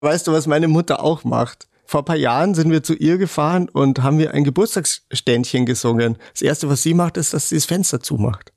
[0.00, 1.66] Weißt du, was meine Mutter auch macht?
[1.84, 6.18] Vor ein paar Jahren sind wir zu ihr gefahren und haben wir ein Geburtstagsständchen gesungen.
[6.32, 8.52] Das erste, was sie macht, ist, dass sie das Fenster zumacht.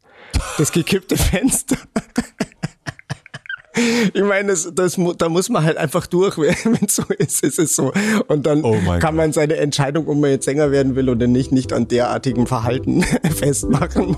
[0.59, 1.77] Das gekippte Fenster.
[4.13, 7.58] Ich meine, das, das, da muss man halt einfach durch, wenn es so ist, ist
[7.58, 7.92] es so.
[8.28, 11.51] Und dann oh kann man seine Entscheidung, ob man jetzt Sänger werden will oder nicht,
[11.51, 13.01] nicht an derartigem Verhalten
[13.35, 14.17] festmachen.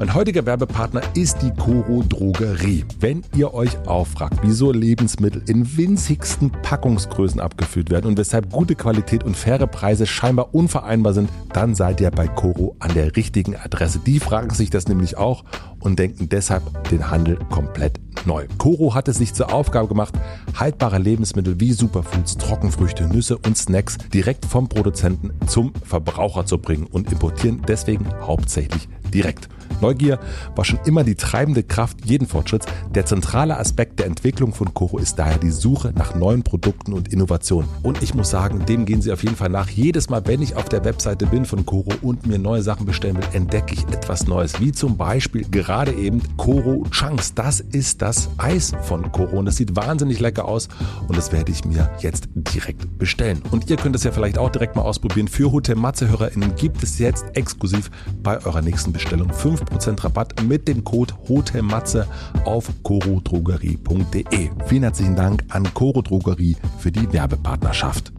[0.00, 2.86] Mein heutiger Werbepartner ist die Coro Drogerie.
[3.00, 8.76] Wenn ihr euch auch fragt, wieso Lebensmittel in winzigsten Packungsgrößen abgefüllt werden und weshalb gute
[8.76, 13.56] Qualität und faire Preise scheinbar unvereinbar sind, dann seid ihr bei Coro an der richtigen
[13.56, 13.98] Adresse.
[13.98, 15.44] Die fragen sich das nämlich auch
[15.80, 18.46] und denken deshalb den Handel komplett neu.
[18.58, 20.14] Coro hat es sich zur Aufgabe gemacht,
[20.54, 26.86] haltbare Lebensmittel wie Superfoods, Trockenfrüchte, Nüsse und Snacks direkt vom Produzenten zum Verbraucher zu bringen
[26.86, 29.48] und importieren deswegen hauptsächlich direkt.
[29.80, 30.18] Neugier
[30.54, 32.66] war schon immer die treibende Kraft jeden Fortschritts.
[32.90, 37.12] Der zentrale Aspekt der Entwicklung von Koro ist daher die Suche nach neuen Produkten und
[37.12, 37.68] Innovationen.
[37.82, 39.70] Und ich muss sagen, dem gehen sie auf jeden Fall nach.
[39.70, 43.16] Jedes Mal, wenn ich auf der Webseite bin von Koro und mir neue Sachen bestellen
[43.16, 44.60] will, entdecke ich etwas Neues.
[44.60, 47.34] Wie zum Beispiel gerade eben Koro Chunks.
[47.34, 50.68] Das ist das Eis von Koro und das sieht wahnsinnig lecker aus
[51.06, 53.42] und das werde ich mir jetzt direkt bestellen.
[53.50, 55.28] Und ihr könnt es ja vielleicht auch direkt mal ausprobieren.
[55.28, 57.90] Für Hotel Matze HörerInnen gibt es jetzt exklusiv
[58.22, 62.06] bei eurer nächsten Bestellung 5 5% Rabatt mit dem Code HOTELMATZE
[62.44, 64.50] auf corodrogerie.de.
[64.66, 68.12] Vielen herzlichen Dank an Coro Drogerie für die Werbepartnerschaft.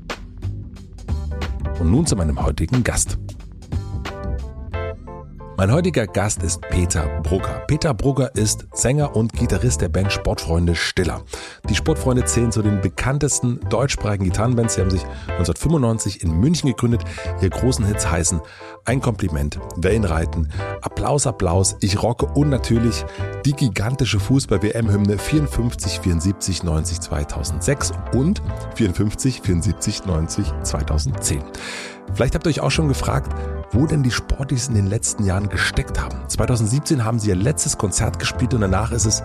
[1.79, 3.17] Und nun zu meinem heutigen Gast.
[5.61, 7.61] Mein heutiger Gast ist Peter Brugger.
[7.67, 11.21] Peter Brugger ist Sänger und Gitarrist der Band Sportfreunde Stiller.
[11.69, 14.73] Die Sportfreunde zählen zu den bekanntesten deutschsprachigen Gitarrenbands.
[14.73, 17.03] Sie haben sich 1995 in München gegründet.
[17.41, 18.41] Ihre großen Hits heißen
[18.85, 23.05] Ein Kompliment, Wellenreiten, Applaus, Applaus, Ich rocke und natürlich
[23.45, 28.41] die gigantische Fußball-WM-Hymne 54, 74, 90, 2006 und
[28.73, 31.43] 54, 74, 90, 2010.
[32.13, 33.31] Vielleicht habt ihr euch auch schon gefragt,
[33.71, 36.17] wo denn die Sportis in den letzten Jahren gesteckt haben.
[36.27, 39.23] 2017 haben sie ihr letztes Konzert gespielt und danach ist es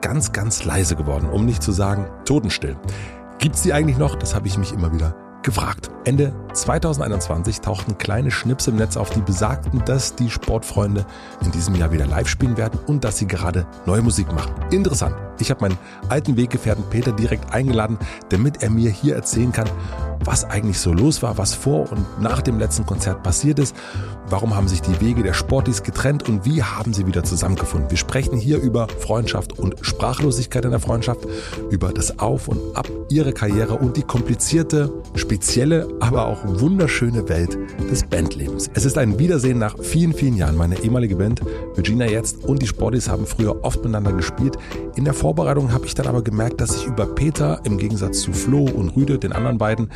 [0.00, 2.76] ganz, ganz leise geworden, um nicht zu sagen totenstill.
[3.38, 4.16] Gibt's die eigentlich noch?
[4.16, 5.90] Das habe ich mich immer wieder gefragt.
[6.04, 11.04] Ende 2021 tauchten kleine Schnips im Netz auf, die besagten, dass die Sportfreunde
[11.44, 14.54] in diesem Jahr wieder live spielen werden und dass sie gerade neue Musik machen.
[14.70, 15.14] Interessant.
[15.42, 17.98] Ich habe meinen alten Weggefährten Peter direkt eingeladen,
[18.28, 19.68] damit er mir hier erzählen kann,
[20.24, 23.74] was eigentlich so los war, was vor und nach dem letzten Konzert passiert ist,
[24.28, 27.90] warum haben sich die Wege der Sportis getrennt und wie haben sie wieder zusammengefunden.
[27.90, 31.20] Wir sprechen hier über Freundschaft und Sprachlosigkeit in der Freundschaft,
[31.70, 37.58] über das Auf und Ab ihrer Karriere und die komplizierte, spezielle, aber auch wunderschöne Welt
[37.90, 38.70] des Bandlebens.
[38.74, 40.56] Es ist ein Wiedersehen nach vielen, vielen Jahren.
[40.56, 41.42] Meine ehemalige Band
[41.74, 44.56] Virginia jetzt und die Sportis haben früher oft miteinander gespielt.
[44.94, 48.34] In der Vorbereitung habe ich dann aber gemerkt, dass ich über Peter im Gegensatz zu
[48.34, 49.90] Flo und Rüde, den anderen beiden,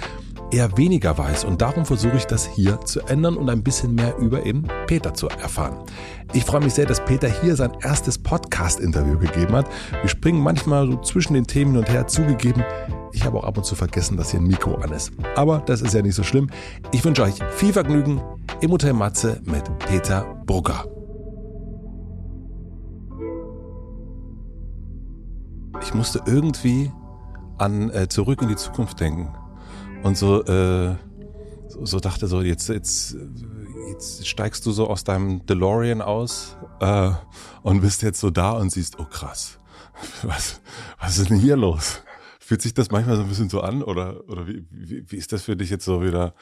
[0.51, 4.17] eher weniger weiß und darum versuche ich das hier zu ändern und ein bisschen mehr
[4.17, 5.85] über eben Peter zu erfahren.
[6.33, 9.67] Ich freue mich sehr, dass Peter hier sein erstes Podcast-Interview gegeben hat.
[10.01, 12.65] Wir springen manchmal so zwischen den Themen hin und her zugegeben.
[13.13, 15.13] Ich habe auch ab und zu vergessen, dass hier ein Mikro an ist.
[15.35, 16.49] Aber das ist ja nicht so schlimm.
[16.93, 18.23] Ich wünsche euch viel Vergnügen
[18.63, 20.96] im Hotel Matze mit Peter Brugger.
[25.83, 26.93] Ich musste irgendwie
[27.59, 29.35] an äh, Zurück in die Zukunft denken
[30.03, 30.97] und so, äh,
[31.69, 33.17] so, so, dachte so, jetzt, jetzt,
[33.91, 37.11] jetzt steigst du so aus deinem DeLorean aus äh,
[37.63, 39.59] und bist jetzt so da und siehst, oh krass,
[40.23, 40.61] was,
[40.99, 42.03] was ist denn hier los?
[42.39, 45.33] Fühlt sich das manchmal so ein bisschen so an oder, oder wie, wie, wie ist
[45.33, 46.35] das für dich jetzt so wieder,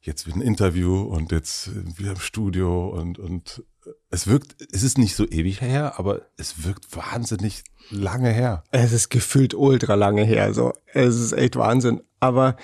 [0.00, 3.62] jetzt wieder ein Interview und jetzt wieder im Studio und, und
[4.10, 8.64] es wirkt, es ist nicht so ewig her, aber es wirkt wahnsinnig lange her.
[8.70, 10.72] Es ist gefühlt ultra lange her, so.
[10.92, 12.02] Es ist echt Wahnsinn.
[12.20, 12.56] Aber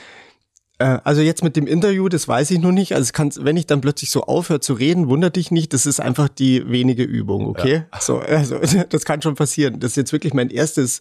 [0.79, 2.95] äh, also jetzt mit dem Interview, das weiß ich noch nicht.
[2.95, 5.73] Also kann, wenn ich dann plötzlich so aufhöre zu reden, wundert dich nicht.
[5.73, 7.85] Das ist einfach die wenige Übung, okay?
[7.93, 8.01] Ja.
[8.01, 9.81] So, also das kann schon passieren.
[9.81, 11.01] Das ist jetzt wirklich mein erstes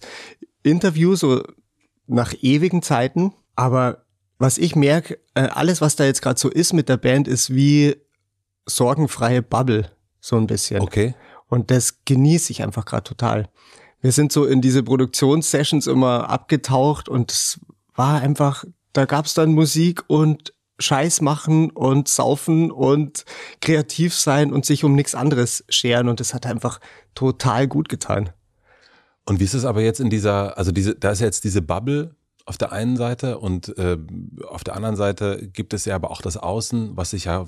[0.61, 1.43] Interview so
[2.07, 3.33] nach ewigen Zeiten.
[3.55, 4.05] Aber
[4.37, 7.53] was ich merke, äh, alles was da jetzt gerade so ist mit der Band, ist
[7.53, 7.95] wie
[8.65, 9.89] sorgenfreie Bubble
[10.23, 10.81] so ein bisschen.
[10.81, 11.15] Okay.
[11.49, 13.49] Und das genieße ich einfach gerade total.
[14.01, 17.59] Wir sind so in diese Produktionssessions immer abgetaucht und es
[17.95, 23.25] war einfach da gab's dann Musik und Scheiß machen und saufen und
[23.61, 26.07] kreativ sein und sich um nichts anderes scheren.
[26.07, 26.79] Und das hat einfach
[27.15, 28.29] total gut getan.
[29.25, 32.15] Und wie ist es aber jetzt in dieser, also diese, da ist jetzt diese Bubble
[32.45, 33.97] auf der einen Seite und äh,
[34.47, 37.47] auf der anderen Seite gibt es ja aber auch das Außen, was sich ja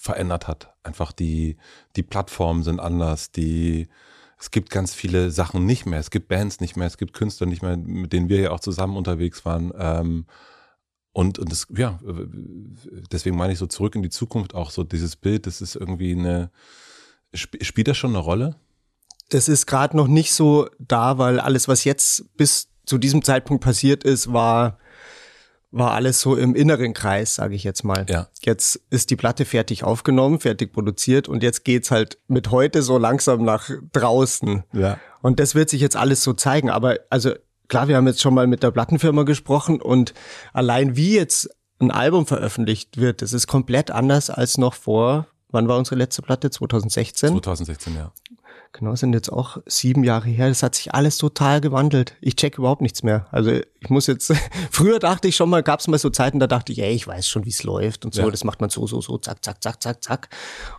[0.00, 0.72] verändert hat.
[0.82, 1.58] Einfach die,
[1.94, 3.88] die Plattformen sind anders, die,
[4.38, 6.00] es gibt ganz viele Sachen nicht mehr.
[6.00, 8.60] Es gibt Bands nicht mehr, es gibt Künstler nicht mehr, mit denen wir ja auch
[8.60, 9.72] zusammen unterwegs waren.
[9.78, 10.24] Ähm,
[11.12, 11.98] und, und das, ja,
[13.12, 16.12] deswegen meine ich so zurück in die Zukunft auch so dieses Bild, das ist irgendwie
[16.12, 16.50] eine,
[17.36, 18.56] sp spielt das schon eine Rolle?
[19.28, 23.62] Das ist gerade noch nicht so da, weil alles, was jetzt bis zu diesem Zeitpunkt
[23.62, 24.78] passiert ist, war,
[25.72, 28.04] war alles so im inneren Kreis, sage ich jetzt mal.
[28.08, 28.28] Ja.
[28.42, 32.98] Jetzt ist die Platte fertig aufgenommen, fertig produziert und jetzt geht's halt mit heute so
[32.98, 34.64] langsam nach draußen.
[34.72, 34.98] Ja.
[35.22, 36.70] Und das wird sich jetzt alles so zeigen.
[36.70, 37.32] Aber also
[37.68, 40.12] klar, wir haben jetzt schon mal mit der Plattenfirma gesprochen und
[40.52, 45.68] allein wie jetzt ein Album veröffentlicht wird, das ist komplett anders als noch vor, wann
[45.68, 46.50] war unsere letzte Platte?
[46.50, 47.30] 2016?
[47.30, 48.12] 2016, ja.
[48.72, 50.48] Genau, sind jetzt auch sieben Jahre her.
[50.48, 52.14] Das hat sich alles total gewandelt.
[52.20, 53.26] Ich check überhaupt nichts mehr.
[53.32, 54.32] Also ich muss jetzt,
[54.70, 57.04] früher dachte ich schon mal, gab es mal so Zeiten, da dachte ich, ey, ich
[57.04, 58.22] weiß schon, wie es läuft und so.
[58.22, 58.30] Ja.
[58.30, 60.28] Das macht man so, so, so, zack, zack, zack, zack, zack.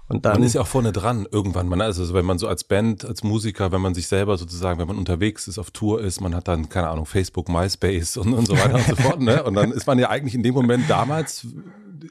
[0.07, 0.33] Und dann.
[0.33, 1.67] Man ist ja auch vorne dran irgendwann.
[1.67, 4.88] Man, also wenn man so als Band, als Musiker, wenn man sich selber sozusagen, wenn
[4.88, 8.47] man unterwegs ist, auf Tour ist, man hat dann, keine Ahnung, Facebook, MySpace und, und
[8.47, 9.19] so weiter und so fort.
[9.19, 9.43] Ne?
[9.43, 11.45] Und dann ist man ja eigentlich in dem Moment damals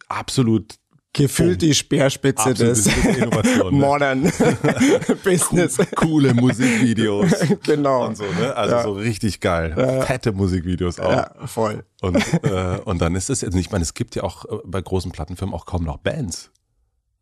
[0.09, 0.75] absolut
[1.13, 3.29] Gefühlt die Speerspitze des ne?
[3.73, 4.23] Modern
[5.25, 5.77] Business.
[5.97, 7.33] Coole Musikvideos.
[7.65, 8.07] genau.
[8.07, 8.55] Und so, ne?
[8.55, 8.83] Also Ja.
[8.85, 9.75] so richtig geil.
[9.77, 10.03] Ja.
[10.03, 11.11] Fette Musikvideos auch.
[11.11, 11.85] Ja, voll.
[12.01, 14.81] Und, äh, und dann ist es, also ich meine, es gibt ja auch äh, bei
[14.81, 16.53] großen Plattenfirmen auch kaum noch Bands.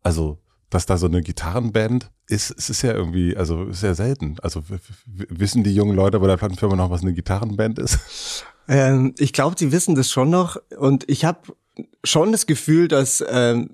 [0.03, 0.37] Also,
[0.69, 4.35] dass da so eine Gitarrenband ist, es ist ja irgendwie, also ist ja selten.
[4.43, 4.61] Also
[5.07, 8.45] wissen die jungen Leute bei der Plattenfirma noch, was eine Gitarrenband ist?
[8.67, 10.57] Ähm, ich glaube, die wissen das schon noch.
[10.77, 11.39] Und ich habe
[12.03, 13.71] schon das Gefühl, dass ähm,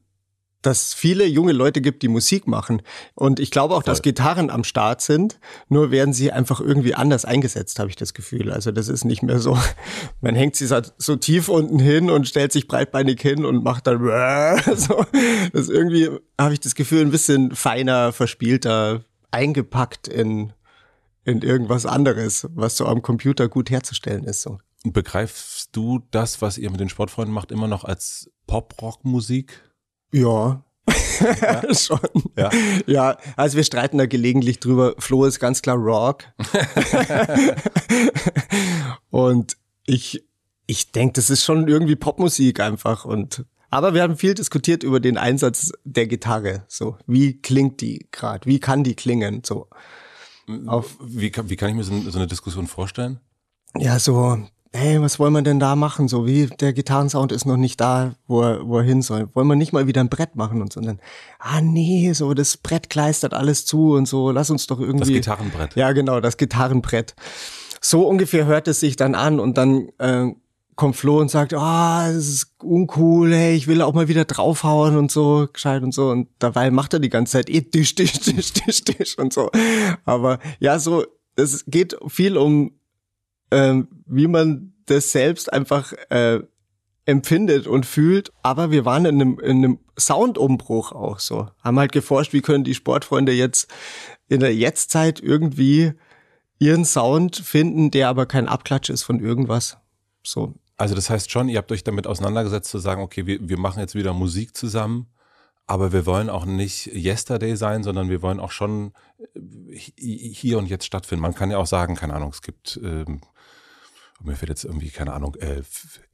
[0.65, 2.81] dass viele junge Leute gibt, die Musik machen.
[3.13, 4.03] Und ich glaube auch, dass Voll.
[4.03, 5.39] Gitarren am Start sind.
[5.69, 8.51] Nur werden sie einfach irgendwie anders eingesetzt, habe ich das Gefühl.
[8.51, 9.57] Also das ist nicht mehr so,
[10.21, 13.87] man hängt sie so, so tief unten hin und stellt sich breitbeinig hin und macht
[13.87, 13.99] dann
[14.75, 15.05] so.
[15.53, 16.09] Das ist irgendwie,
[16.39, 20.53] habe ich das Gefühl, ein bisschen feiner, verspielter, eingepackt in,
[21.25, 24.41] in irgendwas anderes, was so am Computer gut herzustellen ist.
[24.41, 24.59] So.
[24.83, 29.64] Und begreifst du das, was ihr mit den Sportfreunden macht, immer noch als Pop-Rock-Musik?
[31.19, 31.73] Ja.
[31.73, 31.99] Schon.
[32.37, 32.49] Ja.
[32.85, 34.93] Ja, also wir streiten da gelegentlich drüber.
[34.99, 36.25] Flo ist ganz klar Rock.
[39.09, 40.23] und ich,
[40.67, 43.05] ich denke, das ist schon irgendwie Popmusik einfach.
[43.05, 46.63] Und aber wir haben viel diskutiert über den Einsatz der Gitarre.
[46.67, 48.45] So, wie klingt die gerade?
[48.45, 49.41] Wie kann die klingen?
[49.45, 49.67] So,
[50.67, 53.19] auf, Wie, kann- wie kann ich mir so, so eine Diskussion vorstellen?
[53.77, 54.39] ja, so,
[54.75, 56.07] hey, was wollen wir denn da machen?
[56.07, 59.29] So wie der Gitarrensound ist noch nicht da, wo er, wo er hin soll.
[59.33, 60.79] Wollen wir nicht mal wieder ein Brett machen und so?
[60.79, 60.99] Und dann,
[61.39, 64.99] ah nee, so das Brett kleistert alles zu und so, lass uns doch irgendwie.
[64.99, 65.75] Das Gitarrenbrett.
[65.75, 67.15] Ja, genau, das Gitarrenbrett.
[67.81, 70.31] So ungefähr hört es sich dann an und dann äh,
[70.75, 74.97] kommt Flo und sagt, ah, das ist uncool, hey, ich will auch mal wieder draufhauen
[74.97, 76.09] und so, gescheit und so.
[76.09, 79.49] Und dabei macht er die ganze Zeit eh Tisch, Tisch, Tisch, Tisch, Tisch und so.
[80.03, 81.05] Aber ja, so,
[81.35, 82.71] es geht viel um,
[83.51, 86.41] ähm, wie man das selbst einfach äh,
[87.05, 88.31] empfindet und fühlt.
[88.41, 91.49] Aber wir waren in einem, in einem Soundumbruch auch so.
[91.63, 93.67] Haben halt geforscht, wie können die Sportfreunde jetzt
[94.27, 95.93] in der Jetztzeit irgendwie
[96.57, 99.77] ihren Sound finden, der aber kein Abklatsch ist von irgendwas.
[100.23, 100.55] So.
[100.77, 103.79] Also das heißt schon, ihr habt euch damit auseinandergesetzt zu sagen, okay, wir, wir machen
[103.79, 105.07] jetzt wieder Musik zusammen,
[105.67, 108.93] aber wir wollen auch nicht Yesterday sein, sondern wir wollen auch schon
[109.35, 111.21] äh, hi- hier und jetzt stattfinden.
[111.21, 113.21] Man kann ja auch sagen, keine Ahnung, es gibt, ähm,
[114.25, 115.61] mir fällt jetzt irgendwie, keine Ahnung, äh,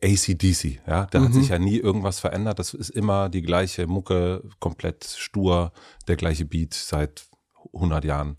[0.03, 2.60] ACDC, ja, da hat sich ja nie irgendwas verändert.
[2.60, 5.72] Das ist immer die gleiche Mucke, komplett stur,
[6.08, 7.25] der gleiche Beat seit
[7.74, 8.38] 100 Jahren.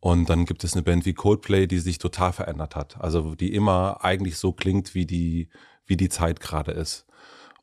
[0.00, 3.00] Und dann gibt es eine Band wie Coldplay, die sich total verändert hat.
[3.00, 5.48] Also die immer eigentlich so klingt, wie die,
[5.86, 7.06] wie die Zeit gerade ist.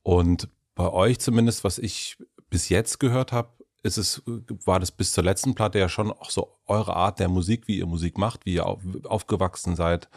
[0.02, 2.18] Und bei euch zumindest, was ich
[2.50, 3.50] bis jetzt gehört habe,
[3.84, 4.22] ist es,
[4.66, 7.78] war das bis zur letzten Platte ja schon auch so eure Art der Musik, wie
[7.78, 10.10] ihr Musik macht, wie ihr auf, aufgewachsen seid.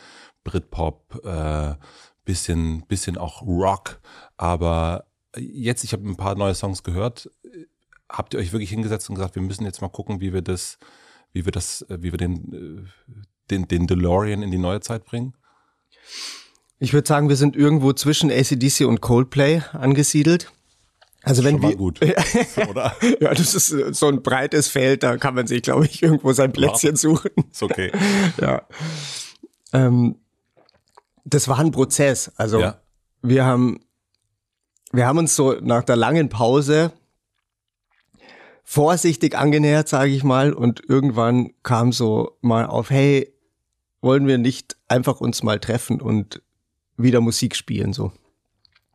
[0.44, 1.74] Britpop, äh,
[2.24, 4.00] bisschen, bisschen auch Rock.
[4.36, 7.30] Aber jetzt, ich habe ein paar neue Songs gehört.
[8.08, 10.78] Habt ihr euch wirklich hingesetzt und gesagt, wir müssen jetzt mal gucken, wie wir das,
[11.32, 13.16] wie wir das, äh, wie wir den, äh,
[13.50, 15.34] den, den DeLorean in die neue Zeit bringen?
[16.78, 20.52] Ich würde sagen, wir sind irgendwo zwischen ACDC und Coldplay angesiedelt.
[21.22, 22.00] Also wenn wir, gut.
[22.68, 22.94] Oder?
[23.20, 26.32] ja, das ist äh, so ein breites Feld, da kann man sich, glaube ich, irgendwo
[26.32, 27.30] sein Plätzchen suchen.
[27.50, 27.90] Ist okay.
[28.40, 28.62] ja.
[29.72, 30.16] Ähm,
[31.24, 32.32] das war ein Prozess.
[32.36, 32.80] Also Ja.
[33.22, 33.80] wir haben
[34.92, 36.92] wir haben uns so nach der langen Pause
[38.62, 43.34] vorsichtig angenähert, sage ich mal, und irgendwann kam so mal auf, hey,
[44.00, 46.42] wollen wir nicht einfach uns mal treffen und
[46.96, 48.12] wieder Musik spielen so.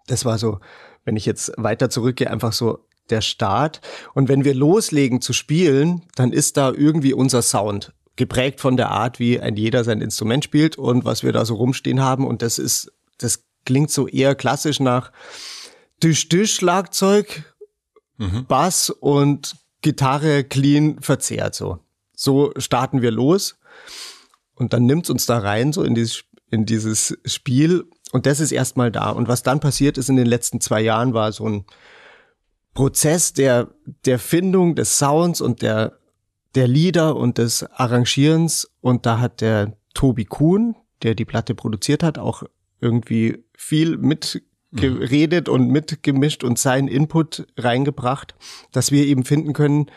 [0.07, 0.59] Das war so,
[1.03, 3.81] wenn ich jetzt weiter zurückgehe, einfach so der Start.
[4.13, 8.91] Und wenn wir loslegen zu spielen, dann ist da irgendwie unser Sound geprägt von der
[8.91, 12.27] Art, wie ein jeder sein Instrument spielt und was wir da so rumstehen haben.
[12.27, 15.13] Und das ist, das klingt so eher klassisch nach
[16.01, 17.55] Tisch-Tisch-Schlagzeug,
[18.17, 18.45] mhm.
[18.45, 21.79] Bass und Gitarre clean verzerrt so.
[22.13, 23.57] So starten wir los
[24.53, 28.51] und dann nimmt's uns da rein so in dieses, in dieses Spiel und das ist
[28.51, 29.11] erstmal da.
[29.11, 31.65] Und was dann passiert ist in den letzten zwei Jahren war so ein
[32.73, 33.69] Prozess der,
[34.05, 35.98] der Findung des Sounds und der,
[36.55, 42.03] der Lieder und des Arrangierens und da hat der Tobi Kuhn, der die Platte produziert
[42.03, 42.43] hat, auch
[42.79, 44.41] irgendwie viel mit
[44.71, 45.53] geredet mhm.
[45.53, 48.35] und mitgemischt und seinen Input reingebracht,
[48.71, 49.87] dass wir eben finden können,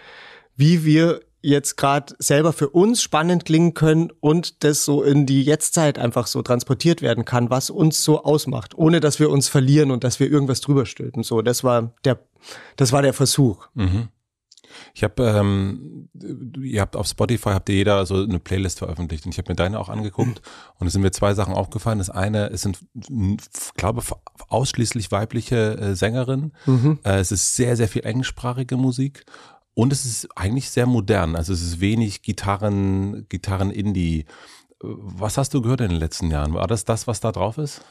[0.56, 5.42] wie wir jetzt gerade selber für uns spannend klingen können und das so in die
[5.42, 9.90] Jetztzeit einfach so transportiert werden kann, was uns so ausmacht, ohne dass wir uns verlieren
[9.90, 11.24] und dass wir irgendwas drüber stülpen.
[11.24, 12.20] So, das war der,
[12.76, 13.66] das war der Versuch.
[13.74, 14.08] Mhm.
[14.94, 16.08] Ich habe, ähm,
[16.60, 19.56] ihr habt auf Spotify habt ihr jeder so eine Playlist veröffentlicht und ich habe mir
[19.56, 20.42] deine auch angeguckt
[20.78, 21.98] und es sind mir zwei Sachen aufgefallen.
[21.98, 22.78] Das eine, es sind,
[23.76, 24.02] glaube
[24.48, 26.52] ausschließlich weibliche äh, Sängerinnen.
[26.66, 26.98] Mhm.
[27.04, 29.24] Äh, es ist sehr, sehr viel englischsprachige Musik
[29.74, 31.36] und es ist eigentlich sehr modern.
[31.36, 34.26] Also es ist wenig Gitarren, Gitarren-Indie.
[34.80, 36.54] Was hast du gehört in den letzten Jahren?
[36.54, 37.82] War das das, was da drauf ist?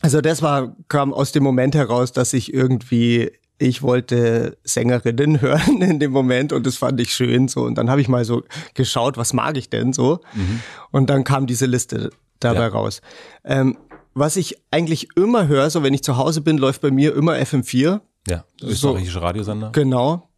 [0.00, 5.80] Also das war, kam aus dem Moment heraus, dass ich irgendwie ich wollte Sängerinnen hören
[5.82, 7.62] in dem Moment und das fand ich schön so.
[7.62, 8.42] Und dann habe ich mal so
[8.74, 10.20] geschaut, was mag ich denn so?
[10.34, 10.60] Mhm.
[10.90, 12.68] Und dann kam diese Liste dabei ja.
[12.68, 13.00] raus.
[13.44, 13.78] Ähm,
[14.14, 17.34] was ich eigentlich immer höre, so wenn ich zu Hause bin, läuft bei mir immer
[17.34, 18.00] FM4.
[18.28, 19.70] Ja, österreichische so, Radiosender.
[19.72, 20.28] Genau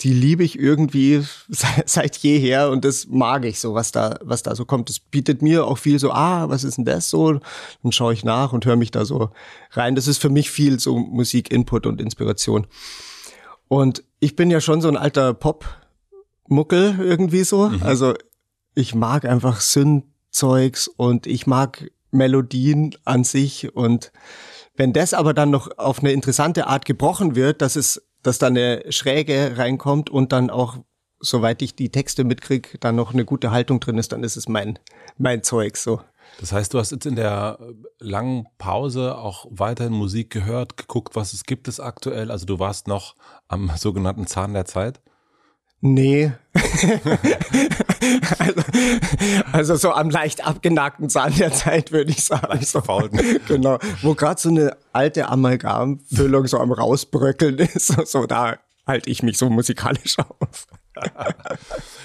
[0.00, 1.24] die liebe ich irgendwie
[1.86, 4.88] seit jeher und das mag ich so, was da, was da so kommt.
[4.88, 7.40] Das bietet mir auch viel so, ah, was ist denn das so?
[7.82, 9.30] Dann schaue ich nach und höre mich da so
[9.72, 9.94] rein.
[9.94, 12.66] Das ist für mich viel so Musik-Input und Inspiration.
[13.68, 17.70] Und ich bin ja schon so ein alter Pop-Muckel irgendwie so.
[17.70, 17.82] Mhm.
[17.82, 18.14] Also
[18.74, 24.12] ich mag einfach Synth-Zeugs und ich mag Melodien an sich und
[24.76, 28.48] wenn das aber dann noch auf eine interessante Art gebrochen wird, dass es dass da
[28.48, 30.78] eine Schräge reinkommt und dann auch,
[31.20, 34.48] soweit ich die Texte mitkrieg, dann noch eine gute Haltung drin ist, dann ist es
[34.48, 34.78] mein,
[35.16, 36.00] mein Zeug so.
[36.40, 37.58] Das heißt, du hast jetzt in der
[37.98, 42.30] langen Pause auch weiterhin Musik gehört, geguckt, was es gibt es aktuell.
[42.30, 43.14] Also du warst noch
[43.48, 45.00] am sogenannten Zahn der Zeit.
[45.86, 46.32] Nee.
[48.38, 48.62] also,
[49.52, 52.48] also, so am leicht abgenagten Zahn der Zeit, würde ich sagen.
[52.48, 52.82] Leicht so,
[53.48, 53.78] genau.
[54.02, 57.94] Wo gerade so eine alte Amalgamfüllung so am rausbröckeln ist.
[58.06, 60.66] So, da halte ich mich so musikalisch auf.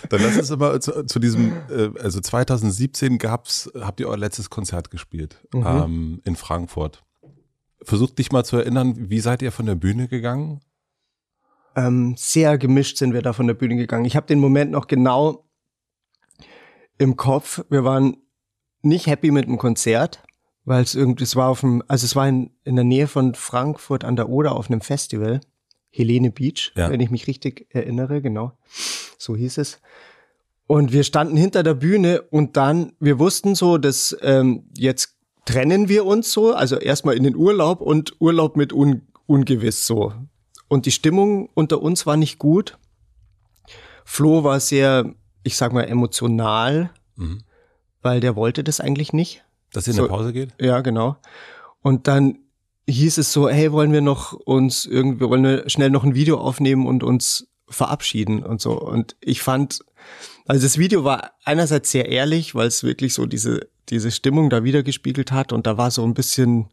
[0.10, 4.50] Dann lass uns aber zu, zu diesem, äh, also 2017 gab's, habt ihr euer letztes
[4.50, 5.66] Konzert gespielt mhm.
[5.66, 7.04] ähm, in Frankfurt.
[7.84, 10.62] Versucht dich mal zu erinnern, wie seid ihr von der Bühne gegangen?
[11.76, 14.06] Ähm, sehr gemischt sind wir da von der Bühne gegangen.
[14.06, 15.46] Ich habe den Moment noch genau
[16.98, 17.64] im Kopf.
[17.70, 18.18] Wir waren
[18.82, 20.24] nicht happy mit dem Konzert,
[20.66, 23.36] weil es irgendwie, es war auf dem, also es war in, in der Nähe von
[23.36, 25.42] Frankfurt an der Oder auf einem Festival,
[25.90, 26.90] Helene Beach, ja.
[26.90, 28.54] wenn ich mich richtig erinnere, genau,
[29.18, 29.82] so hieß es.
[30.68, 35.90] Und wir standen hinter der Bühne und dann, wir wussten so, dass ähm, jetzt trennen
[35.90, 40.14] wir uns so, also erstmal in den Urlaub und Urlaub mit un, ungewiss so.
[40.72, 42.78] Und die Stimmung unter uns war nicht gut.
[44.06, 45.14] Flo war sehr,
[45.44, 47.44] ich sag mal, emotional, mhm.
[48.02, 49.44] weil der wollte das eigentlich nicht.
[49.74, 50.54] Dass ihr in so, eine Pause geht?
[50.62, 51.18] Ja, genau.
[51.82, 52.38] Und dann
[52.88, 56.40] hieß es so, hey, wollen wir noch uns irgendwie, wollen wir schnell noch ein Video
[56.40, 58.80] aufnehmen und uns verabschieden und so.
[58.80, 59.84] Und ich fand,
[60.46, 64.64] also das Video war einerseits sehr ehrlich, weil es wirklich so diese, diese Stimmung da
[64.64, 66.70] wiedergespiegelt hat und da war so ein bisschen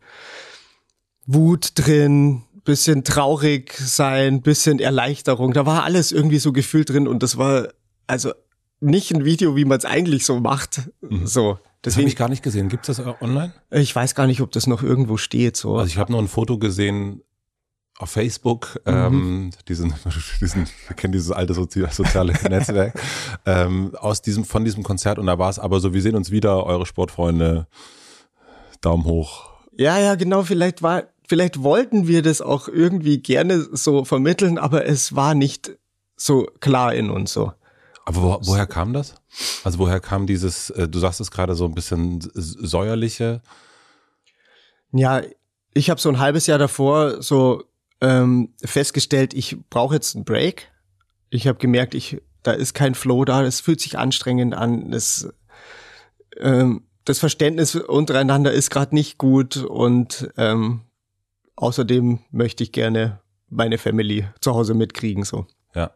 [1.27, 5.55] Wut drin, bisschen traurig sein, bisschen Erleichterung.
[5.55, 7.69] Da war alles irgendwie so gefühlt drin und das war
[8.07, 8.33] also
[8.79, 10.83] nicht ein Video, wie man es eigentlich so macht.
[11.01, 11.27] Mhm.
[11.27, 11.59] So.
[11.81, 12.69] Das habe ich gar nicht gesehen.
[12.69, 13.55] Gibt es das online?
[13.71, 15.57] Ich weiß gar nicht, ob das noch irgendwo steht.
[15.57, 15.79] So.
[15.79, 17.23] Also ich habe nur ein Foto gesehen
[17.97, 18.93] auf Facebook, mhm.
[18.93, 19.95] ähm, diesen,
[20.43, 23.01] diesen, wir kennen dieses alte Sozi soziale Netzwerk,
[23.47, 26.31] ähm, aus diesem, von diesem Konzert und da war es aber so, wir sehen uns
[26.31, 27.67] wieder, eure Sportfreunde,
[28.83, 29.49] Daumen hoch.
[29.73, 34.87] Ja, ja, genau, vielleicht war, vielleicht wollten wir das auch irgendwie gerne so vermitteln, aber
[34.87, 35.79] es war nicht
[36.17, 37.53] so klar in uns so.
[38.05, 39.15] Aber wo, woher kam das?
[39.65, 43.43] Also woher kam dieses, äh, du sagst es gerade so ein bisschen säuerliche?
[44.93, 45.23] Ja,
[45.75, 47.65] ich habe so ein halbes Jahr davor so
[48.01, 50.73] ähm, festgestellt, ich brauche jetzt einen Break.
[51.29, 55.29] Ich habe gemerkt, ich da ist kein Flow da, es fühlt sich anstrengend an, es,
[56.39, 60.83] ähm, das Verständnis untereinander ist gerade nicht gut und ähm,
[61.59, 65.47] außerdem möchte ich gerne meine Family zu Hause mitkriegen so.
[65.75, 65.91] Ja.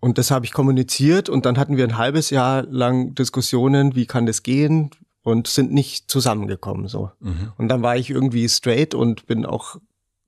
[0.00, 4.06] Und das habe ich kommuniziert und dann hatten wir ein halbes Jahr lang Diskussionen, wie
[4.06, 4.90] kann das gehen
[5.22, 7.10] und sind nicht zusammengekommen so.
[7.20, 7.52] Mhm.
[7.56, 9.76] Und dann war ich irgendwie straight und bin auch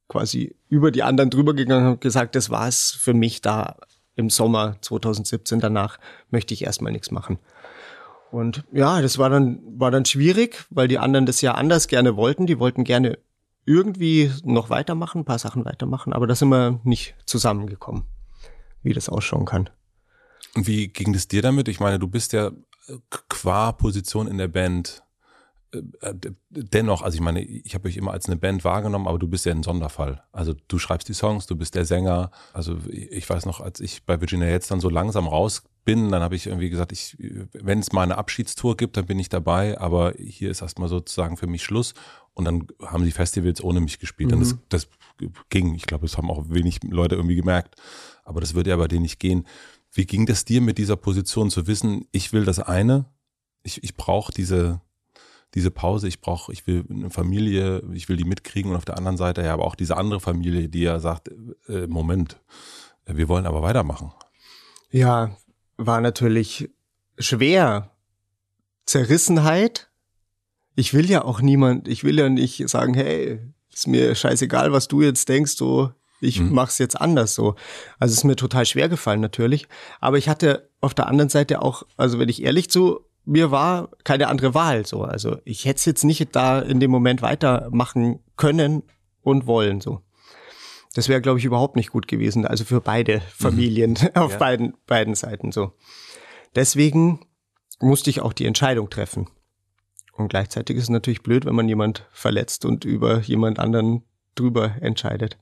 [0.09, 3.77] quasi über die anderen drüber gegangen und gesagt, das war es für mich da
[4.17, 5.61] im Sommer 2017.
[5.61, 5.99] Danach
[6.31, 7.39] möchte ich erstmal nichts machen.
[8.33, 12.17] Und ja, das war dann, war dann schwierig, weil die anderen das ja anders gerne
[12.17, 12.47] wollten.
[12.47, 13.19] Die wollten gerne
[13.71, 18.05] irgendwie noch weitermachen, ein paar Sachen weitermachen, aber da sind wir nicht zusammengekommen,
[18.83, 19.71] wie das ausschauen kann.
[20.55, 21.69] Wie ging es dir damit?
[21.69, 22.51] Ich meine, du bist ja
[23.29, 25.10] qua Position in der Band äh,
[26.51, 29.47] dennoch, also ich meine, ich habe euch immer als eine Band wahrgenommen, aber du bist
[29.47, 30.23] ja ein Sonderfall.
[30.33, 32.31] Also du schreibst die Songs, du bist der Sänger.
[32.53, 36.23] Also ich weiß noch, als ich bei Virginia jetzt dann so langsam raus bin, dann
[36.23, 37.17] habe ich irgendwie gesagt, ich,
[37.53, 41.37] wenn es mal eine Abschiedstour gibt, dann bin ich dabei, aber hier ist erstmal sozusagen
[41.37, 41.95] für mich Schluss.
[42.35, 44.31] Und dann haben die Festivals ohne mich gespielt.
[44.31, 44.39] Mhm.
[44.39, 44.89] Und das, das
[45.51, 45.75] ging.
[45.75, 47.77] Ich glaube, das haben auch wenig Leute irgendwie gemerkt.
[48.25, 49.47] Aber das würde ja bei denen nicht gehen.
[49.93, 53.07] Wie ging das dir mit dieser Position zu wissen, ich will das eine,
[53.63, 54.81] ich, ich brauche diese,
[55.55, 58.97] diese Pause, ich brauche, ich will eine Familie, ich will die mitkriegen und auf der
[58.97, 61.31] anderen Seite ja aber auch diese andere Familie, die ja sagt,
[61.69, 62.39] äh, Moment,
[63.07, 64.13] wir wollen aber weitermachen.
[64.91, 65.37] Ja,
[65.77, 66.71] war natürlich
[67.19, 67.91] schwer.
[68.87, 69.89] Zerrissenheit.
[70.77, 73.41] Ich will ja auch niemand, ich will ja nicht sagen, hey,
[73.73, 76.53] ist mir scheißegal, was du jetzt denkst, so, ich mhm.
[76.53, 77.55] mach's jetzt anders so.
[77.99, 79.69] Also es ist mir total schwer gefallen natürlich,
[80.01, 83.91] aber ich hatte auf der anderen Seite auch, also wenn ich ehrlich zu mir war
[84.05, 85.03] keine andere Wahl so.
[85.03, 88.83] Also ich hätte es jetzt nicht da in dem Moment weitermachen können
[89.23, 90.01] und wollen so.
[90.95, 92.47] Das wäre, glaube ich, überhaupt nicht gut gewesen.
[92.47, 93.23] Also für beide mhm.
[93.37, 94.09] Familien mhm.
[94.15, 94.39] auf ja.
[94.39, 95.73] beiden, beiden Seiten so.
[96.55, 97.21] Deswegen
[97.81, 99.29] musste ich auch die Entscheidung treffen.
[100.17, 104.03] Und gleichzeitig ist es natürlich blöd, wenn man jemand verletzt und über jemand anderen
[104.35, 105.39] drüber entscheidet.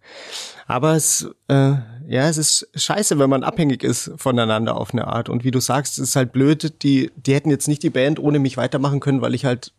[0.67, 1.77] Aber es, äh,
[2.11, 5.29] ja, es ist scheiße, wenn man abhängig ist voneinander auf eine Art.
[5.29, 8.19] Und wie du sagst, es ist halt blöd, die, die hätten jetzt nicht die Band
[8.19, 9.75] ohne mich weitermachen können, weil ich halt,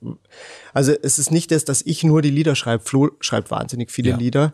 [0.72, 2.84] also es ist nicht das, dass ich nur die Lieder schreibe.
[2.84, 4.18] Flo schreibt wahnsinnig viele ja.
[4.18, 4.54] Lieder.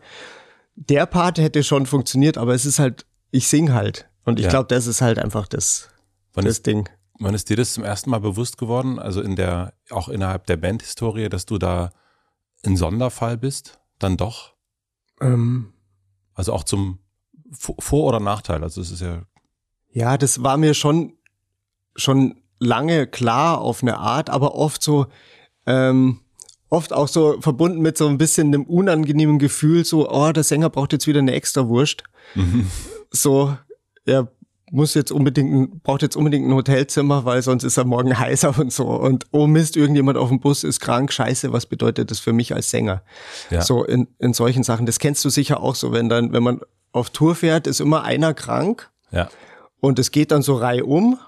[0.76, 4.08] Der Part hätte schon funktioniert, aber es ist halt, ich sing halt.
[4.24, 4.52] Und ich ja.
[4.52, 5.90] glaube, das ist halt einfach das,
[6.34, 6.88] wann das ist, Ding.
[7.20, 9.00] Wann ist dir das zum ersten Mal bewusst geworden?
[9.00, 11.92] Also in der, auch innerhalb der Bandhistorie, dass du da
[12.66, 13.82] ein Sonderfall bist?
[14.00, 14.54] Dann doch?
[15.20, 15.74] Ähm,
[16.34, 17.00] also auch zum
[17.52, 18.64] Vor- oder Nachteil.
[18.64, 19.24] Also es ist ja.
[19.92, 21.14] Ja, das war mir schon,
[21.96, 25.08] schon lange klar auf eine Art, aber oft so,
[25.66, 26.20] ähm,
[26.70, 30.70] oft auch so verbunden mit so ein bisschen einem unangenehmen Gefühl, so, oh, der Sänger
[30.70, 32.04] braucht jetzt wieder eine extra Wurst.
[32.34, 32.70] Mhm.
[33.12, 33.56] So,
[34.06, 34.28] ja,
[34.72, 38.74] muss jetzt unbedingt, braucht jetzt unbedingt ein Hotelzimmer, weil sonst ist er morgen heißer und
[38.74, 38.88] so.
[38.88, 42.54] Und oh Mist, irgendjemand auf dem Bus ist krank, scheiße, was bedeutet das für mich
[42.54, 43.04] als Sänger?
[43.50, 43.62] Ja.
[43.62, 44.86] So in, in solchen Sachen.
[44.86, 46.62] Das kennst du sicher auch so, wenn dann, wenn man
[46.96, 48.90] auf Tour fährt, ist immer einer krank.
[49.12, 49.30] Ja.
[49.82, 51.20] Und es geht dann so reihum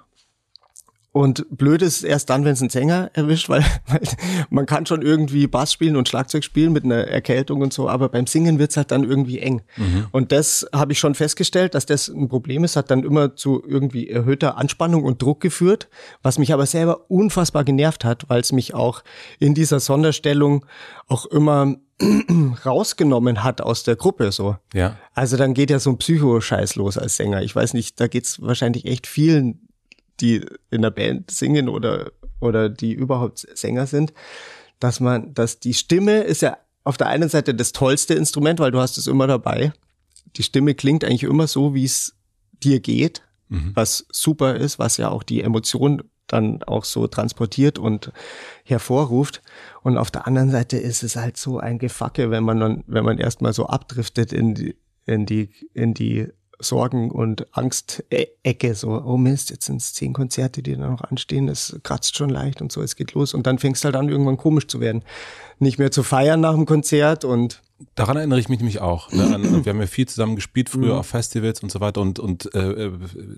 [1.11, 4.01] und blöd ist erst dann, wenn es einen Sänger erwischt, weil, weil
[4.49, 8.07] man kann schon irgendwie Bass spielen und Schlagzeug spielen mit einer Erkältung und so, aber
[8.07, 9.61] beim Singen wird's halt dann irgendwie eng.
[9.75, 10.07] Mhm.
[10.11, 13.63] Und das habe ich schon festgestellt, dass das ein Problem ist, hat dann immer zu
[13.67, 15.89] irgendwie erhöhter Anspannung und Druck geführt,
[16.21, 19.03] was mich aber selber unfassbar genervt hat, weil es mich auch
[19.39, 20.65] in dieser Sonderstellung
[21.07, 21.75] auch immer
[22.65, 24.57] rausgenommen hat aus der Gruppe so.
[24.73, 24.97] Ja.
[25.13, 27.41] Also dann geht ja so ein Psychoscheiß los als Sänger.
[27.41, 29.67] Ich weiß nicht, da geht's wahrscheinlich echt vielen
[30.19, 34.13] die in der Band singen oder, oder die überhaupt Sänger sind,
[34.79, 38.71] dass man, dass die Stimme ist ja auf der einen Seite das tollste Instrument, weil
[38.71, 39.73] du hast es immer dabei.
[40.35, 42.15] Die Stimme klingt eigentlich immer so, wie es
[42.63, 43.71] dir geht, mhm.
[43.73, 48.11] was super ist, was ja auch die Emotion dann auch so transportiert und
[48.63, 49.41] hervorruft.
[49.81, 53.05] Und auf der anderen Seite ist es halt so ein Gefacke, wenn man dann, wenn
[53.05, 56.27] man erstmal so abdriftet in die, in die, in die
[56.59, 61.47] Sorgen und Angst-Ecke, so, oh Mist, jetzt sind es zehn Konzerte, die da noch anstehen,
[61.47, 63.33] es kratzt schon leicht und so, es geht los.
[63.33, 65.03] Und dann fängst halt an, irgendwann komisch zu werden.
[65.59, 67.61] Nicht mehr zu feiern nach dem Konzert und
[67.93, 69.11] Daran erinnere ich mich nämlich auch.
[69.11, 69.23] Ne?
[69.35, 70.99] An, wir haben ja viel zusammen gespielt früher mhm.
[70.99, 72.89] auf Festivals und so weiter und, und äh,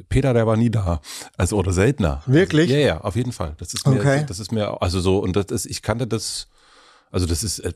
[0.08, 1.02] Peter, der war nie da.
[1.36, 2.24] Also oder seltener.
[2.26, 2.70] Wirklich?
[2.70, 3.56] Also, ja, ja, auf jeden Fall.
[3.58, 4.26] Das ist mir, okay.
[4.28, 6.48] das ist mir, also so, und das ist, ich kannte das
[7.12, 7.74] also das ist, äh,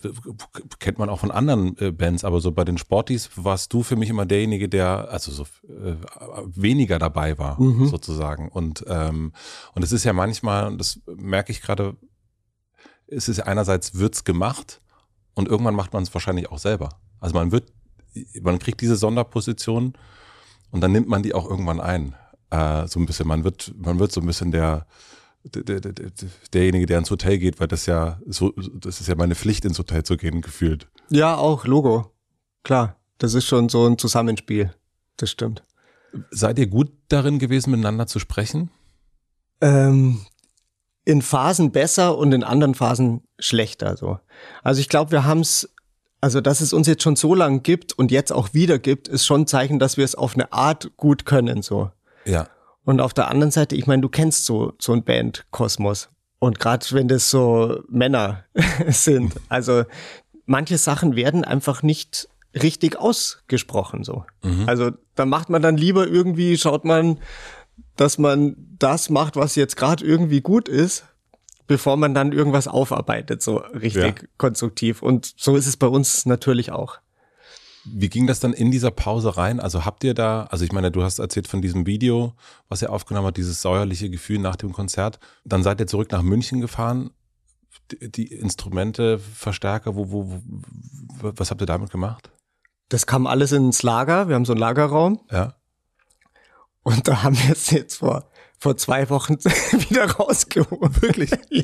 [0.80, 3.96] kennt man auch von anderen äh, Bands, aber so bei den Sporties warst du für
[3.96, 5.96] mich immer derjenige, der also so äh,
[6.46, 7.88] weniger dabei war, mhm.
[7.88, 8.50] sozusagen.
[8.50, 9.34] Und, ähm,
[9.74, 11.96] und es ist ja manchmal, und das merke ich gerade,
[13.08, 14.82] es ist einerseits wird's gemacht
[15.34, 16.90] und irgendwann macht man es wahrscheinlich auch selber.
[17.20, 17.72] Also man wird
[18.42, 19.94] man kriegt diese Sonderposition
[20.72, 22.16] und dann nimmt man die auch irgendwann ein.
[22.50, 24.86] Äh, so ein bisschen, man wird, man wird so ein bisschen der,
[25.44, 26.12] der, der, der,
[26.54, 29.80] derjenige, der ins Hotel geht, weil das ja so, das ist ja meine Pflicht, ins
[29.80, 30.88] Hotel zu gehen, gefühlt.
[31.10, 32.12] Ja, auch, Logo.
[32.64, 32.98] Klar.
[33.18, 34.74] Das ist schon so ein Zusammenspiel.
[35.18, 35.64] Das stimmt.
[36.32, 38.70] Seid ihr gut darin gewesen, miteinander zu sprechen?
[39.62, 40.26] Ähm,
[41.06, 43.98] in Phasen besser und in anderen Phasen schlechter.
[43.98, 44.20] So.
[44.64, 45.74] Also ich glaube, wir haben es,
[46.22, 49.26] also dass es uns jetzt schon so lange gibt und jetzt auch wieder gibt, ist
[49.26, 51.62] schon ein Zeichen, dass wir es auf eine Art gut können.
[51.62, 51.92] So.
[52.26, 52.48] Ja.
[52.86, 56.10] Und auf der anderen Seite, ich meine, du kennst so so ein Band-Kosmos.
[56.40, 58.44] Und gerade wenn das so Männer
[58.88, 59.84] sind, also
[60.46, 64.26] manche Sachen werden einfach nicht richtig ausgesprochen so.
[64.44, 64.68] Mhm.
[64.68, 67.20] Also da macht man dann lieber irgendwie, schaut man,
[67.96, 71.06] dass man das macht, was jetzt gerade irgendwie gut ist,
[71.68, 74.28] bevor man dann irgendwas aufarbeitet, so richtig ja.
[74.38, 75.02] konstruktiv.
[75.02, 77.00] Und so ist es bei uns natürlich auch.
[77.86, 79.60] Wie ging das dann in dieser Pause rein?
[79.60, 82.34] Also habt ihr da, also ich meine, du hast erzählt von diesem Video,
[82.70, 85.20] was ihr aufgenommen habt, dieses säuerliche Gefühl nach dem Konzert.
[85.44, 87.12] Dann seid ihr zurück nach München gefahren.
[87.92, 90.42] Die, Instrumente, Verstärker, wo, wo,
[91.20, 92.32] wo, was habt ihr damit gemacht?
[92.90, 94.30] Das kam alles ins Lager.
[94.30, 95.20] Wir haben so einen Lagerraum.
[95.30, 95.56] Ja.
[96.84, 99.36] Und da haben wir es jetzt vor, vor zwei Wochen
[99.90, 101.02] wieder rausgeholt.
[101.02, 101.32] Wirklich?
[101.50, 101.64] ja.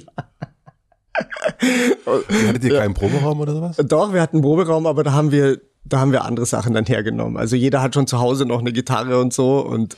[2.05, 3.77] Hattet ihr keinen Proberaum oder sowas?
[3.77, 6.85] Doch, wir hatten einen Proberaum, aber da haben wir, da haben wir andere Sachen dann
[6.85, 7.37] hergenommen.
[7.37, 9.97] Also jeder hat schon zu Hause noch eine Gitarre und so und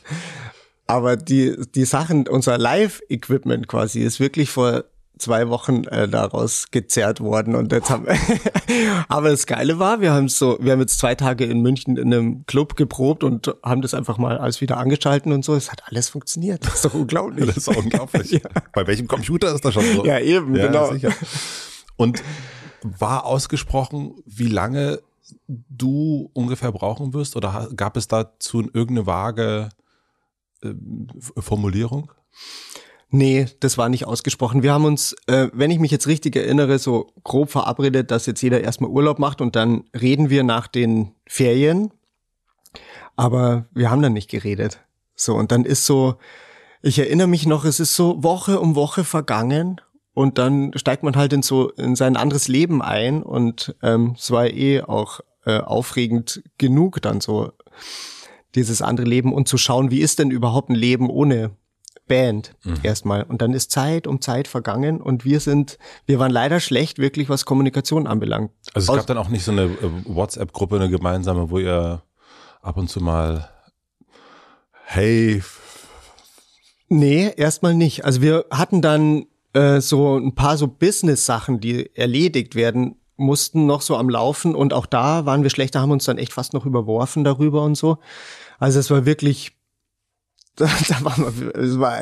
[0.86, 4.84] aber die, die Sachen, unser Live-Equipment quasi ist wirklich vor
[5.22, 8.06] zwei Wochen äh, daraus gezerrt worden und jetzt haben
[9.08, 12.12] aber das Geile war, wir haben so, wir haben jetzt zwei Tage in München in
[12.12, 15.54] einem Club geprobt und haben das einfach mal alles wieder angeschalten und so.
[15.54, 16.66] Es hat alles funktioniert.
[16.66, 17.46] Das ist doch unglaublich.
[17.46, 18.30] das ist doch unglaublich.
[18.32, 18.40] ja.
[18.72, 20.04] Bei welchem Computer ist das schon so?
[20.04, 20.92] Ja, eben, ja, genau.
[20.92, 21.12] Sicher.
[21.96, 22.22] Und
[22.82, 25.00] war ausgesprochen, wie lange
[25.46, 29.68] du ungefähr brauchen wirst oder gab es dazu irgendeine vage
[30.62, 30.74] äh,
[31.38, 32.12] Formulierung?
[33.14, 34.62] Nee, das war nicht ausgesprochen.
[34.62, 38.40] Wir haben uns, äh, wenn ich mich jetzt richtig erinnere, so grob verabredet, dass jetzt
[38.40, 41.92] jeder erstmal Urlaub macht und dann reden wir nach den Ferien.
[43.14, 44.80] Aber wir haben dann nicht geredet.
[45.14, 46.16] So, und dann ist so,
[46.80, 49.78] ich erinnere mich noch, es ist so Woche um Woche vergangen
[50.14, 54.30] und dann steigt man halt in so in sein anderes Leben ein und ähm, es
[54.30, 57.52] war eh auch äh, aufregend genug dann so
[58.54, 61.56] dieses andere Leben und zu schauen, wie ist denn überhaupt ein Leben ohne
[62.06, 62.74] Band mhm.
[62.82, 63.22] erstmal.
[63.22, 67.28] Und dann ist Zeit um Zeit vergangen und wir sind, wir waren leider schlecht, wirklich
[67.28, 68.50] was Kommunikation anbelangt.
[68.74, 72.02] Also es gab dann auch nicht so eine äh, WhatsApp-Gruppe, eine gemeinsame, wo ihr
[72.60, 73.48] ab und zu mal,
[74.84, 75.42] hey.
[76.88, 78.04] Nee, erstmal nicht.
[78.04, 83.82] Also wir hatten dann äh, so ein paar so Business-Sachen, die erledigt werden mussten, noch
[83.82, 84.54] so am Laufen.
[84.54, 87.62] Und auch da waren wir schlecht, da haben uns dann echt fast noch überworfen darüber
[87.62, 87.98] und so.
[88.58, 89.52] Also es war wirklich
[90.56, 92.00] da, da war man, es war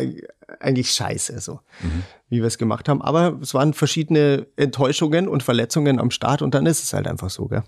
[0.59, 2.03] eigentlich scheiße, so mhm.
[2.29, 3.01] wie wir es gemacht haben.
[3.01, 7.31] Aber es waren verschiedene Enttäuschungen und Verletzungen am Start und dann ist es halt einfach
[7.31, 7.63] so, gell?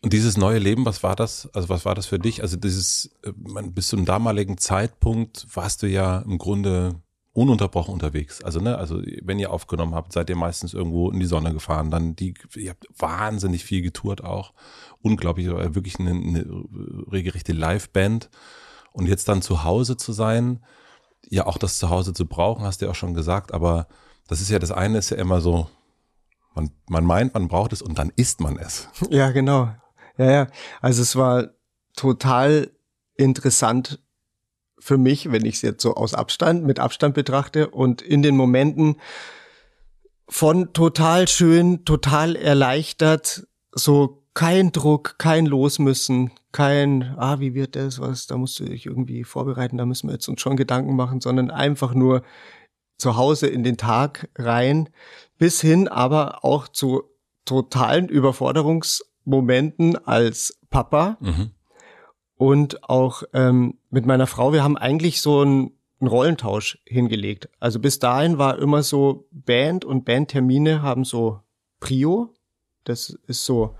[0.00, 1.48] Und dieses neue Leben, was war das?
[1.54, 2.42] Also was war das für dich?
[2.42, 3.32] Also dieses, äh,
[3.70, 6.96] bis zum damaligen Zeitpunkt warst du ja im Grunde
[7.34, 8.42] ununterbrochen unterwegs.
[8.42, 11.90] Also ne, also wenn ihr aufgenommen habt, seid ihr meistens irgendwo in die Sonne gefahren.
[11.90, 14.54] Dann die, ihr habt wahnsinnig viel getourt auch,
[15.02, 16.46] unglaublich, wirklich eine, eine
[17.10, 18.30] regelrechte Liveband.
[18.92, 20.64] Und jetzt dann zu Hause zu sein,
[21.28, 23.88] ja auch das Zuhause zu brauchen, hast du ja auch schon gesagt, aber
[24.28, 25.68] das ist ja das eine ist ja immer so,
[26.54, 28.88] man, man meint, man braucht es und dann isst man es.
[29.10, 29.74] Ja, genau.
[30.16, 30.46] Ja, ja.
[30.80, 31.48] Also es war
[31.96, 32.70] total
[33.16, 34.00] interessant
[34.84, 38.36] für mich, wenn ich es jetzt so aus Abstand, mit Abstand betrachte und in den
[38.36, 38.96] Momenten
[40.28, 47.98] von total schön, total erleichtert, so kein Druck, kein Losmüssen, kein, ah, wie wird das,
[47.98, 51.22] was, da musst du dich irgendwie vorbereiten, da müssen wir jetzt uns schon Gedanken machen,
[51.22, 52.22] sondern einfach nur
[52.98, 54.90] zu Hause in den Tag rein,
[55.38, 57.04] bis hin aber auch zu
[57.46, 61.53] totalen Überforderungsmomenten als Papa mhm.
[62.36, 64.52] Und auch ähm, mit meiner Frau.
[64.52, 67.48] Wir haben eigentlich so einen, einen Rollentausch hingelegt.
[67.60, 71.40] Also bis dahin war immer so Band und Bandtermine haben so
[71.80, 72.34] Prio.
[72.84, 73.76] Das ist so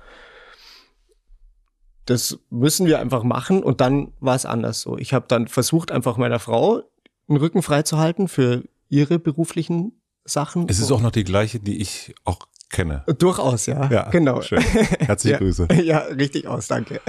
[2.07, 4.99] das müssen wir einfach machen und dann war es anders so.
[4.99, 6.83] Ich habe dann versucht, einfach meiner Frau
[7.29, 9.93] den Rücken frei zu halten für ihre beruflichen
[10.25, 10.67] Sachen.
[10.69, 12.41] Es ist auch noch die gleiche, die ich auch
[12.71, 13.05] kenne.
[13.19, 13.91] Durchaus, ja.
[13.91, 14.43] Ja, genau.
[14.43, 14.61] Schön.
[14.61, 15.69] Herzliche ja, Grüße.
[15.83, 17.01] Ja, richtig aus, danke.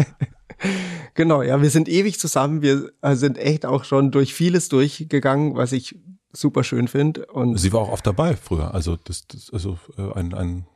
[1.15, 2.61] Genau, ja, wir sind ewig zusammen.
[2.61, 5.97] Wir äh, sind echt auch schon durch vieles durchgegangen, was ich
[6.31, 7.25] super schön finde.
[7.25, 8.73] Und sie war auch oft dabei früher.
[8.73, 10.67] Also das, das also äh, ein, ein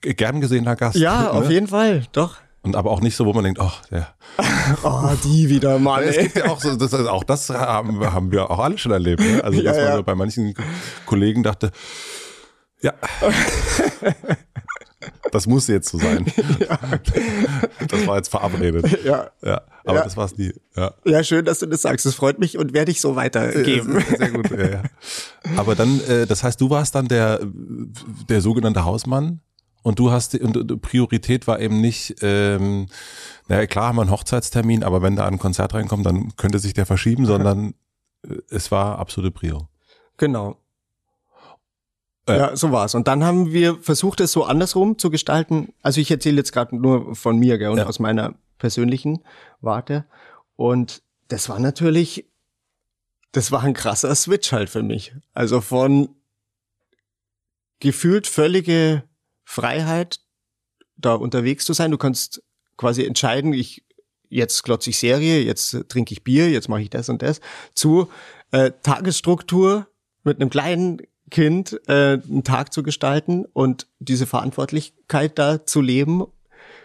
[0.00, 0.96] gern gesehener Gast.
[0.96, 1.30] Ja, ne?
[1.32, 2.36] auf jeden Fall, doch.
[2.62, 4.08] Und aber auch nicht so, wo man denkt, oh, ja.
[4.82, 6.04] oh, die wieder mal.
[6.04, 9.22] Es gibt ja auch so, das, auch das haben, haben wir auch alle schon erlebt.
[9.22, 9.42] Ne?
[9.42, 10.54] Also, dass ja, man so bei manchen
[11.06, 11.70] Kollegen dachte,
[12.82, 12.92] ja.
[15.32, 16.26] Das muss jetzt so sein.
[16.60, 16.78] Ja.
[17.88, 19.02] Das war jetzt verabredet.
[19.04, 19.30] Ja.
[19.42, 20.04] ja aber ja.
[20.04, 20.52] das war es nie.
[20.76, 20.92] Ja.
[21.04, 22.04] ja, schön, dass du das sagst.
[22.04, 24.02] Das freut mich und werde ich so weitergeben.
[24.18, 24.50] Sehr gut.
[24.50, 24.82] Ja, ja.
[25.56, 27.40] Aber dann, äh, das heißt, du warst dann der,
[28.28, 29.40] der sogenannte Hausmann
[29.82, 32.86] und du hast und Priorität war eben nicht, ähm,
[33.48, 36.74] naja, klar haben wir einen Hochzeitstermin, aber wenn da ein Konzert reinkommt, dann könnte sich
[36.74, 37.74] der verschieben, sondern
[38.28, 39.68] äh, es war absolute Prio.
[40.18, 40.58] Genau.
[42.30, 42.38] Äh.
[42.38, 42.94] Ja, so war's.
[42.94, 45.72] Und dann haben wir versucht, es so andersrum zu gestalten.
[45.82, 47.86] Also ich erzähle jetzt gerade nur von mir gell, und ja.
[47.86, 49.24] aus meiner persönlichen
[49.60, 50.04] Warte.
[50.56, 52.26] Und das war natürlich,
[53.32, 55.14] das war ein krasser Switch halt für mich.
[55.34, 56.10] Also von
[57.80, 59.04] gefühlt völlige
[59.44, 60.20] Freiheit,
[60.96, 61.90] da unterwegs zu sein.
[61.90, 62.42] Du kannst
[62.76, 63.84] quasi entscheiden, ich
[64.30, 67.40] jetzt glotze ich Serie, jetzt trinke ich Bier, jetzt mache ich das und das,
[67.74, 68.08] zu
[68.52, 69.88] äh, Tagesstruktur
[70.22, 76.24] mit einem kleinen Kind äh, einen Tag zu gestalten und diese Verantwortlichkeit da zu leben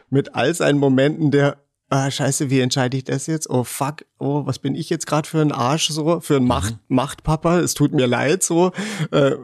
[0.10, 1.58] mit all seinen Momenten der
[1.89, 3.49] ah, scheiße, wie entscheide ich das jetzt?
[3.49, 6.47] Oh fuck, oh, was bin ich jetzt gerade für ein Arsch so, für ein mhm.
[6.47, 8.71] Macht, Machtpapa, es tut mir leid so.
[9.12, 9.36] Äh,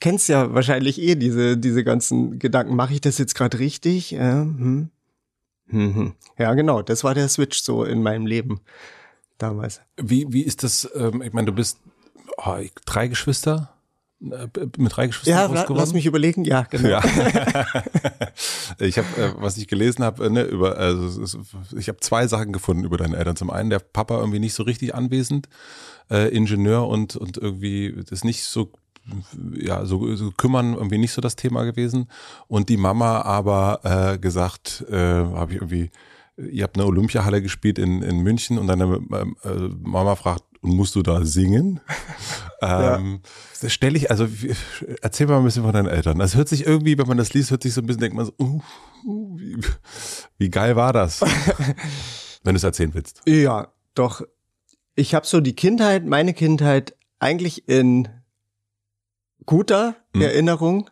[0.00, 2.76] kennst ja wahrscheinlich eh diese, diese ganzen Gedanken.
[2.76, 4.14] Mache ich das jetzt gerade richtig?
[4.14, 4.90] Äh, hm.
[5.68, 6.12] Hm, hm.
[6.38, 6.82] Ja, genau.
[6.82, 8.60] Das war der Switch so in meinem Leben
[9.38, 9.80] damals.
[9.96, 10.90] Wie, wie ist das?
[10.94, 11.78] Ähm, ich meine, du bist
[12.36, 13.70] oh, drei Geschwister?
[14.20, 15.78] Äh, mit drei Geschwistern ja, groß geworden?
[15.78, 16.44] lass mich überlegen.
[16.44, 16.88] Ja, genau.
[16.88, 17.02] Ja.
[18.78, 21.38] ich habe, äh, was ich gelesen habe, äh, ne, über, also
[21.76, 23.36] ich habe zwei Sachen gefunden über deine Eltern.
[23.36, 25.48] Zum einen der Papa irgendwie nicht so richtig anwesend,
[26.10, 28.72] äh, Ingenieur und und irgendwie das nicht so
[29.54, 32.08] ja, so, so kümmern irgendwie nicht so das Thema gewesen.
[32.48, 33.80] Und die Mama aber
[34.14, 35.90] äh, gesagt, äh, habe ich irgendwie,
[36.36, 39.00] ihr habt eine Olympiahalle gespielt in, in München und deine
[39.44, 41.80] äh, Mama fragt, und musst du da singen?
[42.62, 43.20] ähm,
[43.62, 43.68] ja.
[43.68, 44.26] Stelle ich, also
[45.02, 46.18] erzähl mal ein bisschen von deinen Eltern.
[46.18, 48.26] Das hört sich irgendwie, wenn man das liest, hört sich so ein bisschen, denkt man
[48.26, 48.60] so, uh,
[49.04, 49.58] uh, wie,
[50.38, 51.20] wie geil war das?
[52.44, 53.20] wenn du es erzählen willst.
[53.26, 54.22] Ja, doch.
[54.94, 58.08] Ich habe so die Kindheit, meine Kindheit eigentlich in
[59.44, 60.22] guter hm.
[60.22, 60.88] Erinnerung,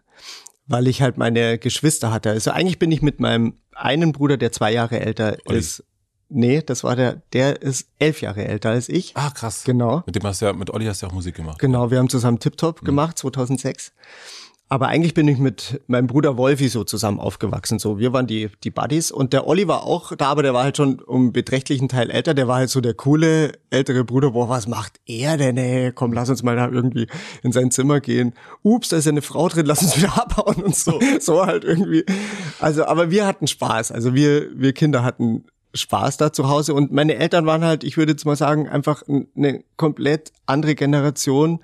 [0.72, 2.30] weil ich halt meine Geschwister hatte.
[2.30, 5.58] Also eigentlich bin ich mit meinem einen Bruder, der zwei Jahre älter Olli.
[5.58, 5.84] ist.
[6.30, 9.14] Nee, das war der, der ist elf Jahre älter als ich.
[9.14, 9.64] Ah, krass.
[9.64, 10.02] Genau.
[10.06, 11.58] Mit dem hast du ja, mit Olli hast du ja auch Musik gemacht.
[11.58, 12.86] Genau, wir haben zusammen Tip Top hm.
[12.86, 13.92] gemacht, 2006.
[14.72, 17.78] Aber eigentlich bin ich mit meinem Bruder Wolfi so zusammen aufgewachsen.
[17.78, 19.10] So, wir waren die, die Buddies.
[19.10, 22.32] Und der Olli war auch da, aber der war halt schon um beträchtlichen Teil älter.
[22.32, 24.30] Der war halt so der coole ältere Bruder.
[24.30, 25.92] Boah, was macht er denn, ey?
[25.92, 27.06] Komm, lass uns mal da irgendwie
[27.42, 28.32] in sein Zimmer gehen.
[28.62, 30.98] Ups, da ist ja eine Frau drin, lass uns wieder abhauen und so.
[31.20, 32.06] So halt irgendwie.
[32.58, 33.92] Also, aber wir hatten Spaß.
[33.92, 36.72] Also wir, wir Kinder hatten Spaß da zu Hause.
[36.72, 39.02] Und meine Eltern waren halt, ich würde jetzt mal sagen, einfach
[39.36, 41.62] eine komplett andere Generation.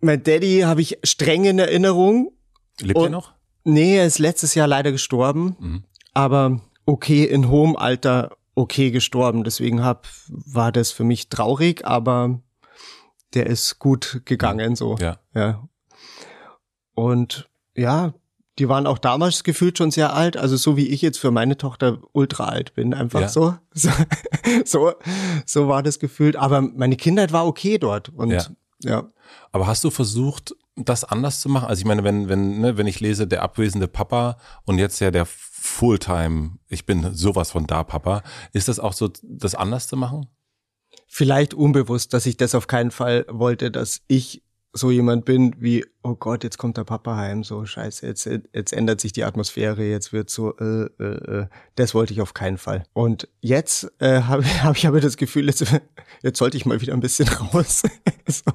[0.00, 2.32] Mein Daddy habe ich streng in Erinnerung
[2.80, 3.32] Lebt er noch?
[3.64, 5.56] Nee, er ist letztes Jahr leider gestorben.
[5.58, 5.84] Mhm.
[6.14, 9.44] Aber okay, in hohem Alter okay gestorben.
[9.44, 12.40] Deswegen hab, war das für mich traurig, aber
[13.34, 14.96] der ist gut gegangen, so.
[14.98, 15.18] Ja.
[15.34, 15.68] ja.
[16.94, 18.14] Und ja,
[18.58, 21.58] die waren auch damals gefühlt schon sehr alt, also so wie ich jetzt für meine
[21.58, 23.28] Tochter ultra alt bin, einfach ja.
[23.28, 23.54] so.
[23.74, 23.90] so.
[24.64, 24.94] So
[25.44, 26.36] so war das gefühlt.
[26.36, 28.46] Aber meine Kindheit war okay dort und ja.
[28.82, 29.10] ja.
[29.52, 31.68] Aber hast du versucht, das anders zu machen?
[31.68, 35.10] Also ich meine, wenn, wenn, ne, wenn ich lese, der abwesende Papa und jetzt ja
[35.10, 39.96] der Fulltime, ich bin sowas von da, Papa, ist das auch so, das anders zu
[39.96, 40.28] machen?
[41.08, 44.42] Vielleicht unbewusst, dass ich das auf keinen Fall wollte, dass ich
[44.76, 48.72] so jemand bin wie, oh Gott, jetzt kommt der Papa heim, so scheiße, jetzt, jetzt
[48.72, 51.46] ändert sich die Atmosphäre, jetzt wird so, äh, äh, äh.
[51.76, 52.84] das wollte ich auf keinen Fall.
[52.92, 55.64] Und jetzt äh, habe hab ich aber das Gefühl, jetzt,
[56.22, 57.82] jetzt sollte ich mal wieder ein bisschen raus.
[58.26, 58.50] so.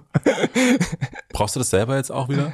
[1.30, 2.54] Brauchst du das selber jetzt auch wieder?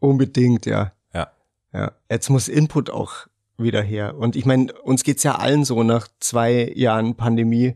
[0.00, 0.92] Unbedingt, ja.
[1.12, 1.32] Ja.
[1.72, 1.92] Ja.
[2.10, 3.26] Jetzt muss Input auch
[3.58, 4.16] wieder her.
[4.16, 7.74] Und ich meine, uns geht's ja allen so nach zwei Jahren Pandemie,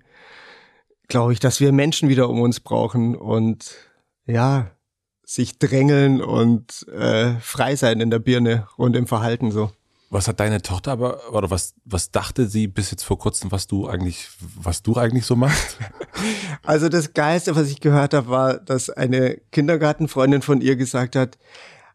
[1.09, 3.77] glaube ich, dass wir Menschen wieder um uns brauchen und
[4.27, 4.73] ja,
[5.27, 9.73] sich drängeln und äh, frei sein in der Birne und im Verhalten so.
[10.09, 13.67] Was hat deine Tochter aber, oder was, was dachte sie bis jetzt vor kurzem, was
[13.67, 15.77] du eigentlich, was du eigentlich so machst?
[16.63, 21.37] Also das Geilste, was ich gehört habe, war, dass eine Kindergartenfreundin von ihr gesagt hat,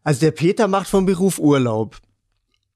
[0.04, 1.98] also der Peter macht vom Beruf Urlaub.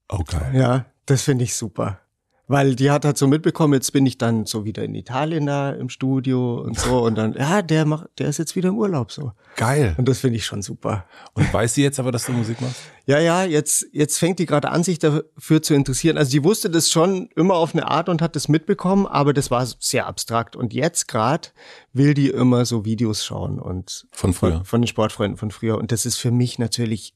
[0.08, 0.58] Okay.
[0.58, 2.00] Ja, das finde ich super.
[2.48, 5.70] Weil die hat halt so mitbekommen, jetzt bin ich dann so wieder in Italien da
[5.70, 9.10] im Studio und so und dann, ja, der macht, der ist jetzt wieder im Urlaub
[9.10, 9.32] so.
[9.56, 9.94] Geil.
[9.98, 11.06] Und das finde ich schon super.
[11.34, 12.76] Und weiß sie jetzt aber, dass du Musik machst?
[13.06, 16.18] Ja, ja, jetzt, jetzt fängt die gerade an, sich dafür zu interessieren.
[16.18, 19.50] Also die wusste das schon immer auf eine Art und hat das mitbekommen, aber das
[19.50, 20.54] war sehr abstrakt.
[20.54, 21.48] Und jetzt gerade
[21.92, 24.52] will die immer so Videos schauen und Von früher.
[24.58, 25.78] von, von den Sportfreunden von früher.
[25.78, 27.14] Und das ist für mich natürlich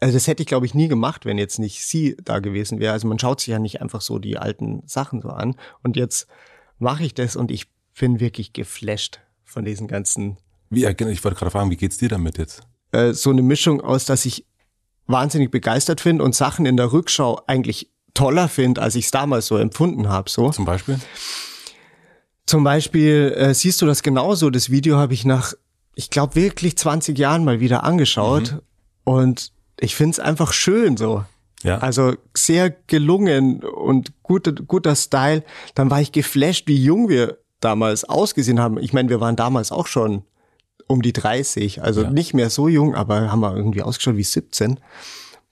[0.00, 2.92] also das hätte ich, glaube ich, nie gemacht, wenn jetzt nicht sie da gewesen wäre.
[2.92, 5.56] Also man schaut sich ja nicht einfach so die alten Sachen so an.
[5.82, 6.26] Und jetzt
[6.78, 7.66] mache ich das und ich
[7.98, 10.36] bin wirklich geflasht von diesen ganzen.
[10.68, 12.62] Wie, ja, genau, ich wollte gerade fragen, wie geht's dir damit jetzt?
[12.92, 14.44] Äh, so eine Mischung aus, dass ich
[15.06, 19.46] wahnsinnig begeistert finde und Sachen in der Rückschau eigentlich toller finde, als ich es damals
[19.46, 20.28] so empfunden habe.
[20.28, 20.50] So.
[20.50, 20.98] Zum Beispiel?
[22.44, 24.50] Zum Beispiel äh, siehst du das genauso.
[24.50, 25.54] Das Video habe ich nach,
[25.94, 28.52] ich glaube, wirklich 20 Jahren mal wieder angeschaut.
[28.52, 28.60] Mhm.
[29.04, 31.24] Und ich finde es einfach schön so.
[31.62, 31.78] Ja.
[31.78, 35.42] Also sehr gelungen und guter, guter Style.
[35.74, 38.78] Dann war ich geflasht, wie jung wir damals ausgesehen haben.
[38.78, 40.22] Ich meine, wir waren damals auch schon
[40.86, 42.10] um die 30, also Ja.
[42.10, 44.78] nicht mehr so jung, aber haben wir irgendwie ausgeschaut wie 17.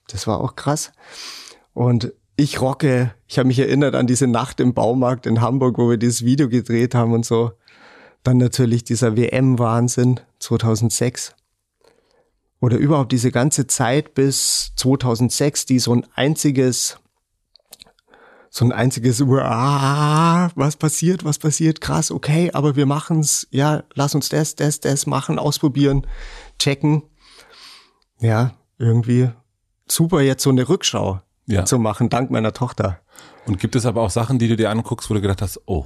[0.07, 0.91] Das war auch krass.
[1.73, 5.89] Und ich rocke, ich habe mich erinnert an diese Nacht im Baumarkt in Hamburg, wo
[5.89, 7.51] wir dieses Video gedreht haben und so.
[8.23, 11.35] Dann natürlich dieser WM-Wahnsinn 2006
[12.61, 16.97] oder überhaupt diese ganze Zeit bis 2006, die so ein einziges,
[18.49, 24.15] so ein einziges, "Uah, was passiert, was passiert, krass, okay, aber wir machen's, ja, lass
[24.15, 26.07] uns das, das, das machen, ausprobieren,
[26.57, 27.03] checken.
[28.19, 29.29] Ja, irgendwie
[29.87, 31.65] super jetzt so eine Rückschau Ja.
[31.65, 33.01] zu machen, dank meiner Tochter.
[33.45, 35.85] Und gibt es aber auch Sachen, die du dir anguckst, wo du gedacht hast, oh,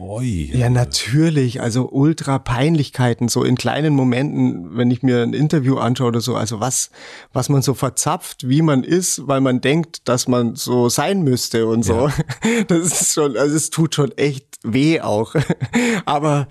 [0.00, 0.50] oi.
[0.52, 1.60] Ja, natürlich.
[1.60, 6.36] Also ultra Peinlichkeiten, so in kleinen Momenten, wenn ich mir ein Interview anschaue oder so.
[6.36, 6.90] Also was,
[7.32, 11.66] was man so verzapft, wie man ist, weil man denkt, dass man so sein müsste
[11.66, 12.10] und so.
[12.68, 15.34] Das ist schon, also es tut schon echt weh auch.
[16.04, 16.48] Aber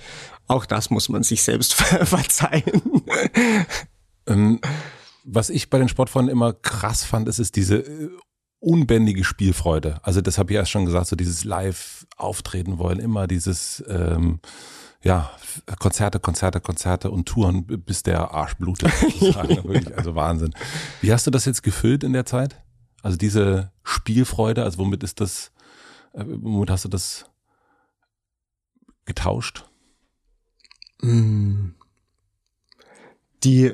[0.47, 2.81] auch das muss man sich selbst ver verzeihen.
[4.27, 4.59] Ähm,
[5.23, 8.09] was ich bei den Sportfreunden immer krass fand, ist, ist diese äh,
[8.59, 9.99] unbändige Spielfreude.
[10.03, 14.39] Also das habe ich erst schon gesagt, so dieses live auftreten wollen, immer dieses ähm,
[15.03, 15.31] ja,
[15.79, 18.91] Konzerte, Konzerte, Konzerte und Touren, bis der Arsch blutet.
[19.21, 20.53] Wirklich, also Wahnsinn.
[21.01, 22.61] Wie hast du das jetzt gefüllt in der Zeit?
[23.03, 25.51] Also diese Spielfreude, also womit ist das,
[26.13, 27.25] äh, womit hast du das
[29.05, 29.65] getauscht?
[33.43, 33.73] Die,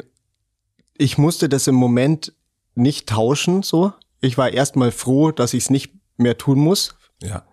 [0.98, 2.34] ich musste das im Moment
[2.76, 3.94] nicht tauschen, so.
[4.24, 6.96] Ich war erstmal froh, dass ich es nicht mehr tun muss.
[7.22, 7.44] Ja.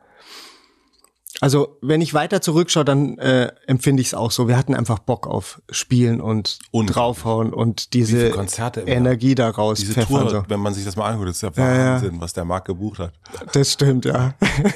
[1.40, 4.46] Also, wenn ich weiter zurückschaue, dann äh, empfinde ich es auch so.
[4.46, 8.82] Wir hatten einfach Bock auf Spielen und draufhauen und diese Konzerte.
[8.82, 10.04] Energie daraus Diese.
[10.06, 10.44] Tour, So.
[10.48, 11.94] wenn man sich das mal anguckt, ist ja Ja, ja.
[11.94, 13.14] Wahnsinn, was der Markt gebucht hat.
[13.52, 14.34] Das stimmt, ja.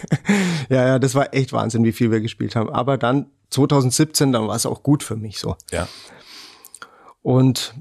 [0.71, 2.71] ja, ja, das war echt Wahnsinn, wie viel wir gespielt haben.
[2.71, 5.57] Aber dann 2017, dann war es auch gut für mich so.
[5.71, 5.87] Ja.
[7.23, 7.75] Und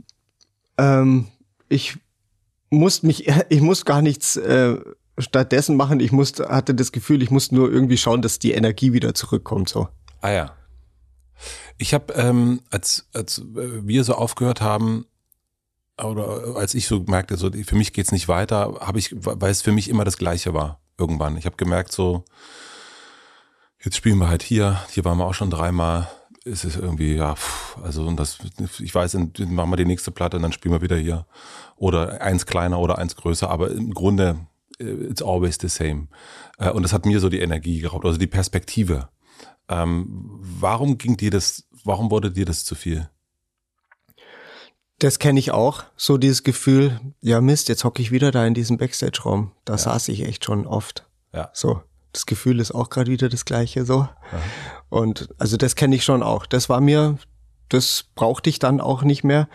[0.77, 1.27] ähm,
[1.69, 1.97] ich
[2.73, 4.77] musste mich, ich muss gar nichts äh,
[5.17, 5.99] stattdessen machen.
[5.99, 9.69] Ich musste, hatte das Gefühl, ich musste nur irgendwie schauen, dass die Energie wieder zurückkommt.
[9.69, 9.87] So.
[10.21, 10.51] Ah ja.
[11.77, 15.05] Ich habe, ähm, als, als äh, wir so aufgehört haben,
[16.01, 19.61] oder als ich so merkte, so für mich geht's nicht weiter, habe ich, weil es
[19.61, 21.37] für mich immer das Gleiche war irgendwann.
[21.37, 22.25] Ich habe gemerkt, so
[23.83, 26.09] jetzt spielen wir halt hier, hier waren wir auch schon dreimal.
[26.45, 28.39] Es ist irgendwie ja, pff, also und das,
[28.79, 31.25] ich weiß, dann machen wir die nächste Platte und dann spielen wir wieder hier
[31.77, 34.45] oder eins kleiner oder eins größer, aber im Grunde
[34.79, 36.07] äh, it's always the same.
[36.57, 39.09] Äh, Und das hat mir so die Energie geraubt, also die Perspektive.
[39.69, 40.07] Ähm,
[40.41, 43.09] warum ging dir das, warum wurde dir das zu viel?
[44.99, 48.53] Das kenne ich auch, so dieses Gefühl, ja Mist, jetzt hocke ich wieder da in
[48.53, 49.51] diesem Backstage-Raum.
[49.65, 51.07] Da saß ich echt schon oft.
[51.33, 51.49] Ja.
[51.53, 51.81] So,
[52.13, 54.07] das Gefühl ist auch gerade wieder das gleiche so.
[54.89, 56.45] Und also das kenne ich schon auch.
[56.45, 57.17] Das war mir,
[57.69, 59.49] das brauchte ich dann auch nicht mehr.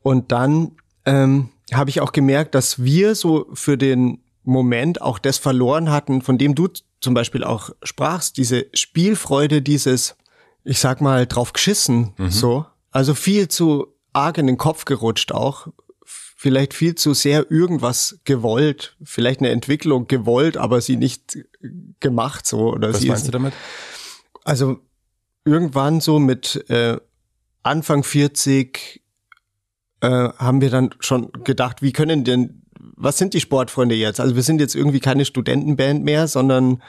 [0.00, 0.72] Und dann
[1.04, 6.22] ähm, habe ich auch gemerkt, dass wir so für den Moment auch das verloren hatten,
[6.22, 6.68] von dem du
[7.00, 10.16] zum Beispiel auch sprachst, diese Spielfreude, dieses,
[10.64, 12.66] ich sag mal, drauf geschissen, so.
[12.90, 15.68] Also viel zu arg in den Kopf gerutscht auch.
[16.42, 21.38] Vielleicht viel zu sehr irgendwas gewollt, vielleicht eine Entwicklung gewollt, aber sie nicht
[22.00, 23.52] gemacht so oder Was sie meinst ist, du damit?
[24.42, 24.80] also
[25.44, 26.96] irgendwann so mit äh,
[27.62, 29.04] Anfang 40
[30.00, 32.64] äh, haben wir dann schon gedacht, wie können denn,
[32.96, 34.18] was sind die Sportfreunde jetzt?
[34.18, 36.82] Also wir sind jetzt irgendwie keine Studentenband mehr, sondern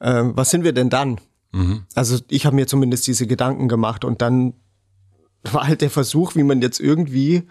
[0.00, 1.20] äh, was sind wir denn dann?
[1.52, 1.84] Mhm.
[1.94, 4.54] Also ich habe mir zumindest diese Gedanken gemacht und dann
[5.44, 7.44] war halt der Versuch, wie man jetzt irgendwie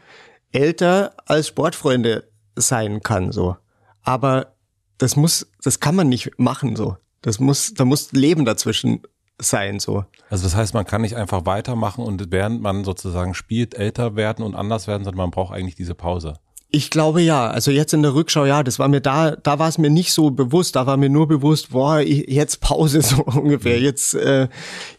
[0.52, 3.56] älter als Sportfreunde sein kann, so.
[4.04, 4.54] Aber
[4.98, 6.98] das muss, das kann man nicht machen so.
[7.22, 9.02] Das muss, da muss Leben dazwischen
[9.42, 10.06] sein so.
[10.30, 14.44] Also das heißt, man kann nicht einfach weitermachen und während man sozusagen spielt, älter werden
[14.44, 16.36] und anders werden, sondern man braucht eigentlich diese Pause.
[16.72, 17.50] Ich glaube ja.
[17.50, 20.14] Also jetzt in der Rückschau, ja, das war mir da, da war es mir nicht
[20.14, 20.76] so bewusst.
[20.76, 23.78] Da war mir nur bewusst, boah, jetzt Pause so ungefähr.
[23.78, 23.84] Mhm.
[23.84, 24.48] Jetzt, äh,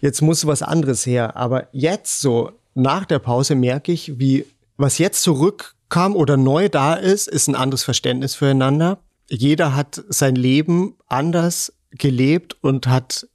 [0.01, 1.37] jetzt muss was anderes her.
[1.37, 4.47] Aber jetzt so nach der Pause merke ich, wie
[4.81, 8.99] was jetzt zurückkam oder neu da ist, ist ein anderes Verständnis füreinander.
[9.29, 13.29] Jeder hat sein Leben anders gelebt und hat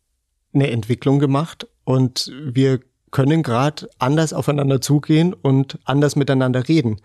[0.54, 2.80] eine Entwicklung gemacht und wir
[3.12, 7.00] können gerade anders aufeinander zugehen und anders miteinander reden.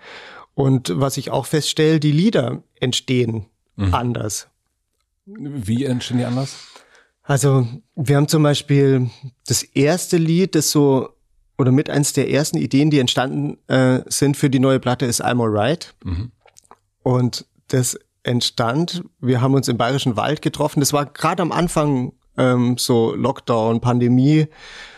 [0.55, 3.95] Und was ich auch feststelle, die Lieder entstehen mhm.
[3.95, 4.49] anders.
[5.27, 6.57] Wie entstehen die anders?
[7.23, 9.11] Also wir haben zum Beispiel
[9.47, 11.11] das erste Lied, das so
[11.61, 15.23] oder mit eins der ersten Ideen, die entstanden äh, sind für die neue Platte, ist
[15.23, 15.95] I'm Alright.
[16.03, 16.33] Mhm.
[17.03, 20.81] Und das entstand, wir haben uns im Bayerischen Wald getroffen.
[20.81, 24.47] Das war gerade am Anfang ähm, so Lockdown, Pandemie.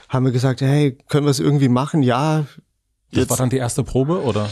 [0.09, 2.05] Haben wir gesagt, hey, können wir es irgendwie machen?
[2.05, 2.47] Ja.
[3.11, 4.49] Das war dann die erste Probe oder?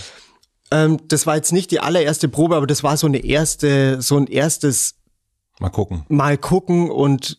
[0.73, 4.17] Ähm, das war jetzt nicht die allererste Probe, aber das war so eine erste, so
[4.17, 4.97] ein erstes
[5.61, 6.05] Mal gucken.
[6.09, 7.39] Mal gucken und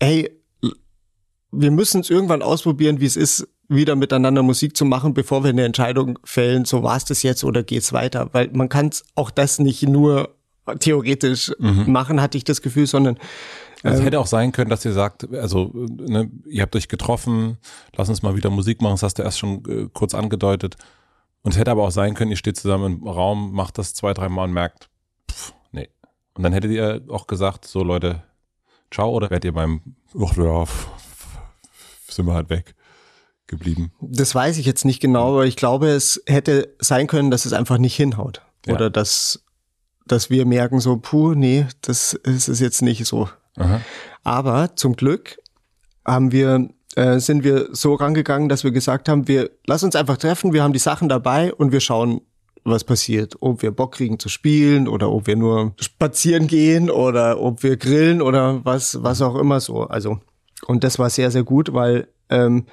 [0.00, 0.30] hey,
[1.50, 5.50] wir müssen es irgendwann ausprobieren, wie es ist, wieder miteinander Musik zu machen, bevor wir
[5.50, 8.28] eine Entscheidung fällen, so war es das jetzt oder geht's weiter?
[8.32, 10.34] Weil man kann auch das nicht nur
[10.80, 11.90] theoretisch mhm.
[11.90, 13.18] machen, hatte ich das Gefühl, sondern
[13.82, 17.58] also es hätte auch sein können, dass ihr sagt, also ne, ihr habt euch getroffen,
[17.94, 20.76] lass uns mal wieder Musik machen, das hast du erst schon äh, kurz angedeutet.
[21.42, 24.12] Und es hätte aber auch sein können, ihr steht zusammen im Raum, macht das zwei,
[24.12, 24.88] drei Mal und merkt,
[25.30, 25.88] pff, nee.
[26.34, 28.24] Und dann hättet ihr auch gesagt, so Leute,
[28.90, 29.82] ciao, oder werdet ihr beim,
[30.20, 30.64] ach ja,
[32.08, 32.74] sind wir halt weg
[33.46, 33.92] geblieben?
[34.00, 37.52] Das weiß ich jetzt nicht genau, aber ich glaube, es hätte sein können, dass es
[37.52, 38.42] einfach nicht hinhaut.
[38.66, 38.74] Ja.
[38.74, 39.44] Oder dass,
[40.06, 43.28] dass wir merken so, puh, nee, das ist es jetzt nicht so.
[43.56, 43.80] Aha.
[44.24, 45.38] Aber zum Glück
[46.04, 50.16] haben wir äh, sind wir so rangegangen, dass wir gesagt haben, wir lass uns einfach
[50.16, 52.22] treffen, wir haben die Sachen dabei und wir schauen,
[52.64, 53.36] was passiert.
[53.40, 57.76] Ob wir Bock kriegen zu spielen oder ob wir nur spazieren gehen oder ob wir
[57.76, 59.82] grillen oder was, was auch immer so.
[59.82, 60.18] Also,
[60.66, 62.66] und das war sehr, sehr gut, weil ähm,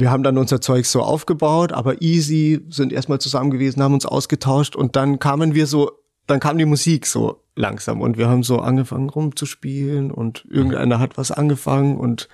[0.00, 4.06] wir haben dann unser Zeug so aufgebaut, aber easy, sind erstmal zusammen gewesen, haben uns
[4.06, 5.92] ausgetauscht und dann kamen wir so,
[6.26, 11.18] dann kam die Musik so langsam und wir haben so angefangen rumzuspielen und irgendeiner hat
[11.18, 12.28] was angefangen und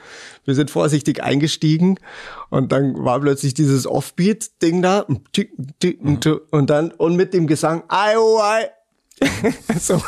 [0.44, 1.98] wir sind vorsichtig eingestiegen
[2.50, 8.40] und dann war plötzlich dieses Offbeat-Ding da und dann und mit dem Gesang I, oh,
[8.40, 8.66] I.
[9.80, 10.00] so.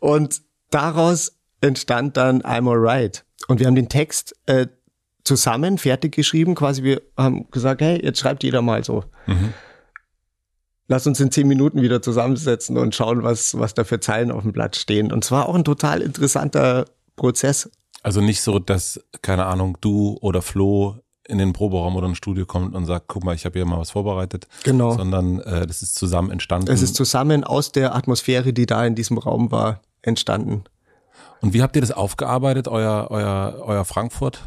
[0.00, 0.40] und
[0.70, 4.66] daraus entstand dann I'm alright und wir haben den Text äh,
[5.26, 9.52] zusammen fertig geschrieben quasi wir haben gesagt hey jetzt schreibt jeder mal so mhm
[10.88, 14.42] lass uns in zehn Minuten wieder zusammensetzen und schauen, was, was da für Zeilen auf
[14.42, 15.12] dem Blatt stehen.
[15.12, 17.70] Und zwar auch ein total interessanter Prozess.
[18.02, 20.96] Also nicht so, dass, keine Ahnung, du oder Flo
[21.28, 23.80] in den Proberaum oder ein Studio kommt und sagt, guck mal, ich habe hier mal
[23.80, 24.46] was vorbereitet.
[24.62, 24.92] Genau.
[24.92, 26.70] Sondern äh, das ist zusammen entstanden.
[26.70, 30.64] Es ist zusammen aus der Atmosphäre, die da in diesem Raum war, entstanden.
[31.40, 34.40] Und wie habt ihr das aufgearbeitet, euer, euer, euer Frankfurt?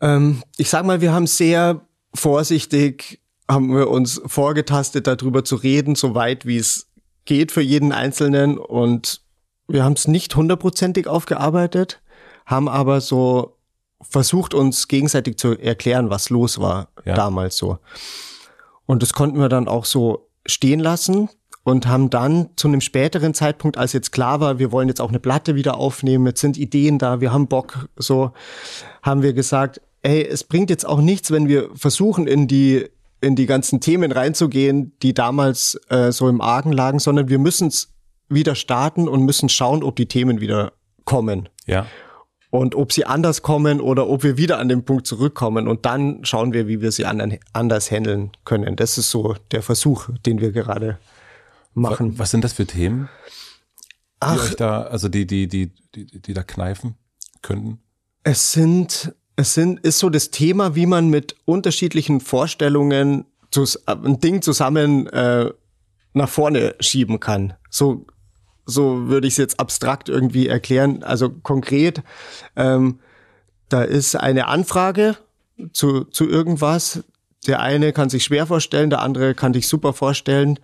[0.00, 1.80] Ähm, ich sag mal, wir haben sehr
[2.14, 3.20] vorsichtig
[3.50, 6.86] haben wir uns vorgetastet, darüber zu reden, so weit wie es
[7.24, 8.58] geht für jeden Einzelnen.
[8.58, 9.22] Und
[9.66, 12.00] wir haben es nicht hundertprozentig aufgearbeitet,
[12.46, 13.56] haben aber so
[14.00, 17.14] versucht, uns gegenseitig zu erklären, was los war ja.
[17.14, 17.78] damals so.
[18.86, 21.28] Und das konnten wir dann auch so stehen lassen
[21.64, 25.08] und haben dann zu einem späteren Zeitpunkt, als jetzt klar war, wir wollen jetzt auch
[25.08, 28.32] eine Platte wieder aufnehmen, jetzt sind Ideen da, wir haben Bock, so
[29.02, 32.88] haben wir gesagt, ey, es bringt jetzt auch nichts, wenn wir versuchen, in die
[33.20, 37.66] in die ganzen Themen reinzugehen, die damals äh, so im Argen lagen, sondern wir müssen
[37.66, 37.92] es
[38.28, 40.72] wieder starten und müssen schauen, ob die Themen wieder
[41.04, 41.48] kommen.
[41.66, 41.86] Ja.
[42.50, 45.66] Und ob sie anders kommen oder ob wir wieder an den Punkt zurückkommen.
[45.66, 48.76] Und dann schauen wir, wie wir sie anderen, anders handeln können.
[48.76, 50.98] Das ist so der Versuch, den wir gerade
[51.74, 52.18] machen.
[52.20, 53.08] Was sind das für Themen?
[53.78, 56.94] Die Ach, euch da, also die, die, die, die, die da kneifen
[57.42, 57.80] könnten?
[58.22, 63.24] Es sind es sind, ist so das Thema, wie man mit unterschiedlichen Vorstellungen
[63.86, 65.52] ein Ding zusammen äh,
[66.12, 67.54] nach vorne schieben kann.
[67.70, 68.04] So,
[68.66, 71.04] so würde ich es jetzt abstrakt irgendwie erklären.
[71.04, 72.02] Also konkret,
[72.56, 72.98] ähm,
[73.68, 75.16] da ist eine Anfrage
[75.72, 77.04] zu, zu irgendwas.
[77.46, 80.58] Der eine kann sich schwer vorstellen, der andere kann sich super vorstellen.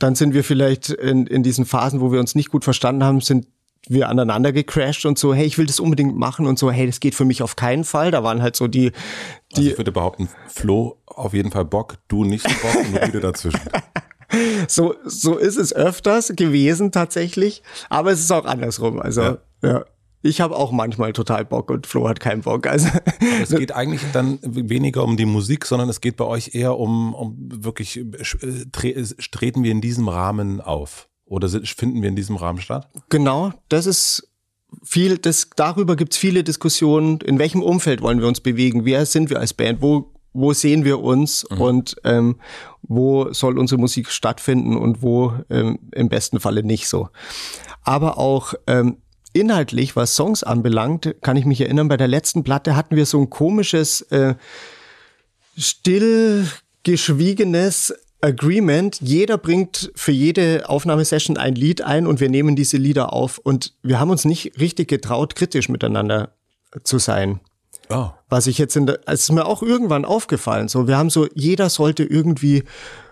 [0.00, 3.20] Dann sind wir vielleicht in, in diesen Phasen, wo wir uns nicht gut verstanden haben,
[3.20, 3.46] sind
[3.92, 7.00] wir aneinander gecrashed und so, hey, ich will das unbedingt machen und so, hey, das
[7.00, 8.10] geht für mich auf keinen Fall.
[8.10, 8.92] Da waren halt so die,
[9.56, 9.58] die.
[9.58, 13.60] Also ich würde behaupten, Flo auf jeden Fall Bock, du nicht Bock und wieder dazwischen.
[14.68, 19.00] so, so ist es öfters gewesen tatsächlich, aber es ist auch andersrum.
[19.00, 19.38] Also ja.
[19.62, 19.84] ja.
[20.24, 22.68] Ich habe auch manchmal total Bock und Flo hat keinen Bock.
[22.68, 22.88] Also
[23.42, 27.12] es geht eigentlich dann weniger um die Musik, sondern es geht bei euch eher um,
[27.12, 31.08] um wirklich, äh, treten wir in diesem Rahmen auf?
[31.32, 32.90] Oder finden wir in diesem Rahmen statt?
[33.08, 34.28] Genau, das ist
[34.82, 39.06] viel, das, darüber gibt es viele Diskussionen, in welchem Umfeld wollen wir uns bewegen, wer
[39.06, 41.60] sind wir als Band, wo wo sehen wir uns mhm.
[41.60, 42.36] und ähm,
[42.82, 47.10] wo soll unsere Musik stattfinden und wo ähm, im besten Falle nicht so.
[47.82, 48.96] Aber auch ähm,
[49.34, 53.20] inhaltlich, was Songs anbelangt, kann ich mich erinnern, bei der letzten Platte hatten wir so
[53.20, 54.34] ein komisches, äh,
[55.56, 56.48] still
[56.82, 59.00] geschwiegenes Agreement.
[59.00, 63.38] Jeder bringt für jede Aufnahmesession ein Lied ein und wir nehmen diese Lieder auf.
[63.38, 66.32] Und wir haben uns nicht richtig getraut, kritisch miteinander
[66.84, 67.40] zu sein.
[67.90, 68.10] Oh.
[68.28, 70.68] Was ich jetzt in der, es ist mir auch irgendwann aufgefallen.
[70.68, 72.62] So, wir haben so, jeder sollte irgendwie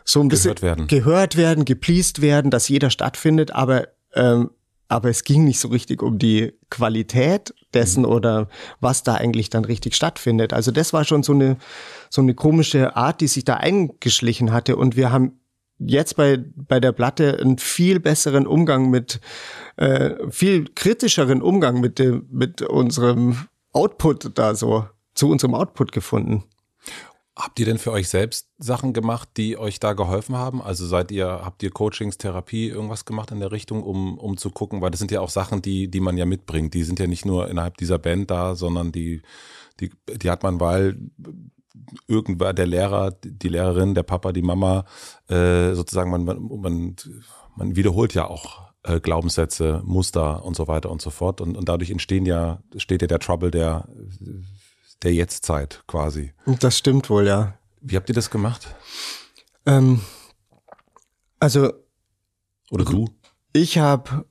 [0.04, 4.50] so ein bisschen gehört werden, gehört werden gepleased werden, dass jeder stattfindet, aber ähm,
[4.90, 8.10] aber es ging nicht so richtig um die Qualität dessen mhm.
[8.10, 8.48] oder
[8.80, 10.52] was da eigentlich dann richtig stattfindet.
[10.52, 11.58] Also das war schon so eine
[12.10, 15.40] so eine komische Art, die sich da eingeschlichen hatte und wir haben
[15.78, 19.20] jetzt bei bei der Platte einen viel besseren Umgang mit
[19.76, 26.44] äh, viel kritischeren Umgang mit dem mit unserem Output da so zu unserem Output gefunden.
[27.36, 30.60] Habt ihr denn für euch selbst Sachen gemacht, die euch da geholfen haben?
[30.60, 34.50] Also seid ihr, habt ihr Coachings, Therapie, irgendwas gemacht in der Richtung, um, um zu
[34.50, 34.82] gucken?
[34.82, 36.74] Weil das sind ja auch Sachen, die, die man ja mitbringt.
[36.74, 39.22] Die sind ja nicht nur innerhalb dieser Band da, sondern die,
[39.78, 40.98] die, die hat man, weil
[42.06, 44.84] irgendwer, der Lehrer, die Lehrerin, der Papa, die Mama,
[45.28, 46.96] äh, sozusagen, man, man,
[47.56, 51.40] man wiederholt ja auch äh, Glaubenssätze, Muster und so weiter und so fort.
[51.40, 53.88] Und, und dadurch entstehen ja, steht ja der Trouble der,
[55.02, 56.32] der Jetztzeit quasi.
[56.60, 57.54] Das stimmt wohl, ja.
[57.80, 58.74] Wie habt ihr das gemacht?
[59.66, 60.00] Ähm,
[61.38, 61.72] also.
[62.70, 63.08] Oder du?
[63.52, 64.26] Ich habe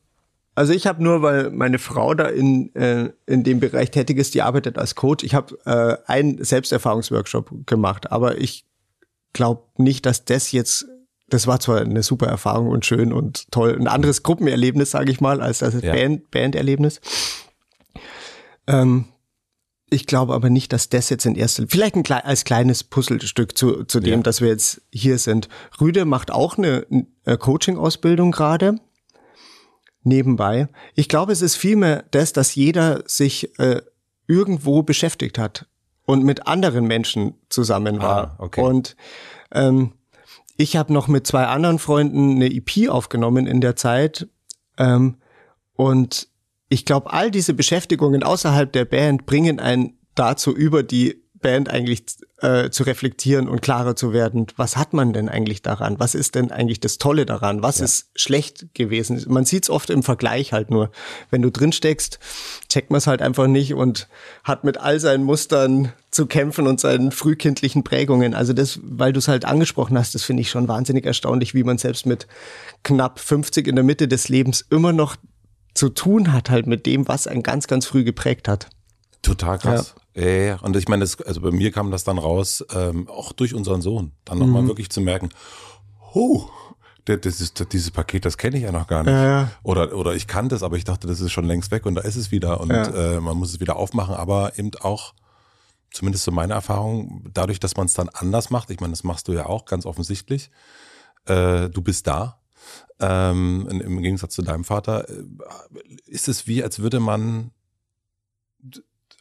[0.60, 4.34] also ich habe nur, weil meine Frau da in, äh, in dem Bereich tätig ist,
[4.34, 5.24] die arbeitet als Coach.
[5.24, 8.66] Ich habe äh, einen Selbsterfahrungsworkshop gemacht, aber ich
[9.32, 10.86] glaube nicht, dass das jetzt
[11.30, 15.22] das war zwar eine super Erfahrung und schön und toll, ein anderes Gruppenerlebnis, sage ich
[15.22, 15.94] mal, als das ja.
[15.94, 17.00] Band, Banderlebnis.
[18.68, 19.06] Ähm,
[19.90, 23.86] ich glaube aber nicht, dass das jetzt in erster vielleicht ein als kleines Puzzlestück zu,
[23.86, 24.24] zu dem, ja.
[24.24, 25.48] dass wir jetzt hier sind.
[25.80, 28.82] Rüde macht auch eine, eine Coaching-Ausbildung gerade
[30.04, 30.68] nebenbei.
[30.96, 33.82] Ich glaube, es ist vielmehr das, dass jeder sich äh,
[34.28, 35.68] irgendwo beschäftigt hat
[36.06, 38.36] und mit anderen Menschen zusammen war.
[38.40, 38.62] Ah, okay.
[38.62, 38.96] Und
[39.52, 39.94] ähm,
[40.58, 44.28] ich habe noch mit zwei anderen Freunden eine EP aufgenommen in der Zeit.
[44.78, 45.18] Ähm,
[45.74, 46.28] und
[46.68, 52.06] ich glaube, all diese Beschäftigungen außerhalb der Band bringen einen dazu über, die Band eigentlich
[52.42, 54.48] äh, zu reflektieren und klarer zu werden.
[54.56, 56.00] Was hat man denn eigentlich daran?
[56.00, 57.62] Was ist denn eigentlich das Tolle daran?
[57.64, 57.86] Was ja.
[57.86, 59.24] ist schlecht gewesen?
[59.28, 60.92] Man sieht es oft im Vergleich halt nur.
[61.30, 62.20] Wenn du drin steckst,
[62.70, 64.08] checkt man es halt einfach nicht und
[64.44, 68.34] hat mit all seinen Mustern zu kämpfen und seinen frühkindlichen Prägungen.
[68.34, 71.64] Also das, weil du es halt angesprochen hast, das finde ich schon wahnsinnig erstaunlich, wie
[71.64, 72.28] man selbst mit
[72.84, 75.16] knapp 50 in der Mitte des Lebens immer noch
[75.74, 78.70] zu tun hat halt mit dem, was einen ganz, ganz früh geprägt hat.
[79.22, 79.96] Total krass.
[79.96, 80.02] Ja.
[80.16, 83.54] Ja, und ich meine, das, also bei mir kam das dann raus, ähm, auch durch
[83.54, 84.68] unseren Sohn, dann nochmal mhm.
[84.68, 85.30] wirklich zu merken,
[86.14, 86.50] oh,
[87.06, 89.14] das ist, dieses Paket, das kenne ich ja noch gar nicht.
[89.14, 91.96] Ja, Oder, oder ich kannte es, aber ich dachte, das ist schon längst weg und
[91.96, 95.14] da ist es wieder und äh, man muss es wieder aufmachen, aber eben auch
[95.92, 99.28] zumindest so meine Erfahrung, dadurch, dass man es dann anders macht, ich meine, das machst
[99.28, 100.52] du ja auch ganz offensichtlich,
[101.26, 102.40] äh, du bist da,
[103.00, 105.24] ähm, im Gegensatz zu deinem Vater, äh,
[106.06, 107.52] ist es wie, als würde man,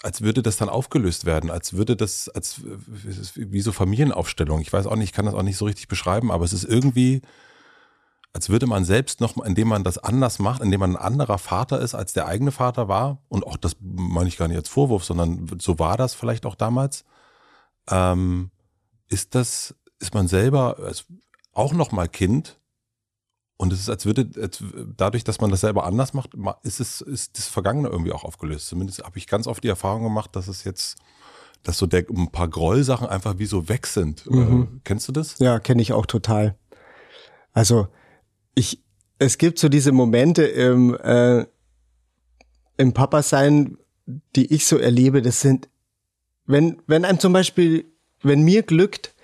[0.02, 4.60] als würde das dann aufgelöst werden, als würde das, als wie so Familienaufstellung.
[4.60, 6.64] Ich weiß auch nicht, ich kann das auch nicht so richtig beschreiben, aber es ist
[6.64, 7.22] irgendwie,
[8.32, 11.80] als würde man selbst noch, indem man das anders macht, indem man ein anderer Vater
[11.80, 15.04] ist, als der eigene Vater war, und auch das meine ich gar nicht als Vorwurf,
[15.04, 17.04] sondern so war das vielleicht auch damals,
[17.90, 18.50] ähm,
[19.08, 20.92] ist das, ist man selber
[21.52, 22.58] auch noch mal Kind
[23.58, 24.62] und es ist, als würde, als,
[24.96, 26.30] dadurch, dass man das selber anders macht,
[26.62, 28.68] ist es, ist das Vergangene irgendwie auch aufgelöst.
[28.68, 30.96] Zumindest habe ich ganz oft die Erfahrung gemacht, dass es jetzt,
[31.64, 34.30] dass so der, ein paar Grollsachen einfach wie so weg sind.
[34.30, 34.62] Mhm.
[34.62, 35.40] Äh, kennst du das?
[35.40, 36.56] Ja, kenne ich auch total.
[37.52, 37.88] Also,
[38.54, 38.80] ich,
[39.18, 41.44] es gibt so diese Momente im, äh,
[42.76, 43.76] im Papa-Sein,
[44.36, 45.68] die ich so erlebe, das sind,
[46.46, 47.86] wenn, wenn einem zum Beispiel,
[48.22, 49.16] wenn mir glückt,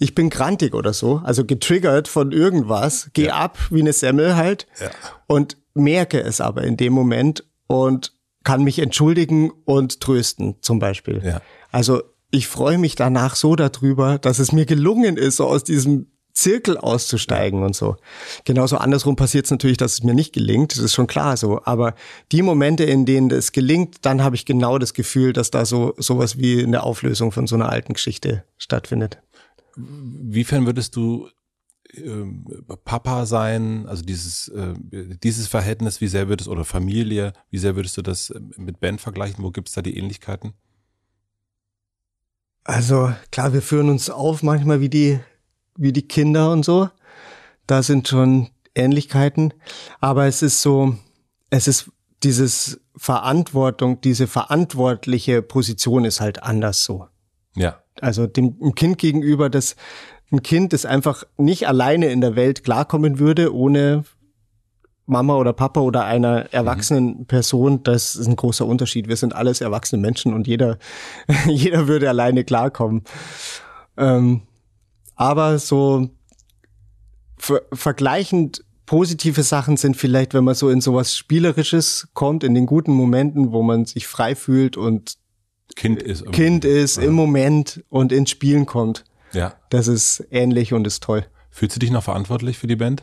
[0.00, 3.34] ich bin grantig oder so, also getriggert von irgendwas, geh ja.
[3.34, 4.90] ab wie eine Semmel halt ja.
[5.26, 11.20] und merke es aber in dem Moment und kann mich entschuldigen und trösten zum Beispiel.
[11.22, 11.42] Ja.
[11.70, 16.06] Also ich freue mich danach so darüber, dass es mir gelungen ist, so aus diesem
[16.32, 17.96] Zirkel auszusteigen und so.
[18.44, 21.60] Genauso andersrum passiert es natürlich, dass es mir nicht gelingt, das ist schon klar so.
[21.64, 21.94] Aber
[22.32, 25.92] die Momente, in denen es gelingt, dann habe ich genau das Gefühl, dass da so
[25.98, 29.18] sowas wie eine Auflösung von so einer alten Geschichte stattfindet.
[29.80, 31.28] Wiefern würdest du
[31.94, 32.24] äh,
[32.84, 34.74] Papa sein, also dieses, äh,
[35.22, 38.98] dieses Verhältnis, wie sehr würdest oder Familie, wie sehr würdest du das äh, mit Ben
[38.98, 39.44] vergleichen?
[39.44, 40.54] Wo gibt es da die Ähnlichkeiten?
[42.64, 45.20] Also klar, wir führen uns auf manchmal wie die,
[45.76, 46.90] wie die Kinder und so.
[47.66, 49.54] Da sind schon Ähnlichkeiten.
[50.00, 50.96] Aber es ist so,
[51.50, 51.90] es ist
[52.22, 57.08] dieses Verantwortung, diese verantwortliche Position ist halt anders so.
[57.54, 57.82] Ja.
[58.02, 59.76] Also dem Kind gegenüber, das
[60.32, 64.04] ein Kind, das einfach nicht alleine in der Welt klarkommen würde, ohne
[65.06, 69.08] Mama oder Papa oder einer erwachsenen Person, das ist ein großer Unterschied.
[69.08, 70.78] Wir sind alles erwachsene Menschen und jeder,
[71.46, 73.02] jeder würde alleine klarkommen.
[73.96, 74.42] Ähm,
[75.16, 76.08] aber so
[77.36, 82.66] ver vergleichend positive Sachen sind vielleicht, wenn man so in sowas Spielerisches kommt, in den
[82.66, 85.16] guten Momenten, wo man sich frei fühlt und
[85.80, 87.04] Kind ist, kind ist ja.
[87.04, 89.06] im Moment und ins Spielen kommt.
[89.32, 89.54] Ja.
[89.70, 91.24] Das ist ähnlich und ist toll.
[91.48, 93.02] Fühlst du dich noch verantwortlich für die Band?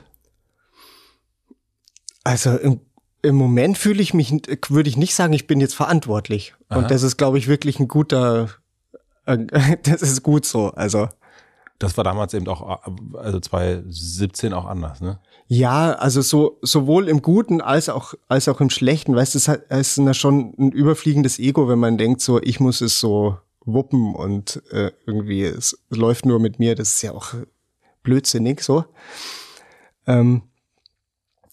[2.24, 2.82] Also im,
[3.24, 4.32] im Moment fühle ich mich,
[4.70, 6.54] würde ich nicht sagen, ich bin jetzt verantwortlich.
[6.70, 6.78] Aha.
[6.78, 8.52] Und das ist, glaube ich, wirklich ein guter,
[9.26, 9.40] äh,
[9.82, 10.70] das ist gut so.
[10.70, 11.10] Also.
[11.80, 12.82] Das war damals eben auch,
[13.14, 15.20] also 2017 auch anders, ne?
[15.48, 19.16] Ja, also so sowohl im Guten als auch als auch im Schlechten.
[19.16, 19.38] Weißt du,
[19.70, 23.38] es ist ja schon ein überfliegendes Ego, wenn man denkt, so ich muss es so
[23.64, 26.76] wuppen und äh, irgendwie es läuft nur mit mir.
[26.76, 27.34] Das ist ja auch
[28.04, 28.86] blödsinnig so.
[30.06, 30.42] Ähm,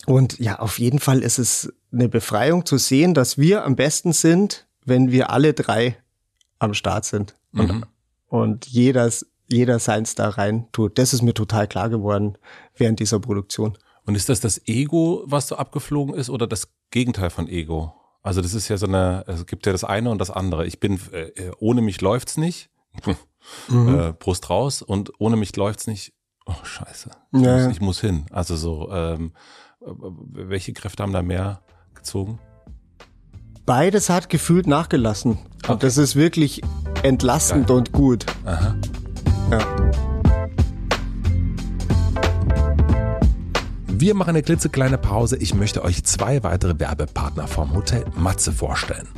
[0.07, 4.13] und ja, auf jeden Fall ist es eine Befreiung zu sehen, dass wir am besten
[4.13, 5.97] sind, wenn wir alle drei
[6.59, 7.85] am Start sind und, mhm.
[8.29, 9.11] und jeder,
[9.55, 10.99] jeder seins da rein tut.
[10.99, 12.37] Das ist mir total klar geworden
[12.77, 13.79] während dieser Produktion.
[14.05, 17.95] Und ist das das Ego, was so abgeflogen ist oder das Gegenteil von Ego?
[18.23, 20.67] Also das ist ja so eine, es gibt ja das eine und das andere.
[20.67, 22.71] Ich bin, äh, ohne mich läuft's nicht.
[23.69, 24.01] Mhm.
[24.01, 26.15] Äh, Brust raus und ohne mich läuft's nicht.
[26.47, 27.11] Oh, scheiße.
[27.33, 28.25] Ich, ja, muss, ich muss hin.
[28.31, 29.35] Also so, ähm,
[29.81, 31.61] welche Kräfte haben da mehr
[31.95, 32.39] gezogen?
[33.67, 35.39] Beides hat gefühlt nachgelassen.
[35.63, 35.73] Okay.
[35.73, 36.63] Und das ist wirklich
[37.03, 37.77] entlastend Geil.
[37.77, 38.25] und gut.
[38.47, 38.77] Aha.
[39.51, 39.61] Ja.
[43.89, 45.37] Wir machen eine klitzekleine Pause.
[45.37, 49.09] Ich möchte euch zwei weitere Werbepartner vom Hotel Matze vorstellen.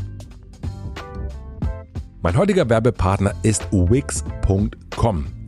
[2.23, 4.71] Mein heutiger Werbepartner ist Wix.com.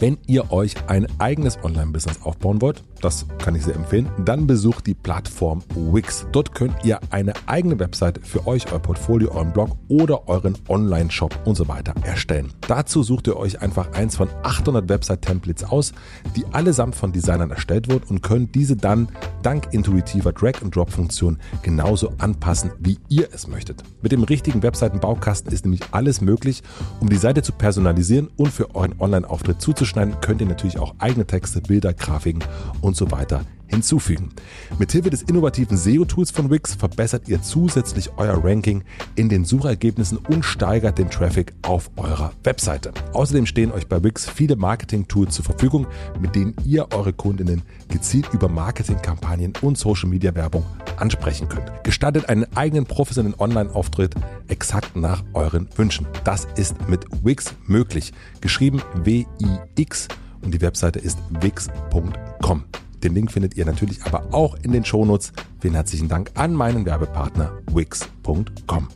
[0.01, 4.87] Wenn ihr euch ein eigenes Online-Business aufbauen wollt, das kann ich sehr empfehlen, dann besucht
[4.87, 6.27] die Plattform Wix.
[6.31, 11.37] Dort könnt ihr eine eigene Website für euch, euer Portfolio, euren Blog oder euren Online-Shop
[11.45, 12.53] und so weiter erstellen.
[12.69, 15.93] Dazu sucht ihr euch einfach eins von 800 Website-Templates aus,
[16.37, 19.09] die allesamt von Designern erstellt wurden und könnt diese dann
[19.43, 23.83] dank intuitiver Drag-and-Drop-Funktion genauso anpassen, wie ihr es möchtet.
[24.03, 26.63] Mit dem richtigen Webseitenbaukasten ist nämlich alles möglich,
[27.01, 31.27] um die Seite zu personalisieren und für euren Online-Auftritt zuzuschneiden, könnt ihr natürlich auch eigene
[31.27, 32.43] Texte, Bilder, Grafiken
[32.81, 34.31] und so weiter hinzufügen.
[34.79, 38.83] Mithilfe des innovativen SEO-Tools von Wix verbessert ihr zusätzlich euer Ranking
[39.15, 42.93] in den Suchergebnissen und steigert den Traffic auf eurer Webseite.
[43.13, 45.87] Außerdem stehen euch bei Wix viele Marketing-Tools zur Verfügung,
[46.21, 50.65] mit denen ihr eure Kundinnen gezielt über Marketingkampagnen und Social-Media-Werbung
[50.97, 51.73] ansprechen könnt.
[51.85, 54.15] Gestaltet einen eigenen professionellen Online-Auftritt
[54.49, 56.07] exakt nach euren Wünschen.
[56.25, 58.13] Das ist mit Wix möglich.
[58.41, 60.09] Geschrieben W-I-X
[60.43, 62.65] und die Webseite ist wix.com.
[63.03, 65.33] Den Link findet ihr natürlich aber auch in den Shownotes.
[65.61, 68.89] Vielen herzlichen Dank an meinen Werbepartner wix.com.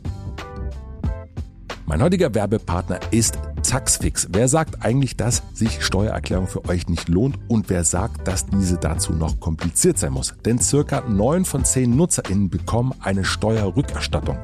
[1.85, 4.29] Mein heutiger Werbepartner ist Taxfix.
[4.31, 8.77] Wer sagt eigentlich, dass sich Steuererklärung für euch nicht lohnt und wer sagt, dass diese
[8.77, 10.33] dazu noch kompliziert sein muss?
[10.45, 14.37] Denn circa neun von zehn NutzerInnen bekommen eine Steuerrückerstattung.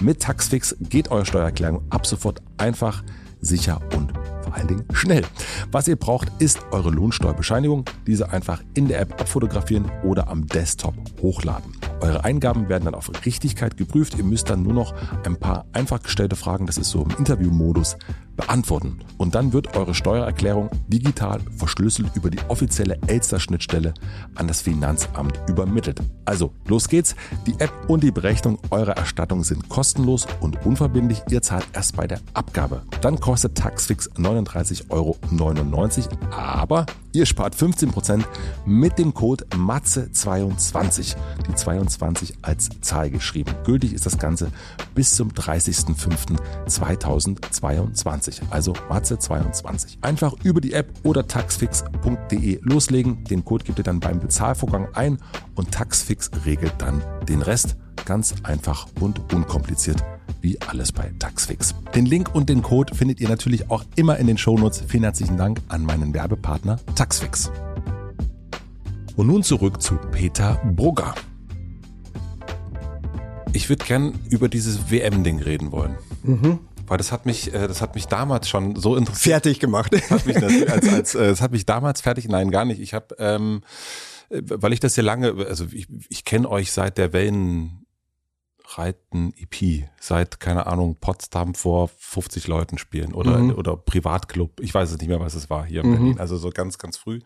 [0.00, 3.04] Mit Taxfix geht eure Steuererklärung ab sofort einfach,
[3.40, 4.12] sicher und
[4.50, 5.22] vor allen Dingen schnell.
[5.70, 7.84] Was ihr braucht, ist eure Lohnsteuerbescheinigung.
[8.06, 11.76] Diese einfach in der App abfotografieren oder am Desktop hochladen.
[12.00, 14.16] Eure Eingaben werden dann auf Richtigkeit geprüft.
[14.18, 14.92] Ihr müsst dann nur noch
[15.24, 17.96] ein paar einfach gestellte Fragen, das ist so im Interviewmodus,
[18.40, 19.00] beantworten.
[19.18, 23.92] Und dann wird eure Steuererklärung digital verschlüsselt über die offizielle Elster-Schnittstelle
[24.34, 26.00] an das Finanzamt übermittelt.
[26.24, 27.14] Also, los geht's.
[27.46, 31.20] Die App und die Berechnung eurer Erstattung sind kostenlos und unverbindlich.
[31.28, 32.80] Ihr zahlt erst bei der Abgabe.
[33.02, 35.18] Dann kostet Taxfix 39,99 Euro.
[36.30, 38.24] Aber ihr spart 15%
[38.64, 41.16] mit dem Code MATZE22.
[41.48, 43.52] Die 22 als Zahl geschrieben.
[43.64, 44.50] Gültig ist das Ganze
[44.94, 48.29] bis zum 30.05.2022.
[48.30, 49.98] 22, also Matze 22.
[50.02, 53.24] Einfach über die App oder taxfix.de loslegen.
[53.24, 55.18] Den Code gibt ihr dann beim Bezahlvorgang ein
[55.54, 57.76] und Taxfix regelt dann den Rest.
[58.04, 60.02] Ganz einfach und unkompliziert
[60.40, 61.74] wie alles bei Taxfix.
[61.94, 64.84] Den Link und den Code findet ihr natürlich auch immer in den Shownotes.
[64.88, 67.50] Vielen herzlichen Dank an meinen Werbepartner Taxfix.
[69.16, 71.14] Und nun zurück zu Peter Brugger.
[73.52, 75.96] Ich würde gern über dieses WM-Ding reden wollen.
[76.22, 76.60] Mhm.
[76.90, 79.44] Weil das hat mich, äh, das hat mich damals schon so interessiert.
[79.44, 79.92] Fertig gemacht.
[79.92, 82.80] Das hat mich, als, als, äh, das hat mich damals fertig, nein, gar nicht.
[82.80, 83.62] Ich habe, ähm,
[84.28, 87.86] äh, weil ich das ja lange, also ich, ich kenne euch seit der Wellen,
[88.64, 93.54] Reiten EP seit, keine Ahnung, Potsdam vor 50 Leuten spielen oder, mhm.
[93.54, 94.58] oder Privatclub.
[94.58, 95.96] Ich weiß es nicht mehr, was es war hier in mhm.
[95.96, 96.18] Berlin.
[96.18, 97.20] Also so ganz, ganz früh.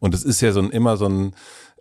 [0.00, 1.34] Und es ist ja so ein, immer so ein,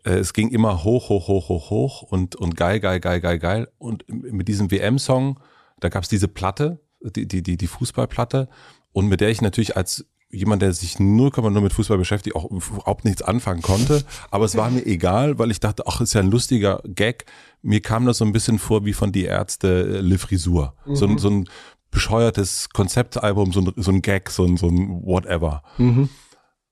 [0.03, 3.67] es ging immer hoch, hoch, hoch, hoch, hoch und, und geil, geil, geil, geil, geil.
[3.77, 5.41] Und mit diesem WM-Song,
[5.81, 8.49] da gab es diese Platte, die, die, die, die Fußballplatte
[8.93, 13.05] und mit der ich natürlich als jemand, der sich 0,0 mit Fußball beschäftigt, auch überhaupt
[13.05, 14.03] nichts anfangen konnte.
[14.29, 17.25] Aber es war mir egal, weil ich dachte, ach, ist ja ein lustiger Gag.
[17.61, 20.75] Mir kam das so ein bisschen vor wie von die Ärzte äh, Le Frisur.
[20.85, 20.95] Mhm.
[20.95, 21.49] So, ein, so ein
[21.91, 25.63] bescheuertes Konzeptalbum, so ein, so ein Gag, so ein, so ein whatever.
[25.77, 26.09] Mhm.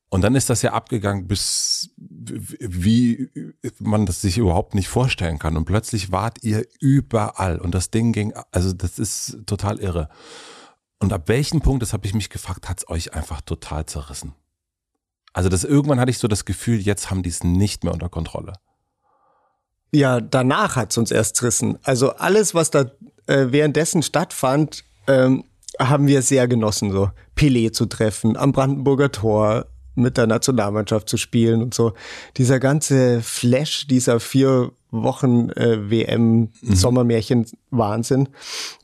[0.08, 3.30] Und dann ist das ja abgegangen bis wie
[3.78, 5.56] man das sich überhaupt nicht vorstellen kann.
[5.56, 10.08] Und plötzlich wart ihr überall und das Ding ging, also das ist total irre.
[10.98, 14.34] Und ab welchem Punkt, das habe ich mich gefragt, hat es euch einfach total zerrissen?
[15.32, 18.08] Also das irgendwann hatte ich so das Gefühl, jetzt haben die es nicht mehr unter
[18.08, 18.54] Kontrolle.
[19.92, 21.78] Ja, danach hat es uns erst zerrissen.
[21.82, 22.90] Also alles, was da
[23.26, 25.44] äh, währenddessen stattfand, ähm,
[25.78, 26.90] haben wir sehr genossen.
[26.90, 29.66] So Pelé zu treffen, am Brandenburger Tor
[29.96, 31.94] mit der Nationalmannschaft zu spielen und so.
[32.36, 36.74] Dieser ganze Flash dieser vier Wochen äh, WM mhm.
[36.74, 38.28] Sommermärchen Wahnsinn,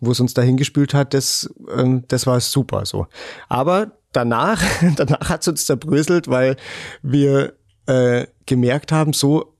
[0.00, 3.06] wo es uns dahin gespült hat, das, ähm, das war super so.
[3.48, 4.62] Aber danach,
[4.96, 6.56] danach hat es uns zerbröselt, weil
[7.02, 7.54] wir
[7.86, 9.54] äh, gemerkt haben, so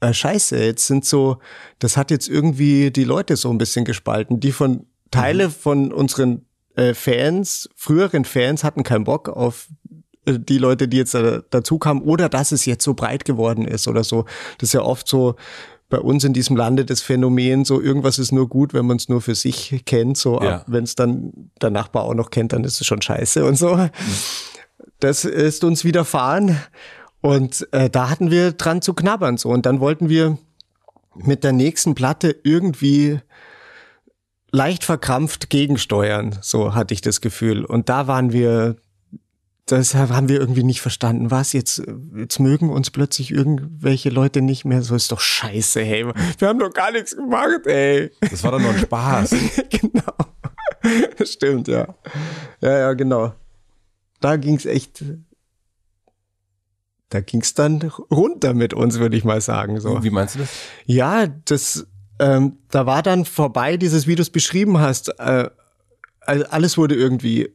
[0.00, 1.38] äh, Scheiße, jetzt sind so,
[1.78, 5.52] das hat jetzt irgendwie die Leute so ein bisschen gespalten, die von Teile mhm.
[5.52, 6.46] von unseren
[6.76, 9.68] äh, Fans, früheren Fans hatten keinen Bock auf
[10.32, 14.04] die Leute, die jetzt dazu kamen, oder dass es jetzt so breit geworden ist oder
[14.04, 14.24] so.
[14.58, 15.36] Das ist ja oft so,
[15.90, 19.08] bei uns in diesem Lande das Phänomen, so irgendwas ist nur gut, wenn man es
[19.08, 20.18] nur für sich kennt.
[20.18, 20.62] So, ja.
[20.66, 23.74] wenn es dann der Nachbar auch noch kennt, dann ist es schon scheiße und so.
[23.76, 23.90] Mhm.
[25.00, 26.60] Das ist uns widerfahren.
[27.20, 29.38] Und äh, da hatten wir dran zu knabbern.
[29.38, 29.48] So.
[29.48, 30.38] Und dann wollten wir
[31.14, 33.20] mit der nächsten Platte irgendwie
[34.50, 36.38] leicht verkrampft gegensteuern.
[36.42, 37.64] So hatte ich das Gefühl.
[37.64, 38.76] Und da waren wir
[39.68, 41.30] das haben wir irgendwie nicht verstanden.
[41.30, 41.82] Was jetzt,
[42.16, 44.82] jetzt mögen uns plötzlich irgendwelche Leute nicht mehr.
[44.82, 46.06] So ist doch scheiße, hey.
[46.38, 48.10] Wir haben doch gar nichts gemacht, ey.
[48.20, 49.30] Das war doch nur ein Spaß.
[49.70, 50.12] genau.
[51.22, 51.94] Stimmt, ja.
[52.60, 53.34] Ja, ja, genau.
[54.20, 55.04] Da ging's echt,
[57.10, 59.80] da ging's dann runter mit uns, würde ich mal sagen.
[59.80, 60.02] So.
[60.02, 60.50] Wie meinst du das?
[60.86, 61.86] Ja, das,
[62.18, 65.10] ähm, da war dann vorbei, dieses, wie du es beschrieben hast.
[65.18, 65.50] Äh,
[66.20, 67.50] alles wurde irgendwie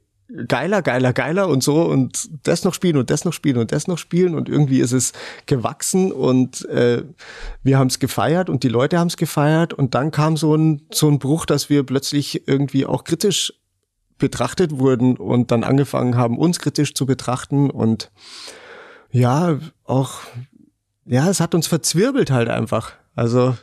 [0.48, 3.88] geiler, geiler, geiler und so und das noch spielen und das noch spielen und das
[3.88, 5.14] noch spielen und irgendwie ist es
[5.46, 7.04] gewachsen und äh,
[7.62, 10.84] wir haben es gefeiert und die Leute haben es gefeiert und dann kam so ein
[10.92, 13.54] so ein Bruch, dass wir plötzlich irgendwie auch kritisch
[14.18, 18.12] betrachtet wurden und dann angefangen haben, uns kritisch zu betrachten und
[19.12, 20.22] ja, auch
[21.06, 22.94] ja, es hat uns verzwirbelt halt einfach.
[23.16, 23.56] Also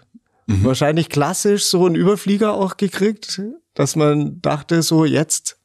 [0.47, 0.65] mhm.
[0.65, 3.41] wahrscheinlich klassisch so ein Überflieger auch gekriegt,
[3.75, 5.60] dass man dachte so jetzt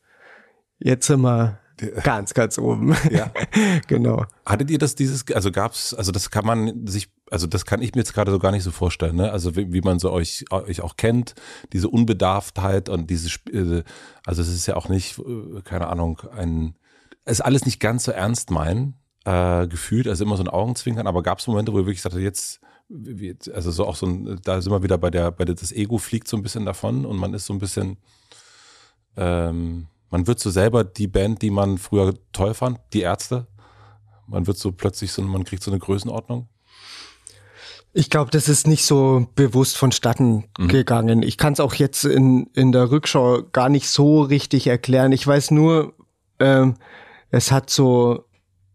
[0.79, 1.59] Jetzt sind wir
[2.03, 2.95] ganz, ganz oben.
[3.11, 3.31] Ja.
[3.87, 4.25] genau.
[4.45, 7.93] Hattet ihr das dieses, also gab's, also das kann man sich, also das kann ich
[7.95, 9.31] mir jetzt gerade so gar nicht so vorstellen, ne?
[9.31, 11.35] Also wie, wie man so euch, euch auch kennt,
[11.73, 13.83] diese Unbedarftheit und diese, äh,
[14.25, 16.75] also es ist ja auch nicht, äh, keine Ahnung, ein,
[17.25, 18.95] ist alles nicht ganz so ernst meinen,
[19.25, 22.19] äh, gefühlt, also immer so ein Augenzwinkern, aber gab es Momente, wo ihr wirklich sagte,
[22.19, 22.61] jetzt,
[23.51, 25.97] also so auch so ein, da sind wir wieder bei der, bei der, das Ego
[25.97, 27.97] fliegt so ein bisschen davon und man ist so ein bisschen,
[29.17, 33.47] ähm, man wird so selber die Band, die man früher toll fand, die Ärzte.
[34.27, 36.47] Man wird so plötzlich so, man kriegt so eine Größenordnung.
[37.97, 40.67] Ich glaube, das ist nicht so bewusst vonstatten mhm.
[40.67, 41.23] gegangen.
[41.23, 45.13] Ich kann es auch jetzt in, in der Rückschau gar nicht so richtig erklären.
[45.13, 45.93] Ich weiß nur,
[46.39, 46.75] ähm,
[47.29, 48.25] es hat so,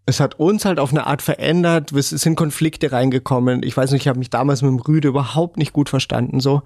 [0.06, 1.92] es hat uns halt auf eine Art verändert.
[1.92, 3.62] Es sind Konflikte reingekommen.
[3.62, 6.40] Ich weiß nicht, ich habe mich damals mit dem Rüde überhaupt nicht gut verstanden.
[6.40, 6.62] So,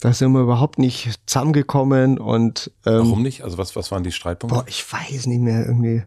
[0.00, 3.44] da sind wir überhaupt nicht zusammengekommen und ähm, Warum nicht?
[3.44, 4.58] Also was, was waren die Streitpunkte?
[4.58, 6.02] Boah, ich weiß nicht mehr, irgendwie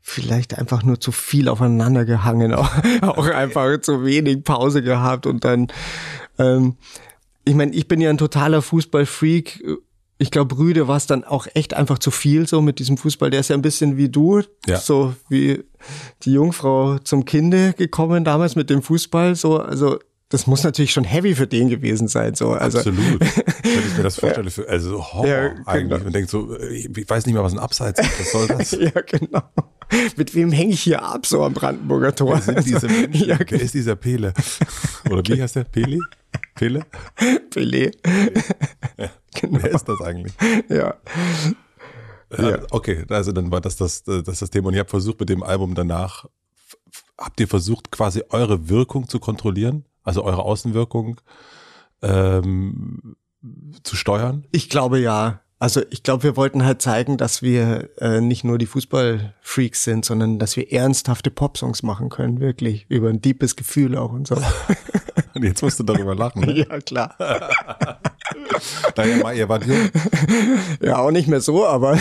[0.00, 2.70] vielleicht einfach nur zu viel aufeinander gehangen, auch,
[3.02, 5.68] auch einfach zu wenig Pause gehabt und dann,
[6.38, 6.76] ähm,
[7.46, 9.64] ich meine, ich bin ja ein totaler Fußballfreak
[10.16, 13.30] ich glaube, Rüde war es dann auch echt einfach zu viel so mit diesem Fußball.
[13.30, 14.78] Der ist ja ein bisschen wie du, Ja.
[14.78, 15.64] so wie
[16.22, 19.34] die Jungfrau zum Kinde gekommen damals mit dem Fußball.
[19.34, 19.98] So, also
[20.34, 22.34] das muss natürlich schon heavy für den gewesen sein.
[22.34, 23.20] So, also Absolut.
[23.62, 25.66] Wenn ich mir das vorstelle, für, also Horror Ja, genau.
[25.66, 26.02] eigentlich.
[26.02, 28.18] Man denkt so, äh, ich weiß nicht mal, was ein Abseits ist.
[28.18, 28.70] Was soll das?
[28.80, 29.42] ja genau.
[30.16, 32.40] Mit wem hänge ich hier ab so am Brandenburger Tor?
[32.44, 34.34] Wer Also, ja, Wer ist dieser Pele?
[35.08, 35.64] Oder wie heißt der?
[35.64, 36.00] Pele?
[36.56, 36.84] Pele?
[37.50, 37.92] Pelé.
[39.40, 39.62] genau.
[39.62, 40.34] Wer ist das eigentlich?
[40.68, 40.96] Ja.
[42.36, 42.50] Ja.
[42.50, 42.58] Ja.
[42.72, 44.66] Okay, also dann war das das, das das Thema.
[44.66, 46.24] Und ihr habt versucht mit dem Album danach,
[47.16, 49.84] habt ihr versucht quasi eure Wirkung zu kontrollieren?
[50.04, 51.20] Also eure Außenwirkung
[52.02, 53.16] ähm,
[53.82, 54.46] zu steuern?
[54.52, 55.40] Ich glaube ja.
[55.58, 60.04] Also ich glaube, wir wollten halt zeigen, dass wir äh, nicht nur die Fußballfreaks sind,
[60.04, 64.36] sondern dass wir ernsthafte Popsongs machen können, wirklich über ein deepes Gefühl auch und so.
[65.34, 66.42] Und jetzt musst du darüber lachen.
[66.42, 66.66] Ne?
[66.70, 67.16] ja, klar.
[68.96, 69.90] Naja, mal, ihr wart jung.
[70.80, 71.98] Ja, auch nicht mehr so, aber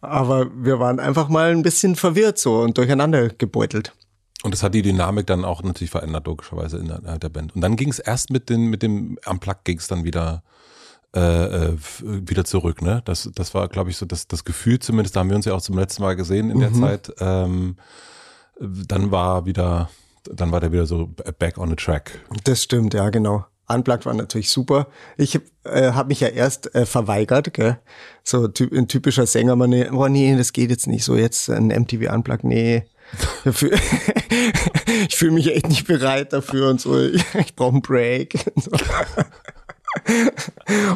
[0.00, 3.92] aber wir waren einfach mal ein bisschen verwirrt so und durcheinander gebeutelt.
[4.42, 7.54] Und das hat die Dynamik dann auch natürlich verändert, logischerweise innerhalb der Band.
[7.54, 10.42] Und dann ging es erst mit, den, mit dem am Plug ging es dann wieder
[11.14, 13.02] äh, äh, wieder zurück, ne?
[13.04, 15.52] Das, das war, glaube ich, so das, das Gefühl zumindest, da haben wir uns ja
[15.52, 17.12] auch zum letzten Mal gesehen in der Zeit.
[17.20, 17.76] Ähm,
[18.58, 19.90] dann war wieder,
[20.24, 22.18] dann war der wieder so back on the track.
[22.44, 23.44] Das stimmt, ja, genau.
[23.68, 24.86] Unplugged war natürlich super.
[25.18, 27.78] Ich äh, habe mich ja erst äh, verweigert, gell?
[28.24, 31.50] So ty ein typischer Sänger, man, nee, oh nee, das geht jetzt nicht so, jetzt
[31.50, 32.84] ein MTV Unplugged, nee.
[35.08, 36.98] Ich fühle mich echt nicht bereit dafür und so.
[37.00, 38.46] Ich, ich brauche einen Break.
[38.54, 38.70] Und, so.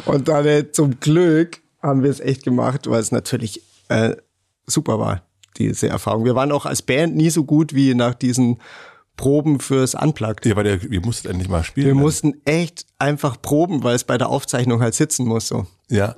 [0.05, 4.15] und dann äh, zum Glück haben wir es echt gemacht, weil es natürlich äh,
[4.65, 5.23] super war,
[5.57, 6.25] diese Erfahrung.
[6.25, 8.59] Wir waren auch als Band nie so gut wie nach diesen
[9.15, 10.45] Proben fürs Unplugged.
[10.45, 11.87] Ja, weil der, ihr musstet endlich mal spielen.
[11.87, 12.01] Wir ne?
[12.01, 15.47] mussten echt einfach proben, weil es bei der Aufzeichnung halt sitzen muss.
[15.47, 15.65] So.
[15.89, 16.15] Ja.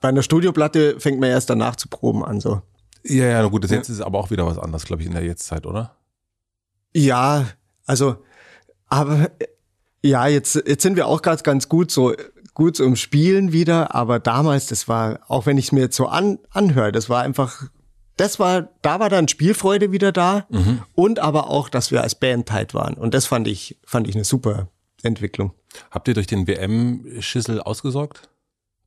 [0.00, 2.40] Bei einer Studioplatte fängt man erst danach zu proben an.
[2.40, 2.62] So.
[3.08, 5.24] Ja, ja, gut, das jetzt ist aber auch wieder was anderes, glaube ich, in der
[5.24, 5.96] Jetztzeit, oder?
[6.94, 7.46] Ja,
[7.84, 8.16] also,
[8.86, 9.30] aber
[10.02, 12.14] ja, jetzt, jetzt sind wir auch gerade ganz gut so
[12.54, 15.96] gut so im Spielen wieder, aber damals, das war, auch wenn ich es mir jetzt
[15.96, 17.64] so an, anhöre, das war einfach,
[18.16, 20.46] das war, da war dann Spielfreude wieder da
[20.94, 22.94] und aber auch, dass wir als Band tight waren.
[22.94, 24.68] Und das fand ich, fand ich eine super
[25.02, 25.52] Entwicklung.
[25.90, 28.30] Habt ihr durch den WM-Schissel ausgesorgt?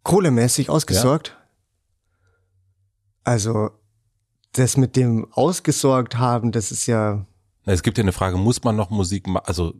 [0.03, 1.37] kohlemäßig ausgesorgt.
[3.23, 3.71] Also
[4.53, 7.25] das mit dem ausgesorgt haben, das ist ja,
[7.65, 9.45] es gibt ja eine Frage, muss man noch Musik machen?
[9.45, 9.73] Also,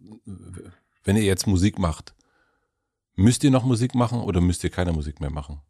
[1.04, 2.14] wenn ihr jetzt Musik macht,
[3.16, 5.62] müsst ihr noch Musik machen oder müsst ihr keine Musik mehr machen?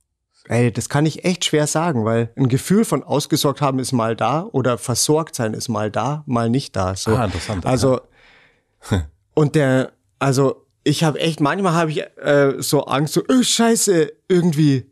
[0.50, 4.16] ey, das kann ich echt schwer sagen, weil ein Gefühl von ausgesorgt haben ist mal
[4.16, 6.96] da oder versorgt sein ist mal da, mal nicht da.
[6.96, 7.16] So.
[7.16, 7.66] Ah, interessant.
[7.66, 8.02] Also
[9.36, 14.12] und der, also ich habe echt, manchmal habe ich äh, so Angst, so, oh, scheiße,
[14.28, 14.90] irgendwie,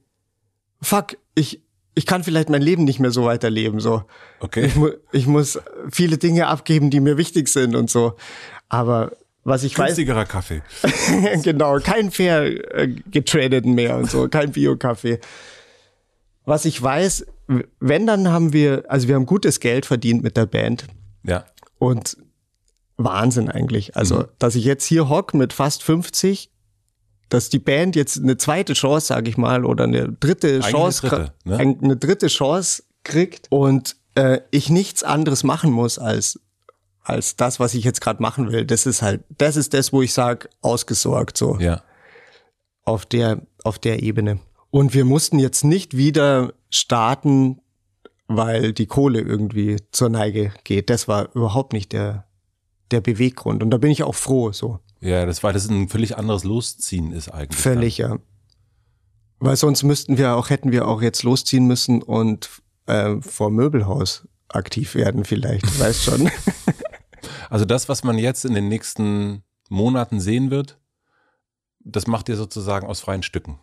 [0.82, 1.64] fuck, ich,
[1.98, 4.04] ich kann vielleicht mein Leben nicht mehr so weiterleben, so.
[4.40, 4.66] Okay.
[4.66, 5.60] Ich, mu ich muss
[5.92, 8.14] viele Dinge abgeben, die mir wichtig sind und so.
[8.70, 10.62] Aber was ich weiß, Günstigerer Kaffee.
[11.44, 12.44] genau, kein fair
[12.76, 15.20] äh, getradeten mehr und so, kein Bio-Kaffee.
[16.46, 17.26] Was ich weiß,
[17.80, 20.86] wenn dann haben wir, also wir haben gutes Geld verdient mit der Band
[21.24, 21.46] Ja.
[21.80, 22.18] und
[22.98, 23.96] Wahnsinn eigentlich.
[23.96, 26.50] Also, dass ich jetzt hier hock mit fast 50,
[27.30, 31.02] dass die Band jetzt eine zweite Chance, sage ich mal, oder eine dritte Eigentlich Chance,
[31.08, 31.58] eine dritte, ne?
[31.58, 36.40] ein- eine dritte Chance kriegt und äh, ich nichts anderes machen muss als
[37.04, 38.66] als das, was ich jetzt gerade machen will.
[38.66, 41.82] Das ist halt, das ist das, wo ich sage, ausgesorgt so Ja.
[42.84, 44.40] auf der auf der Ebene.
[44.72, 47.62] Und wir mussten jetzt nicht wieder starten,
[48.28, 50.90] weil die Kohle irgendwie zur Neige geht.
[50.90, 52.26] Das war überhaupt nicht der
[52.92, 53.64] der Beweggrund.
[53.64, 57.12] Und da bin ich auch froh, so Ja, das war das ein völlig anderes Losziehen
[57.12, 57.60] ist eigentlich.
[57.60, 58.18] völlig ja.
[59.40, 62.50] Weil sonst müssten wir auch hätten wir auch jetzt losziehen müssen und
[62.88, 66.32] äh, vor Möbelhaus aktiv werden vielleicht, weißt schon.
[67.50, 70.78] Also das, was man jetzt in den nächsten Monaten sehen wird,
[71.80, 73.60] das macht ihr sozusagen aus freien Stücken.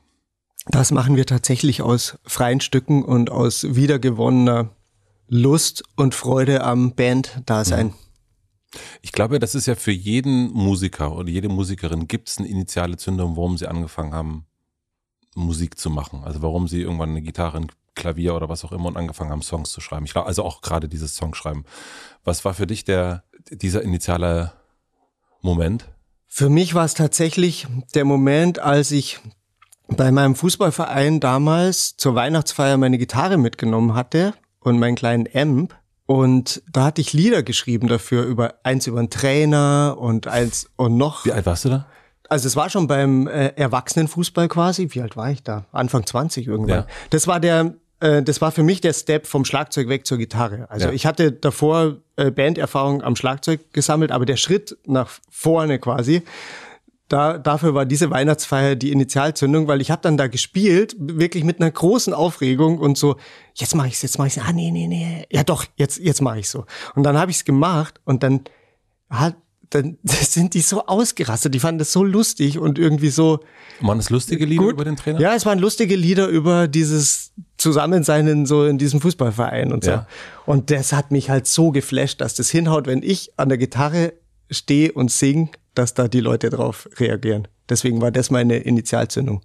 [0.67, 4.71] Das machen wir tatsächlich aus freien Stücken und aus wiedergewonnener
[5.29, 7.93] Lust und Freude am Band-Dasein.
[9.03, 12.97] Ich glaube, das ist ja für jeden Musiker oder jede Musikerin gibt es eine initiale
[12.97, 14.47] Zündung, warum sie angefangen haben,
[15.35, 16.23] Musik zu machen.
[16.25, 19.43] Also warum sie irgendwann eine Gitarre, ein Klavier oder was auch immer und angefangen haben,
[19.43, 20.05] Songs zu schreiben.
[20.05, 21.65] Ich glaube, also auch gerade dieses Songschreiben.
[22.25, 24.53] Was war für dich der, dieser initiale
[25.41, 25.89] Moment?
[26.27, 29.21] Für mich war es tatsächlich der Moment, als ich
[29.89, 35.77] bei meinem Fußballverein damals zur Weihnachtsfeier meine Gitarre mitgenommen hatte und meinen kleinen Amp.
[36.07, 40.97] Und da hatte ich Lieder geschrieben dafür, über eins über einen Trainer und eins und
[40.97, 41.87] noch Wie alt warst du da?
[42.29, 44.89] also es war schon beim äh, Erwachsenenfußball quasi.
[44.91, 45.67] Wie alt war ich da?
[45.73, 46.81] Anfang 20 irgendwann.
[46.81, 46.87] Ja.
[47.11, 50.67] Das war der, äh, das war für mich der Step vom Schlagzeug weg zur Gitarre.
[50.71, 50.93] Also Ja.
[50.93, 56.23] ich hatte davor äh, Banderfahrung am Schlagzeug gesammelt, aber der Schritt nach vorne quasi,
[57.15, 61.61] da, dafür war diese Weihnachtsfeier die Initialzündung, weil ich habe dann da gespielt, wirklich mit
[61.61, 63.15] einer großen Aufregung und so,
[63.55, 64.39] jetzt mache ich's, jetzt mache ich's.
[64.39, 65.25] Ah, nee, nee, nee.
[65.31, 66.65] Ja doch, jetzt, jetzt mache ich so.
[66.97, 68.41] Und dann habe ich's gemacht und dann
[69.09, 69.37] hat
[69.71, 71.55] dann sind die so ausgerastet.
[71.55, 73.39] Die fanden das so lustig und irgendwie so
[73.81, 74.73] Waren das lustige Lieder gut.
[74.73, 75.21] über den Trainer?
[75.21, 79.93] Ja, es waren lustige Lieder über dieses Zusammensein in so in diesem Fußballverein und so.
[79.93, 80.09] Ja.
[80.47, 84.15] Und das hat mich halt so geflasht, dass das hinhaut, wenn ich an der Gitarre
[84.51, 87.49] stehe und sing, dass da die Leute drauf reagieren.
[87.69, 89.43] Deswegen war das meine Initialzündung.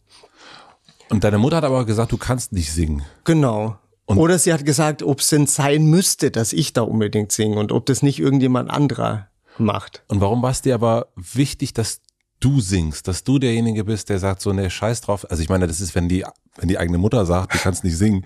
[1.10, 3.04] Und deine Mutter hat aber gesagt, du kannst nicht singen.
[3.24, 3.78] Genau.
[4.06, 7.72] Oder sie hat gesagt, ob es denn sein müsste, dass ich da unbedingt singe und
[7.72, 9.28] ob das nicht irgendjemand anderer
[9.60, 10.04] macht.
[10.08, 12.02] Und warum war es dir aber wichtig, dass
[12.40, 15.30] du singst, dass du derjenige bist, der sagt so, ne, scheiß drauf.
[15.30, 16.26] Also ich meine, das ist, wenn die,
[16.56, 18.26] wenn die eigene Mutter sagt, du kannst nicht singen,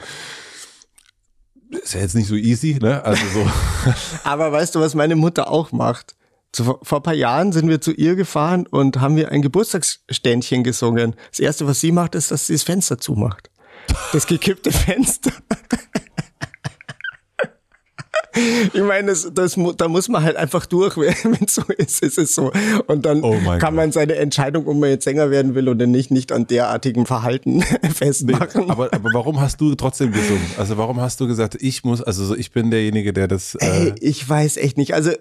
[1.70, 3.04] ist ja jetzt nicht so easy, ne?
[3.04, 3.48] Also so.
[4.24, 6.16] Aber weißt du, was meine Mutter auch macht?
[6.54, 10.64] Zu, vor ein paar Jahren sind wir zu ihr gefahren und haben wir ein Geburtstagsständchen
[10.64, 11.16] gesungen.
[11.32, 13.50] Das erste, was sie macht, ist, dass sie das Fenster zumacht.
[14.14, 15.32] Das gekippte Fenster.
[18.74, 22.18] Ich meine, das, das, da muss man halt einfach durch, wenn es so ist, ist
[22.18, 22.52] es so.
[22.88, 26.10] Und dann Oh kann man seine Entscheidung, ob man jetzt Sänger werden will oder nicht,
[26.12, 27.62] nicht an derartigem Verhalten
[27.94, 28.70] festmachen.
[28.70, 30.46] aber, aber warum hast du trotzdem gesungen?
[30.58, 33.56] Also warum hast du gesagt, ich muss, also so, ich bin derjenige, der das.
[33.56, 34.94] Ey, Äh, ich weiß echt nicht.
[34.94, 35.12] Also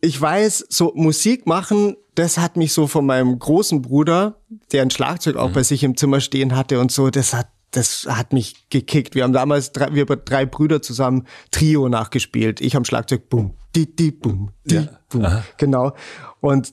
[0.00, 4.40] ich weiß, so Musik machen, das hat mich so von meinem großen Bruder,
[4.72, 8.06] der ein Schlagzeug auch bei sich im Zimmer stehen hatte und so, das hat das
[8.08, 9.14] hat mich gekickt.
[9.14, 12.62] Wir haben damals drei, wir drei Brüder zusammen Trio nachgespielt.
[12.62, 14.88] Ich am Schlagzeug, bum, di, di, bum, di, Ja.
[15.10, 15.24] bum.
[15.24, 15.44] Aha.
[15.58, 15.92] Genau.
[16.40, 16.72] Und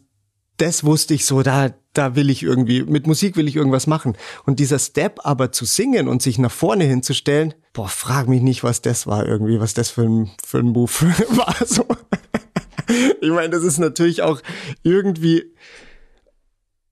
[0.57, 4.15] das wusste ich so, da, da will ich irgendwie, mit Musik will ich irgendwas machen.
[4.45, 8.63] Und dieser Step aber zu singen und sich nach vorne hinzustellen, boah, frag mich nicht,
[8.63, 10.89] was das war irgendwie, was das für ein, für ein Move
[11.36, 11.55] war.
[11.65, 11.86] So.
[13.22, 14.42] Ich meine, das ist natürlich auch
[14.84, 15.54] irgendwie,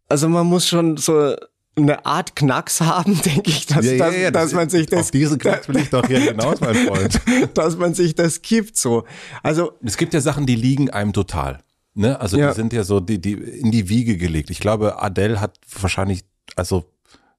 [0.07, 1.35] also man muss schon so
[1.75, 4.99] eine Art Knacks haben, denke ich, dass, ja, ja, dass, ja, dass man sich das,
[4.99, 7.21] Auf diesen Knacks will ich doch hier hinaus, mein Freund.
[7.53, 9.05] dass man sich das gibt, so.
[9.43, 11.59] Also, Es gibt ja Sachen, die liegen einem total.
[11.93, 12.19] Ne?
[12.19, 14.49] Also die sind ja so die, die in die Wiege gelegt.
[14.49, 16.23] Ich glaube, Adele hat wahrscheinlich,
[16.55, 16.85] also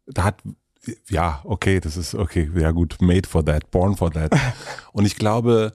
[0.06, 0.42] da hat,
[1.08, 4.30] ja, okay, das ist okay, ja gut, made for that, born for that.
[4.92, 5.72] Und ich glaube,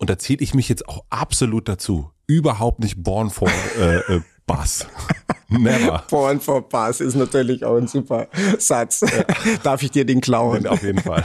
[0.00, 3.48] und da zähle ich mich jetzt auch absolut dazu, überhaupt nicht born for
[3.78, 4.86] äh, äh, Bass.
[5.48, 6.02] Never.
[6.10, 8.26] Born for Bass ist natürlich auch ein super
[8.58, 9.04] Satz.
[9.62, 10.66] Darf ich dir den klauen?
[10.66, 11.24] Auf jeden Fall.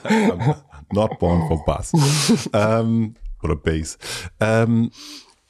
[0.92, 1.92] Not born for Bass.
[2.52, 3.98] ähm, oder Bass.
[4.40, 4.90] Ähm,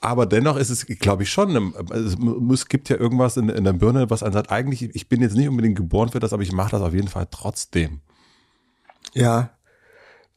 [0.00, 1.72] aber dennoch ist es, glaube ich, schon, eine-
[2.06, 5.08] es mu- es gibt ja irgendwas in, in der Birne, was einen sagt, eigentlich, ich
[5.08, 8.00] bin jetzt nicht unbedingt geboren für das, aber ich mache das auf jeden Fall trotzdem.
[9.14, 9.50] Ja,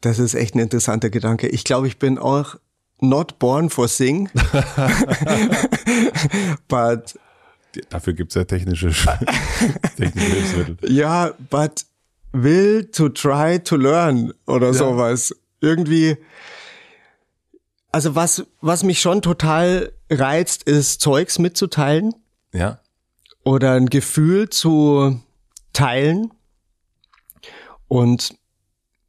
[0.01, 1.47] das ist echt ein interessanter Gedanke.
[1.47, 2.55] Ich glaube, ich bin auch
[2.99, 4.29] not born for sing,
[6.67, 7.17] but
[7.89, 8.87] Dafür gibt es ja technische,
[9.97, 10.91] technische Hilfsmittel.
[10.91, 11.85] ja, but
[12.31, 15.35] will to try to learn oder sowas.
[15.61, 16.17] Irgendwie,
[17.91, 22.13] also was, was mich schon total reizt, ist Zeugs mitzuteilen
[22.51, 22.79] Ja?
[23.43, 25.21] oder ein Gefühl zu
[25.73, 26.31] teilen.
[27.87, 28.35] Und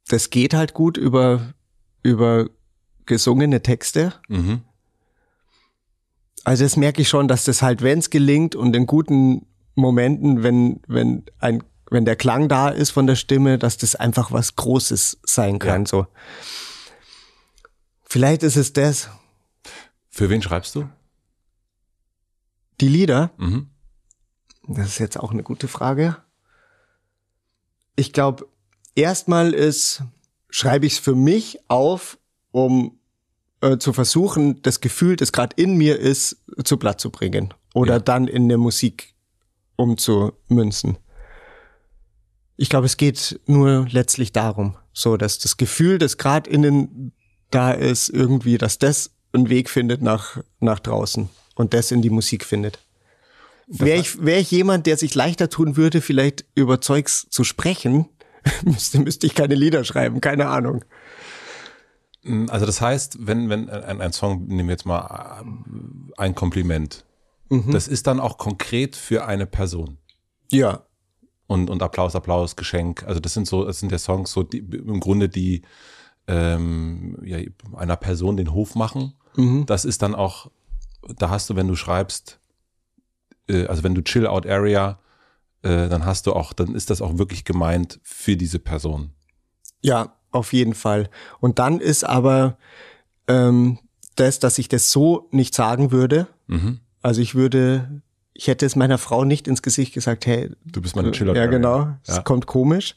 [0.09, 1.55] das geht halt gut über,
[2.03, 2.49] über
[3.07, 4.15] gesungene Texte.
[4.29, 4.63] Mhm.
[6.45, 10.43] Also das merke ich schon, dass das halt, wenn es gelingt und in guten Momenten,
[10.43, 14.57] wenn, wenn ein, wenn der Klang da ist von der Stimme, dass das einfach was
[14.57, 15.87] Großes sein kann, Ja.
[15.89, 16.07] so.
[18.05, 19.11] Vielleicht ist es das.
[20.09, 20.89] Für wen schreibst du?
[22.81, 23.69] Die Lieder, Mhm.
[24.67, 26.17] das ist jetzt auch eine gute Frage.
[27.97, 28.47] Ich glaube,
[28.99, 30.03] erstmal ist,
[30.51, 32.18] schreibe ich es für mich auf,
[32.51, 32.99] um
[33.61, 37.55] äh, zu versuchen, das Gefühl, das gerade in mir ist, zu Blatt zu bringen.
[37.74, 37.99] Oder Ja.
[38.01, 39.14] dann in der Musik
[39.76, 40.99] umzumünzen.
[42.57, 47.12] Ich glaube, es geht nur letztlich darum, so dass das Gefühl, das gerade innen
[47.51, 52.11] da ist, irgendwie, dass das einen Weg findet nach, nach draußen und das in die
[52.11, 52.80] Musik findet.
[53.68, 58.07] Wäre ich, wär ich jemand, der sich leichter tun würde, vielleicht über Zeugs zu sprechen,
[58.64, 60.84] müsste, müsste ich keine Lieder schreiben, keine Ahnung.
[62.49, 67.05] Also das heißt, wenn, wenn ein, ein Song, nehmen wir jetzt mal äh, ein Kompliment,
[67.51, 69.96] das ist dann auch konkret für eine Person.
[70.51, 70.82] Ja,
[71.46, 73.05] und, und Applaus, Applaus, Geschenk.
[73.05, 75.62] Also das sind so, das sind ja Songs, so die, im Grunde die
[76.26, 77.38] ähm, ja,
[77.74, 79.14] einer Person den Hof machen.
[79.66, 80.51] Das ist dann auch,
[81.18, 82.38] da hast du, wenn du schreibst,
[83.49, 84.99] äh, also wenn du Chill Out Area,
[85.63, 89.11] äh, dann hast du auch, dann ist das auch wirklich gemeint für diese Person.
[89.81, 91.09] Ja, auf jeden Fall.
[91.41, 92.59] Und dann ist aber
[93.29, 93.79] ähm,
[94.17, 96.27] das, dass ich das so nicht sagen würde.
[96.47, 96.81] Mhm.
[97.03, 98.03] Also ich würde,
[98.35, 101.37] ich hätte es meiner Frau nicht ins Gesicht gesagt, hey, Du bist meine Chill Out
[101.37, 102.23] ja genau, es Ja.
[102.23, 102.97] kommt komisch.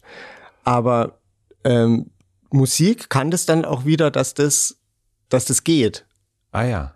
[0.64, 1.20] Aber
[1.64, 2.12] ähm,
[2.51, 4.78] Musik kann das dann auch wieder, dass das,
[5.30, 6.05] dass das geht.
[6.51, 6.93] Ah ja.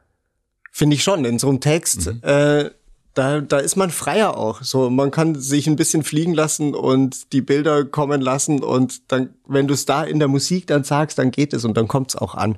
[0.72, 1.24] Finde ich schon.
[1.24, 2.20] In so einem Text, Mhm.
[2.24, 2.72] äh,
[3.16, 4.62] da, da ist man freier auch.
[4.62, 9.34] So, man kann sich ein bisschen fliegen lassen und die Bilder kommen lassen und dann,
[9.48, 12.10] wenn du es da in der Musik dann sagst, dann geht es und dann kommt
[12.10, 12.58] es auch an.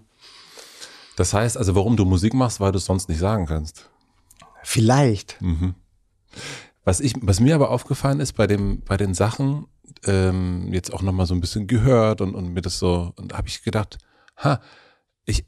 [1.15, 3.89] Das heißt also, warum du Musik machst, weil du es sonst nicht sagen kannst.
[4.63, 5.37] Vielleicht.
[6.83, 9.67] Was ich, was mir aber aufgefallen ist bei dem, bei den Sachen,
[10.05, 13.47] ähm, jetzt auch nochmal so ein bisschen gehört und, und mir das so, und habe
[13.47, 13.97] ich gedacht,
[14.37, 14.61] ha,
[15.25, 15.45] ich,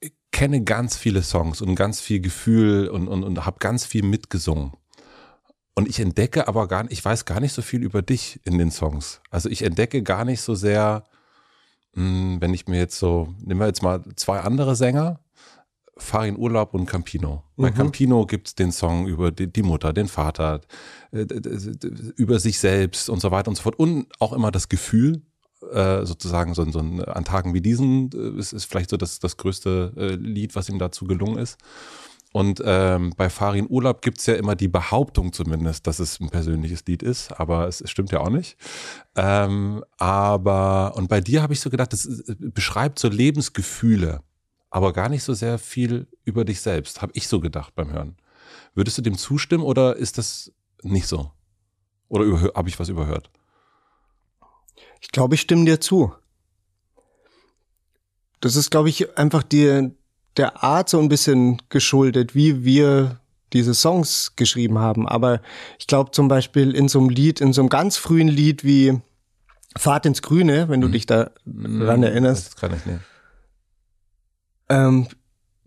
[0.00, 4.02] ich kenne ganz viele Songs und ganz viel Gefühl und, und, und habe ganz viel
[4.02, 4.72] mitgesungen.
[5.74, 8.58] Und ich entdecke aber gar nicht, ich weiß gar nicht so viel über dich in
[8.58, 9.22] den Songs.
[9.30, 11.04] Also ich entdecke gar nicht so sehr,
[11.94, 15.20] mh, wenn ich mir jetzt so, nehmen wir jetzt mal zwei andere Sänger,
[15.96, 17.42] Fahr in Urlaub und Campino.
[17.56, 17.74] Bei Mhm.
[17.74, 20.60] Campino gibt's den Song über die, die Mutter, den Vater,
[21.12, 21.24] äh,
[22.16, 23.78] über sich selbst und so weiter und so fort.
[23.78, 25.22] Und auch immer das Gefühl,
[25.72, 29.18] äh, sozusagen so, so ein, an Tagen wie diesen, äh, ist, ist vielleicht so das,
[29.18, 31.58] das größte äh, Lied, was ihm dazu gelungen ist.
[32.32, 36.84] Und ähm, bei Farin Urlaub gibt's ja immer die Behauptung zumindest, dass es ein persönliches
[36.86, 38.58] Lied ist, aber es, es stimmt ja auch nicht.
[39.14, 44.20] Ähm, aber, und bei dir habe ich so gedacht, das ist- beschreibt so Lebensgefühle,
[44.68, 48.16] aber gar nicht so sehr viel über dich selbst, habe ich so gedacht beim Hören.
[48.74, 50.52] Würdest du dem zustimmen oder ist das
[50.82, 51.30] nicht so?
[52.08, 53.30] Oder habe ich was überhört?
[55.00, 56.12] Ich glaube, ich stimme dir zu.
[58.40, 59.90] Das ist, glaube ich, einfach die,
[60.36, 63.20] der Art so ein bisschen geschuldet, wie wir
[63.52, 65.08] diese Songs geschrieben haben.
[65.08, 65.40] Aber
[65.78, 69.00] ich glaube zum Beispiel in so einem Lied, in so einem ganz frühen Lied wie
[69.76, 73.00] Fahrt ins Grüne, wenn du dich da dran erinnerst, Das kann ich nicht.
[74.70, 75.06] ähm,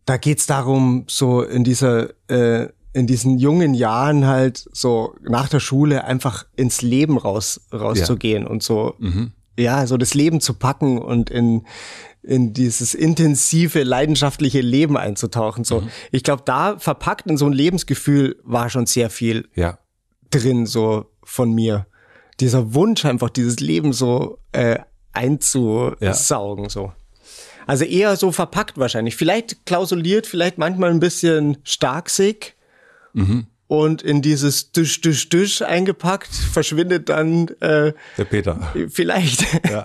[0.06, 5.60] da geht's darum, so in dieser, äh, in diesen jungen Jahren halt so nach der
[5.60, 9.32] Schule einfach ins Leben raus, rauszugehen und so, Mhm.
[9.58, 11.66] ja, so das Leben zu packen und in,
[12.24, 15.64] in dieses intensive, leidenschaftliche Leben einzutauchen.
[15.64, 19.78] So, ich glaube, da verpackt in so ein Lebensgefühl war schon sehr viel Ja.
[20.32, 21.86] drin, so von mir.
[22.40, 24.80] Dieser Wunsch, einfach dieses Leben so äh,
[25.14, 26.92] einzusaugen, so.
[27.68, 29.16] Also eher so verpackt wahrscheinlich.
[29.16, 32.56] Vielleicht klausuliert, vielleicht manchmal ein bisschen starksig
[33.68, 38.74] und in dieses Düsch, Düsch, Düsch eingepackt, verschwindet dann äh, Der Peter.
[38.90, 39.46] vielleicht.
[39.70, 39.84] Ja.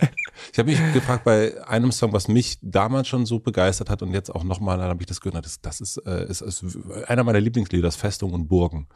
[0.52, 4.12] Ich habe mich gefragt bei einem Song, was mich damals schon so begeistert hat und
[4.12, 6.64] jetzt auch nochmal, dann habe ich das gehört, das, das ist, äh, ist, ist
[7.06, 8.88] einer meiner Lieblingslieder, das Festung und Burgen.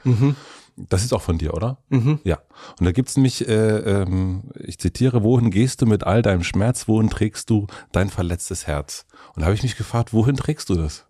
[0.77, 1.79] Das ist auch von dir, oder?
[2.25, 2.39] Ja.
[2.79, 6.89] Und da gibt's nämlich, äh, ähm, ich zitiere, wohin gehst du mit all deinem Schmerz,
[6.89, 9.07] wohin trägst du dein verletztes Herz?
[9.35, 11.07] Und da habe ich mich gefragt, wohin trägst du das?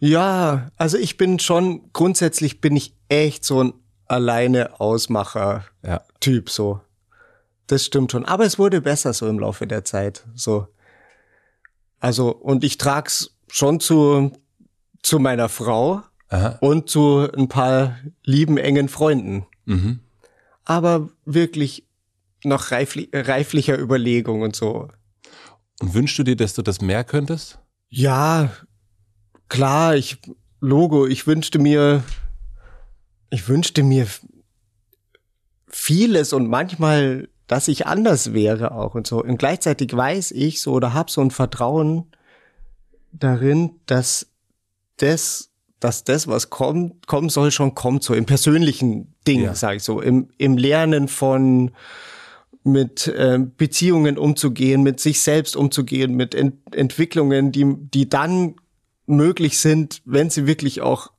[0.00, 3.72] Ja, also ich bin schon, grundsätzlich bin ich echt so ein
[4.06, 6.52] alleine Ausmacher-Typ, Ja.
[6.52, 6.80] so.
[7.66, 8.24] Das stimmt schon.
[8.24, 10.68] Aber es wurde besser so im Laufe der Zeit, so.
[12.00, 14.32] Also, und ich trag's schon zu,
[15.02, 16.56] zu meiner Frau Aha.
[16.60, 19.46] und zu ein paar lieben, engen Freunden.
[19.66, 20.00] Mhm.
[20.64, 21.86] Aber wirklich
[22.44, 24.88] noch reifli reiflicher Überlegung und so.
[25.80, 27.58] Und wünschst du dir, dass du das mehr könntest?
[27.88, 28.50] Ja,
[29.48, 30.18] klar, ich,
[30.60, 32.02] Logo, ich wünschte mir,
[33.30, 34.06] ich wünschte mir
[35.68, 39.22] vieles und manchmal, dass ich anders wäre auch und so.
[39.22, 42.06] Und gleichzeitig weiß ich so oder habe so ein Vertrauen
[43.12, 44.26] darin, dass
[44.96, 45.50] das,
[45.80, 49.54] dass das, was kommt, kommen soll, schon kommt, so im persönlichen Ding, Ja.
[49.54, 51.70] sage ich so, im, im Lernen von
[52.64, 58.56] mit äh, Beziehungen umzugehen, mit sich selbst umzugehen, mit Ent Entwicklungen, die, die dann
[59.08, 61.10] möglich sind, wenn sie wirklich auch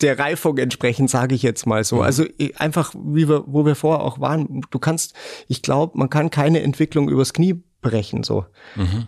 [0.00, 2.00] der Reifung entsprechen, sage ich jetzt mal so.
[2.02, 5.14] Also eh, einfach, wie wir, wo wir vorher auch waren, du kannst,
[5.46, 8.46] ich glaube, man kann keine Entwicklung übers Knie brechen, so.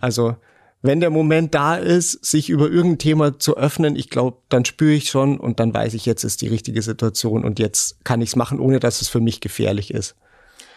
[0.01, 0.35] Also,
[0.81, 4.93] wenn der Moment da ist, sich über irgendein Thema zu öffnen, ich glaube, dann spüre
[4.93, 8.29] ich schon und dann weiß ich, jetzt ist die richtige Situation und jetzt kann ich
[8.29, 10.15] es machen, ohne dass es für mich gefährlich ist.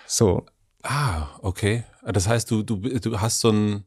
[0.06, 0.46] So.
[0.82, 1.84] Ah, okay.
[2.04, 3.84] Das heißt, du, du, du hast so ein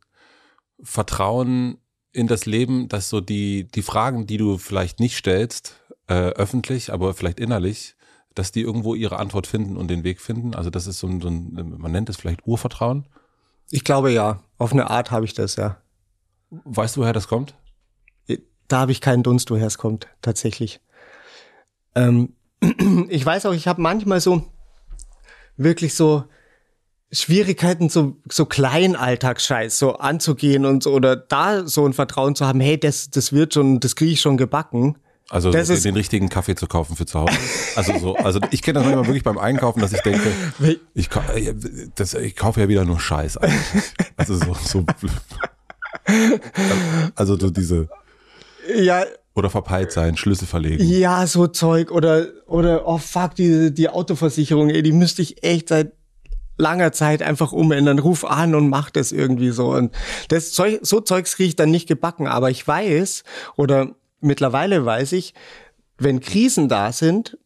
[0.84, 1.78] Vertrauen
[2.12, 5.76] in das Leben, dass so die, die Fragen, die du vielleicht nicht stellst,
[6.08, 7.96] äh, öffentlich, aber vielleicht innerlich,
[8.34, 10.56] dass die irgendwo ihre Antwort finden und den Weg finden.
[10.56, 13.08] Also das ist so ein, so ein man nennt es vielleicht Urvertrauen.
[13.70, 15.78] Ich glaube ja, auf eine Art habe ich das, ja.
[16.50, 17.56] Weißt du, woher das kommt?
[18.68, 20.80] Da habe ich keinen Dunst, woher es kommt, tatsächlich.
[21.96, 22.36] Ähm,
[23.10, 24.46] ich weiß auch, ich habe manchmal so
[25.58, 26.24] wirklich so
[27.12, 32.46] Schwierigkeiten, so, so kleinen Alltagsscheiß so anzugehen und so, oder da so ein Vertrauen zu
[32.46, 34.98] haben, hey, das, das wird schon, das kriege ich schon gebacken.
[35.30, 37.34] Also so den, den richtigen Kaffee zu kaufen für zu Hause.
[37.76, 40.32] Also so, also ich kenne das manchmal wirklich beim Einkaufen, dass ich denke,
[40.96, 41.54] ich, äh,
[41.96, 43.84] das, ich kaufe ja wieder nur Scheiß eigentlich.
[44.18, 44.86] Also so, so
[47.16, 47.88] also so diese
[48.76, 49.06] Ja,
[49.36, 50.84] oder verpeilt sein, Schlüssel verlegen.
[50.84, 55.70] ja, so Zeug oder, oder, oh fuck, die, die Autoversicherung, ey, die müsste ich echt
[55.70, 55.94] seit
[56.60, 57.98] langer Zeit einfach umändern.
[57.98, 59.72] Ruf an und mach das irgendwie so.
[59.74, 59.96] Und
[60.28, 62.28] das Zeug, so Zeugs kriege ich dann nicht gebacken.
[62.28, 63.24] Aber ich weiß,
[63.56, 65.34] oder mittlerweile weiß ich,
[65.98, 67.38] wenn Krisen da sind,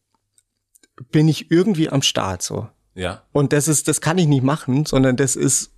[1.10, 2.68] bin ich irgendwie am Start so.
[2.94, 3.22] Ja.
[3.32, 5.72] Und das ist, das kann ich nicht machen, sondern das ist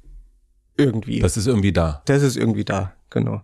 [0.76, 1.20] irgendwie.
[1.20, 2.02] Das, Das ist irgendwie da.
[2.22, 3.42] ist irgendwie da, genau.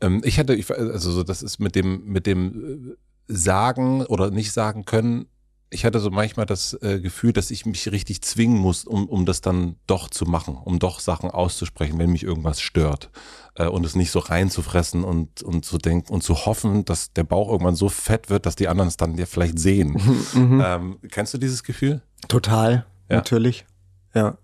[0.00, 2.96] Ähm, ich hatte, also so, das ist mit dem, mit dem äh,
[3.32, 5.26] Sagen oder nicht sagen können.
[5.72, 9.24] Ich hatte so manchmal das äh, Gefühl, dass ich mich richtig zwingen muss, um, um
[9.24, 13.10] das dann doch zu machen, um doch Sachen auszusprechen, wenn mich irgendwas stört.
[13.54, 17.22] Äh, und es nicht so reinzufressen und, und zu denken und zu hoffen, dass der
[17.22, 19.96] Bauch irgendwann so fett wird, dass die anderen es dann ja vielleicht sehen.
[20.34, 22.02] Ähm, kennst du dieses Gefühl?
[22.26, 23.16] Total, Ja.
[23.16, 23.64] natürlich.
[24.12, 24.38] Ja.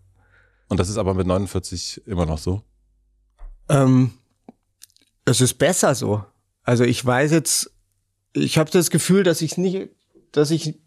[0.68, 2.62] Und das ist aber mit 49 immer noch so.
[3.68, 4.12] Ähm,
[5.24, 6.24] es ist besser so.
[6.62, 7.72] Also ich weiß jetzt,
[8.32, 9.88] ich habe das Gefühl, dass ich nicht,
[10.32, 10.78] dass ich,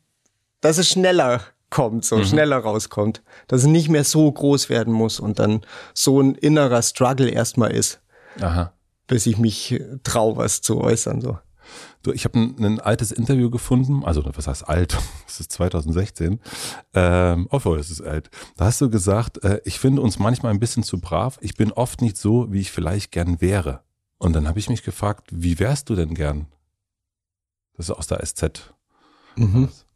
[0.62, 5.20] dass es schneller kommt, so schneller rauskommt, dass es nicht mehr so groß werden muss
[5.20, 5.62] und dann
[5.94, 8.02] so ein innerer Struggle erstmal ist,
[8.42, 8.74] Aha.
[9.08, 11.38] bis ich mich trau, was zu äußern so.
[12.02, 14.98] Du, ich habe ein, ein altes Interview gefunden, also was heißt alt?
[15.28, 16.40] Das ist 2016.
[16.96, 18.32] Ähm, obwohl, es ist alt.
[18.58, 21.38] Da hast du gesagt, äh, ich finde uns manchmal ein bisschen zu brav.
[21.42, 23.84] Ich bin oft nicht so, wie ich vielleicht gern wäre.
[24.18, 26.48] Und dann habe ich mich gefragt, wie wärst du denn gern?
[27.78, 28.74] Das ist aus der SZ.
[29.36, 29.66] Mhm.
[29.66, 29.89] Also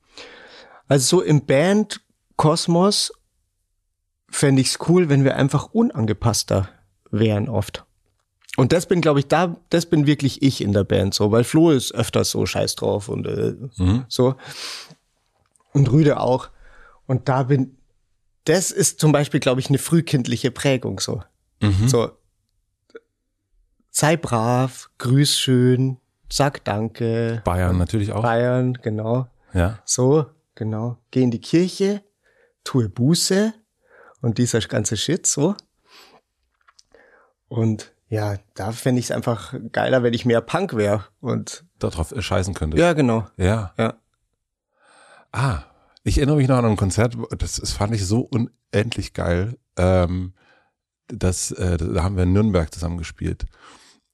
[0.89, 3.13] so im Band-Kosmos
[4.29, 6.69] fände ich es cool, wenn wir einfach unangepasster
[7.11, 7.85] wären oft.
[8.57, 11.43] Und das bin, glaube ich, da, das bin wirklich ich in der Band so, weil
[11.43, 14.05] Flo ist öfters so scheiß drauf und äh, Mhm.
[14.07, 14.35] so.
[15.73, 16.49] Und Rüde auch.
[17.07, 17.77] Und da bin,
[18.45, 21.23] das ist zum Beispiel, glaube ich, eine frühkindliche Prägung so.
[21.61, 21.87] Mhm.
[21.87, 22.11] So,
[23.89, 25.97] sei brav, grüß schön,
[26.31, 27.41] sag Danke.
[27.45, 28.21] Bayern natürlich auch.
[28.21, 29.27] Bayern, genau.
[29.53, 29.79] Ja.
[29.85, 30.97] So, genau.
[31.11, 32.03] Geh in die Kirche,
[32.63, 33.53] tue Buße
[34.21, 35.55] und dieser ganze Shit so.
[37.47, 41.05] Und ja, da fände ich es einfach geiler, wenn ich mehr Punk wäre.
[41.19, 42.77] Und Darauf äh, scheißen könnte.
[42.77, 43.27] ja, genau.
[43.37, 43.73] Ja.
[43.77, 43.95] Ja.
[45.31, 45.63] Ah,
[46.03, 49.57] ich erinnere mich noch an ein Konzert, das, das fand ich so unendlich geil.
[49.77, 50.33] Ähm,
[51.07, 53.45] das, äh, da haben wir in Nürnberg zusammen gespielt.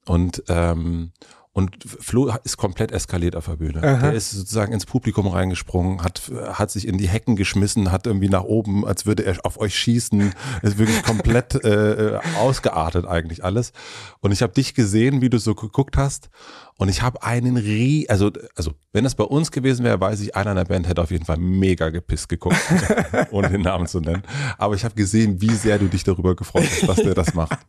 [0.05, 1.11] Und, ähm,
[1.51, 3.81] und Flo ist komplett eskaliert auf der Bühne.
[3.83, 4.01] Aha.
[4.01, 8.29] Der ist sozusagen ins Publikum reingesprungen, hat, hat sich in die Hecken geschmissen, hat irgendwie
[8.29, 10.33] nach oben, als würde er auf euch schießen.
[10.61, 13.73] Ist wirklich komplett äh, ausgeartet eigentlich alles.
[14.19, 16.29] Und ich habe dich gesehen, wie du so geguckt hast.
[16.79, 20.37] Und ich habe einen Rie, also, also wenn das bei uns gewesen wäre, weiß ich,
[20.37, 22.55] einer in der Band hätte auf jeden Fall mega gepisst geguckt,
[23.31, 24.23] ohne den Namen zu nennen.
[24.57, 27.59] Aber ich habe gesehen, wie sehr du dich darüber gefreut hast, dass der das macht.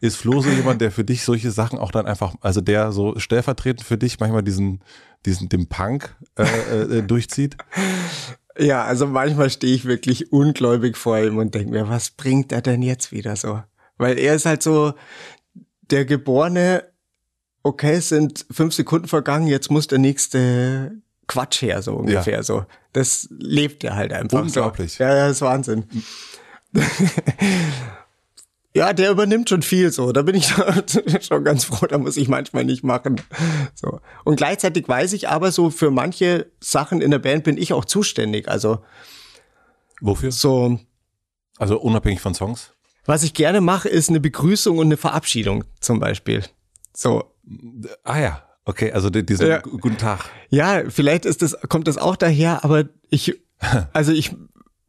[0.00, 3.18] Ist Flo so jemand, der für dich solche Sachen auch dann einfach, also der so
[3.18, 4.80] stellvertretend für dich manchmal diesen,
[5.26, 7.58] diesen, den Punk äh, äh, durchzieht?
[8.58, 12.62] Ja, also manchmal stehe ich wirklich ungläubig vor ihm und denke mir, was bringt er
[12.62, 13.62] denn jetzt wieder so?
[13.98, 14.94] Weil er ist halt so
[15.90, 16.84] der geborene,
[17.66, 20.92] okay, es sind fünf Sekunden vergangen, jetzt muss der nächste
[21.26, 22.64] Quatsch her, so ungefähr so.
[22.92, 24.40] Das lebt er halt einfach.
[24.40, 24.94] Unglaublich.
[24.94, 25.04] So.
[25.04, 25.84] Ja, ja, ist Wahnsinn.
[28.74, 30.12] ja, der übernimmt schon viel so.
[30.12, 30.46] Da bin ich
[31.22, 33.20] schon ganz froh, da muss ich manchmal nicht machen.
[33.74, 34.00] So.
[34.24, 37.84] Und gleichzeitig weiß ich aber so, für manche Sachen in der Band bin ich auch
[37.84, 38.48] zuständig.
[38.48, 38.78] Also
[40.00, 40.30] Wofür?
[40.30, 40.78] so,
[41.58, 42.72] Also unabhängig von Songs?
[43.08, 46.44] was ich gerne mache, ist eine Begrüßung und eine Verabschiedung zum Beispiel.
[46.92, 47.22] So,
[48.04, 49.58] Ah ja, okay, also die- diesen Ja.
[49.58, 50.24] Gu- Guten Tag.
[50.50, 53.40] Ja, vielleicht ist das, kommt das auch daher, aber ich,
[53.92, 54.34] also ich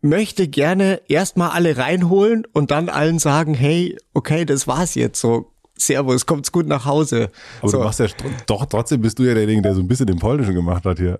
[0.01, 5.51] möchte gerne erstmal alle reinholen und dann allen sagen, hey, okay, das war's jetzt, so,
[5.79, 7.29] Servus, kommt's gut nach Hause.
[7.61, 7.77] Aber so.
[7.77, 8.07] du machst ja
[8.47, 11.19] doch, trotzdem bist du ja derjenige, der so ein bisschen den Polnischen gemacht hat hier.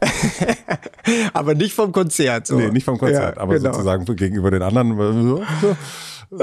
[1.32, 2.46] aber nicht vom Konzert.
[2.46, 2.56] So.
[2.56, 3.72] Nee, nicht vom Konzert, Ja, aber genau.
[3.72, 4.96] sozusagen gegenüber den anderen.
[5.28, 5.44] so.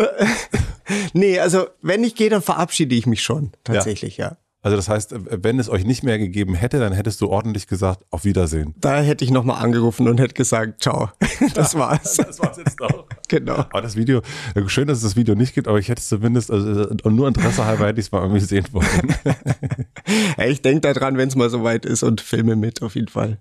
[1.14, 4.38] Nee, also wenn ich gehe, dann verabschiede ich mich schon, tatsächlich, ja.
[4.62, 8.04] Also das heißt, wenn es euch nicht mehr gegeben hätte, dann hättest du ordentlich gesagt,
[8.10, 8.74] auf Wiedersehen.
[8.80, 11.10] Da hätte ich nochmal angerufen und hätte gesagt, ciao,
[11.54, 12.16] das war's.
[12.18, 13.08] Das war's jetzt doch.
[13.30, 13.58] Genau.
[13.58, 14.22] Aber das Video,
[14.68, 17.66] schön, dass es das Video nicht gibt, aber ich hätte es zumindest, also nur Interesse
[17.66, 19.16] halber hätte ich es mal irgendwie sehen wollen.
[20.36, 23.40] hey, ich denke daran, wenn es mal soweit ist und filme mit, auf jeden Fall.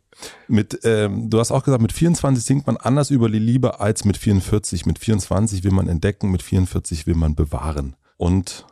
[0.49, 4.05] Mit, ähm, du hast auch gesagt, mit 24 singt man anders über die Liebe als
[4.05, 4.87] mit 44.
[4.87, 7.97] Mit 24 will man entdecken, mit 44 will man bewahren.
[8.17, 8.67] Und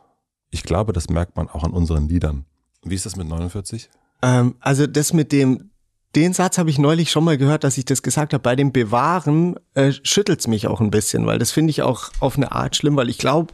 [0.49, 2.45] ich glaube, das merkt man auch an unseren Liedern.
[2.83, 3.89] Wie ist das mit 49?
[4.21, 5.71] Ähm, also das mit dem,
[6.15, 8.41] den Satz habe ich neulich schon mal gehört, dass ich das gesagt habe.
[8.41, 12.37] Bei dem Bewahren äh, schüttelt's mich auch ein bisschen, weil das finde ich auch auf
[12.37, 13.53] eine Art schlimm, weil ich glaube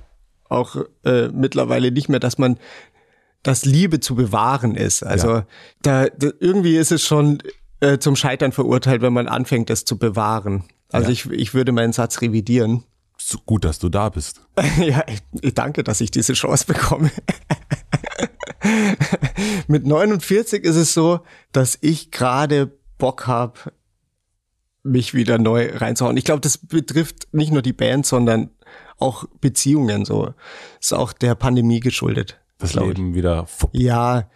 [0.49, 0.75] auch
[1.05, 2.57] äh, mittlerweile nicht mehr, dass man
[3.43, 5.03] dass Liebe zu bewahren ist.
[5.03, 5.47] Also ja.
[5.81, 7.41] da, da irgendwie ist es schon
[7.79, 10.65] äh, zum Scheitern verurteilt, wenn man anfängt, das zu bewahren.
[10.91, 11.13] Also ja.
[11.13, 12.83] ich, ich würde meinen Satz revidieren.
[13.17, 14.41] So gut, dass du da bist.
[14.77, 15.03] ja,
[15.41, 17.11] ich danke, dass ich diese Chance bekomme.
[19.69, 21.19] Mit 49 ist es so,
[21.51, 23.71] dass ich gerade Bock habe,
[24.81, 26.17] mich wieder neu reinzuhauen.
[26.17, 28.49] Ich glaube, das betrifft nicht nur die Band, sondern
[28.97, 30.33] auch Beziehungen so.
[30.81, 32.39] Ist auch der Pandemie geschuldet.
[32.57, 33.45] Das Leben wieder.
[33.71, 34.27] Ja,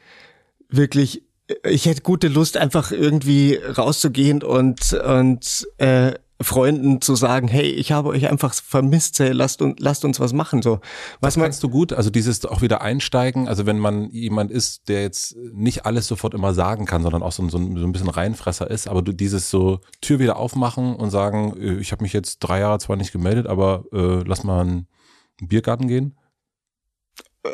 [0.69, 1.23] wirklich.
[1.67, 6.13] Ich hätte gute Lust, einfach irgendwie rauszugehen und und äh,
[6.43, 10.33] Freunden zu sagen, hey, ich habe euch einfach vermisst, hey, lasst, uns, lasst uns was
[10.33, 10.61] machen.
[10.61, 10.79] So.
[11.19, 14.87] Was das kannst du gut, also dieses auch wieder einsteigen, also wenn man jemand ist,
[14.89, 18.09] der jetzt nicht alles sofort immer sagen kann, sondern auch so, so, so ein bisschen
[18.09, 22.13] Reinfresser ist, aber du dieses so Tür wieder aufmachen und sagen, äh, ich habe mich
[22.13, 24.87] jetzt drei Jahre zwar nicht gemeldet, aber äh, lass mal einen
[25.41, 26.15] Biergarten gehen?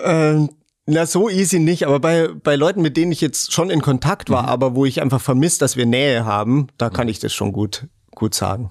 [0.03, 0.49] Ähm,
[0.91, 4.31] na, so easy nicht, aber bei, bei Leuten, mit denen ich jetzt schon in Kontakt
[4.31, 4.49] war, mhm.
[4.49, 7.11] aber wo ich einfach vermisst, dass wir Nähe haben, da kann mhm.
[7.11, 8.69] ich das schon gut, gut sagen.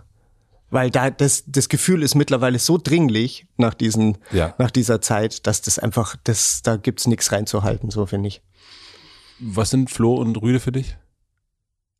[0.70, 4.54] Weil da das, das Gefühl ist mittlerweile so dringlich nach diesen, ja.
[4.58, 8.42] nach dieser Zeit, dass das einfach, das, da gibt's nichts reinzuhalten, so finde ich.
[9.38, 10.96] Was sind Flo und Rüde für dich?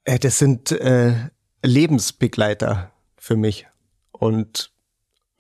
[0.05, 1.31] Äh, das sind äh,
[1.63, 3.67] Lebensbegleiter für mich
[4.13, 4.73] und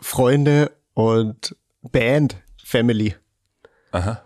[0.01, 3.15] Freunde und Band, Family.
[3.93, 4.23] Aha.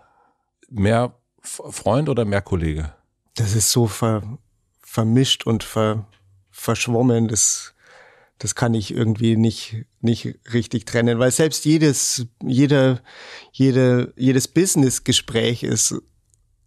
[0.69, 2.93] Mehr Freund oder mehr Kollege?
[3.35, 4.37] Das ist so ver,
[4.81, 6.07] vermischt und ver,
[6.51, 7.27] verschwommen.
[7.27, 7.72] Das
[8.43, 12.99] das kann ich irgendwie nicht, nicht richtig trennen, weil selbst jedes, jeder,
[13.53, 15.95] jede, jedes Business-Gespräch ist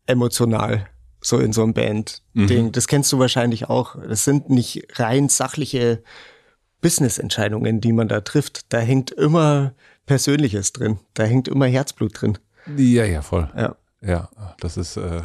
[0.07, 0.89] emotional,
[1.20, 2.65] so in so einem Band-Ding.
[2.65, 2.73] Mhm.
[2.73, 3.94] Das kennst du wahrscheinlich auch.
[4.09, 6.03] Das sind nicht rein sachliche
[6.81, 8.73] Business-Entscheidungen, die man da trifft.
[8.73, 9.74] Da hängt immer
[10.07, 10.98] Persönliches drin.
[11.12, 12.39] Da hängt immer Herzblut drin.
[12.74, 13.51] Ja, ja, voll.
[13.55, 13.77] Ja.
[14.01, 14.31] Ja,
[14.61, 15.24] das ist, äh,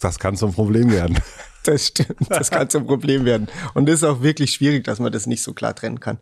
[0.00, 1.18] das kann zum Problem werden.
[1.62, 3.48] Das stimmt, das kann zum Problem werden.
[3.74, 6.18] Und es ist auch wirklich schwierig, dass man das nicht so klar trennen kann.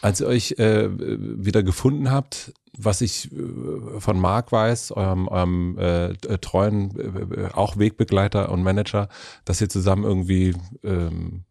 [0.00, 5.78] Als ihr euch äh, wieder gefunden habt, was ich äh, von Marc weiß, eurem, eurem
[5.78, 9.10] äh, treuen äh, auch Wegbegleiter und Manager,
[9.44, 11.44] dass ihr zusammen irgendwie ähm,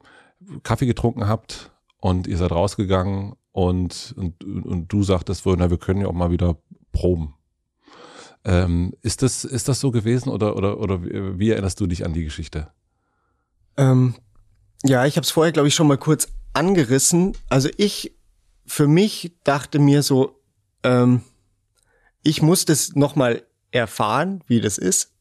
[0.64, 5.78] Kaffee getrunken habt und ihr seid rausgegangen und, und, und du sagtest wohl, na, wir
[5.78, 6.58] können ja auch mal wieder
[6.92, 7.35] proben.
[8.46, 12.14] Ähm, ist, das, ist das so gewesen oder, oder, oder wie erinnerst du dich an
[12.14, 12.68] die Geschichte?
[13.76, 14.16] Ähm,
[14.84, 17.36] ja, ich habe es vorher, glaube ich, schon mal kurz angerissen.
[17.50, 18.16] Also ich,
[18.66, 20.40] für mich dachte mir so,
[20.84, 21.22] ähm,
[22.22, 25.12] ich muss das nochmal erfahren, wie das ist,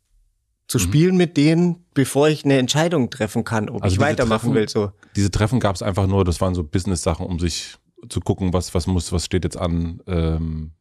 [0.68, 0.82] zu mhm.
[0.82, 4.68] spielen mit denen, bevor ich eine Entscheidung treffen kann, ob also ich weitermachen Treffen, will.
[4.68, 4.92] So.
[5.16, 7.76] Diese Treffen gab es einfach nur, das waren so Business-Sachen, um sich
[8.08, 10.02] zu gucken, was, was muss, was steht jetzt an.
[10.06, 10.72] Ähm,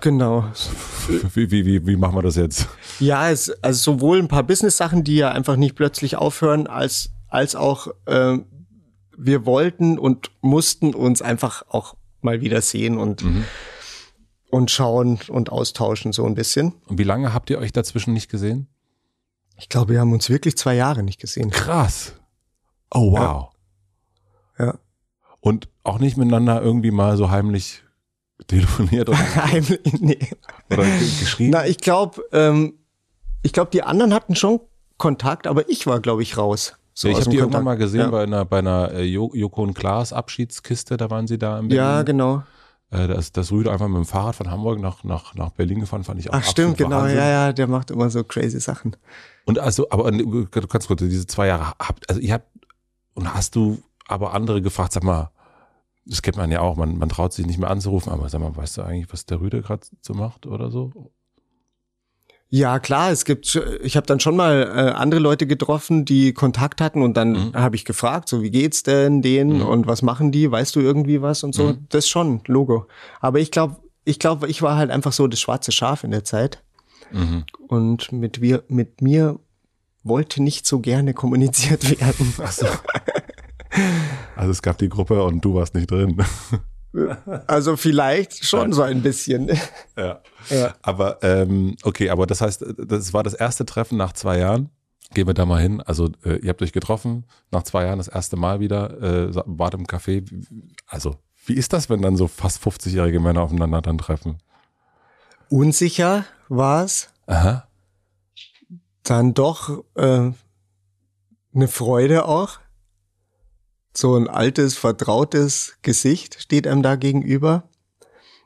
[0.00, 0.44] Genau.
[1.34, 2.68] Wie, wie, wie, wie machen wir das jetzt?
[3.00, 7.56] Ja, es, also sowohl ein paar Business-Sachen, die ja einfach nicht plötzlich aufhören, als, als
[7.56, 8.36] auch äh,
[9.16, 13.44] wir wollten und mussten uns einfach auch mal wieder sehen und, mhm.
[14.50, 16.74] und schauen und austauschen so ein bisschen.
[16.88, 18.68] Und wie lange habt ihr euch dazwischen nicht gesehen?
[19.56, 21.50] Ich glaube, wir haben uns wirklich zwei Jahre nicht gesehen.
[21.50, 22.14] Krass.
[22.90, 23.48] Oh wow.
[24.58, 24.66] Ja.
[24.66, 24.78] ja.
[25.40, 27.82] Und auch nicht miteinander irgendwie mal so heimlich
[28.46, 29.18] telefoniert oder,
[30.00, 30.18] nee.
[30.70, 31.50] oder geschrieben?
[31.50, 32.74] Na, ich glaube, ähm,
[33.42, 34.60] ich glaube, die anderen hatten schon
[34.96, 36.74] Kontakt, aber ich war, glaube ich, raus.
[36.94, 37.54] So ja, ich habe die Kontakt.
[37.54, 38.10] irgendwann mal gesehen ja.
[38.10, 41.84] bei einer, bei einer äh, Joko und Klaas Abschiedskiste, da waren sie da im Berlin.
[41.84, 42.42] Ja, genau.
[42.90, 46.04] Äh, das, das Rüde einfach mit dem Fahrrad von Hamburg nach, nach, nach Berlin gefahren,
[46.04, 47.18] fand ich auch Ach stimmt, genau, Wahnsinn.
[47.18, 48.96] ja, ja, der macht immer so crazy Sachen.
[49.44, 52.48] Und also, aber du kannst kurz, diese zwei Jahre habt, also ihr habt,
[53.14, 55.30] und hast du aber andere gefragt, sag mal,
[56.08, 58.56] das kennt man ja auch, man, man traut sich nicht mehr anzurufen, aber sag mal,
[58.56, 61.12] weißt du eigentlich, was der Rüde gerade so macht oder so?
[62.50, 66.80] Ja, klar, es gibt, ich habe dann schon mal äh, andere Leute getroffen, die Kontakt
[66.80, 67.54] hatten und dann mhm.
[67.54, 69.66] habe ich gefragt, so wie geht's denn denen mhm.
[69.66, 71.64] und was machen die, weißt du irgendwie was und so.
[71.64, 71.86] Mhm.
[71.90, 72.86] Das schon, Logo.
[73.20, 76.24] Aber ich glaube, ich glaube, ich war halt einfach so das schwarze Schaf in der
[76.24, 76.62] Zeit.
[77.12, 77.44] Mhm.
[77.68, 79.38] Und mit, wir, mit mir
[80.02, 82.32] wollte nicht so gerne kommuniziert werden.
[82.38, 82.66] Ach so.
[84.36, 86.16] Also es gab die Gruppe und du warst nicht drin.
[87.46, 88.74] Also vielleicht schon Ja.
[88.74, 89.50] so ein bisschen.
[89.96, 90.20] Ja.
[90.50, 90.74] Ja.
[90.82, 94.70] Aber ähm, okay, aber das heißt, das war das erste Treffen nach zwei Jahren.
[95.14, 95.80] Gehen wir da mal hin.
[95.82, 99.74] Also äh, ihr habt euch getroffen, nach zwei Jahren das erste Mal wieder, äh, wart
[99.74, 100.24] im Café.
[100.86, 104.38] Also wie ist das, wenn dann so fast 50-jährige Männer aufeinander dann treffen?
[105.50, 107.66] Unsicher war es, Aha.
[109.02, 110.30] dann doch äh,
[111.54, 112.58] eine Freude auch.
[113.92, 117.64] So ein altes, vertrautes Gesicht steht einem da gegenüber.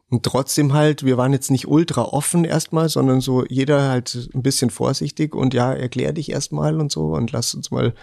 [0.09, 4.43] Und trotzdem halt, wir waren jetzt nicht ultra offen erstmal, sondern so jeder halt ein
[4.43, 7.95] bisschen vorsichtig und ja, erklär dich erstmal und so und lass uns mal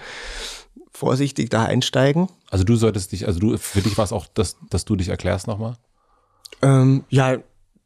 [0.92, 2.28] vorsichtig da einsteigen.
[2.50, 5.10] Also du solltest dich, also du, für dich war es auch, dass, dass du dich
[5.10, 5.78] erklärst nochmal?
[6.64, 7.38] Ähm, ja,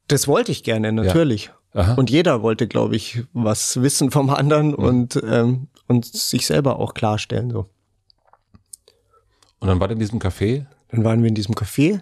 [0.07, 1.51] das wollte ich gerne, natürlich.
[1.73, 1.95] Aha.
[1.95, 6.93] Und jeder wollte, glaube ich, was wissen vom anderen und, ähm, und sich selber auch
[6.93, 7.51] klarstellen.
[7.51, 7.69] So.
[9.63, 10.65] Und dann war in diesem Café.
[10.89, 12.01] Dann waren wir in diesem Café,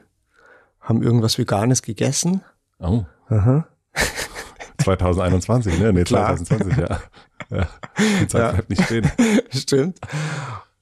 [0.80, 2.42] haben irgendwas Veganes gegessen.
[2.80, 3.06] Oh.
[3.30, 3.68] Aha.
[4.84, 5.94] 2021, ne?
[5.94, 6.36] Nee, Klar.
[6.38, 7.00] 2020, ja.
[7.52, 7.68] ja.
[8.20, 8.52] Die Zeit Ja.
[8.54, 9.12] bleibt nicht stehen.
[9.52, 10.00] Stimmt.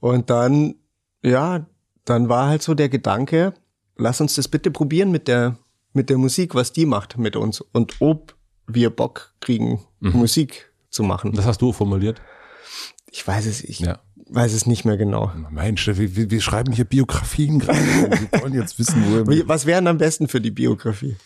[0.00, 0.76] Und dann,
[1.22, 1.66] ja,
[2.06, 3.52] dann war halt so der Gedanke,
[3.96, 5.58] lass uns das bitte probieren mit der,
[5.92, 8.34] mit der Musik, was die macht mit uns und ob
[8.66, 11.32] wir Bock kriegen, Musik zu machen.
[11.32, 12.22] Das hast du formuliert?
[13.10, 13.98] Ich weiß es, ich Ja.
[14.30, 15.32] Weiß es nicht mehr genau.
[15.50, 17.78] Mensch, wir, wir, wir schreiben hier Biografien gerade.
[17.78, 21.16] Wir wollen jetzt wissen, wo Wie, was wären am besten für die Biografie?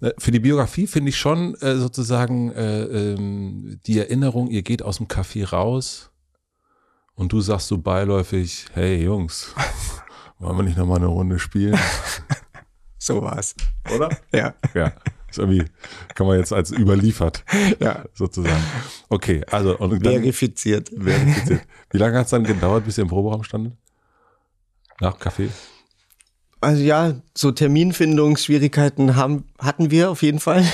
[0.00, 4.82] Äh, Für die Biografie finde ich schon äh, sozusagen äh, ähm, die Erinnerung, ihr geht
[4.82, 6.10] aus dem Café raus
[7.14, 9.54] und du sagst so beiläufig, hey Jungs,
[10.38, 11.78] wollen wir nicht nochmal eine Runde spielen?
[13.00, 13.54] So war's.
[13.94, 14.10] Oder?
[14.34, 14.92] Ja, Ja,
[15.38, 15.64] irgendwie,
[16.14, 17.44] kann man jetzt als überliefert
[17.80, 18.04] ja.
[18.14, 18.62] sozusagen.
[19.08, 20.88] Okay, also und dann Verifiziert.
[20.90, 21.62] verifiziert.
[21.90, 23.72] Wie lange hat es dann gedauert, bis ihr im Proberaum standet?
[25.00, 25.48] Nach Café?
[26.60, 30.64] Also ja, so Terminfindungsschwierigkeiten haben, hatten wir auf jeden Fall.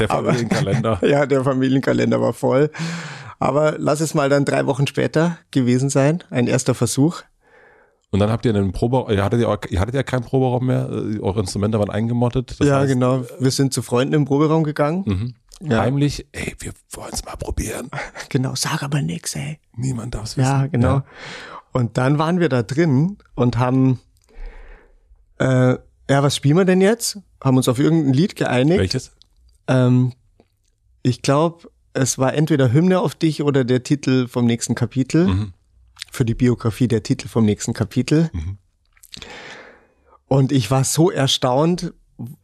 [0.00, 0.98] Der Aber- Familienkalender.
[1.06, 2.70] Ja, der Familienkalender war voll.
[3.38, 6.22] Aber lass es mal dann drei Wochen später gewesen sein.
[6.30, 7.22] Ein erster Versuch.
[8.12, 10.88] Und dann habt ihr einen Proberaum, ihr hattet ja, ihr hattet ja keinen Proberaum mehr,
[10.90, 12.56] äh, eure Instrumente waren eingemottet.
[12.60, 13.24] Ja, heißt, genau.
[13.38, 15.04] Wir sind zu Freunden im Proberaum gegangen.
[15.06, 15.34] Mhm.
[15.62, 15.82] Ja.
[15.82, 17.90] Heimlich, ey, wir wollen es mal probieren.
[18.30, 19.58] Genau, sag aber nix, ey.
[19.76, 20.48] Niemand darf es wissen.
[20.48, 21.02] Ja, genau.
[21.72, 24.00] Und dann waren wir da drin und haben,
[25.38, 25.76] äh,
[26.08, 27.18] ja, was spielen wir denn jetzt?
[27.42, 28.78] Haben uns auf irgendein Lied geeinigt.
[28.78, 29.12] Welches?
[29.66, 30.12] Ähm,
[31.02, 35.26] ich glaube, es war entweder Hymne auf dich oder der Titel vom nächsten Kapitel.
[35.26, 35.52] Mhm.
[36.10, 38.30] Für die Biografie der Titel vom nächsten Kapitel.
[40.26, 41.92] Und ich war so erstaunt,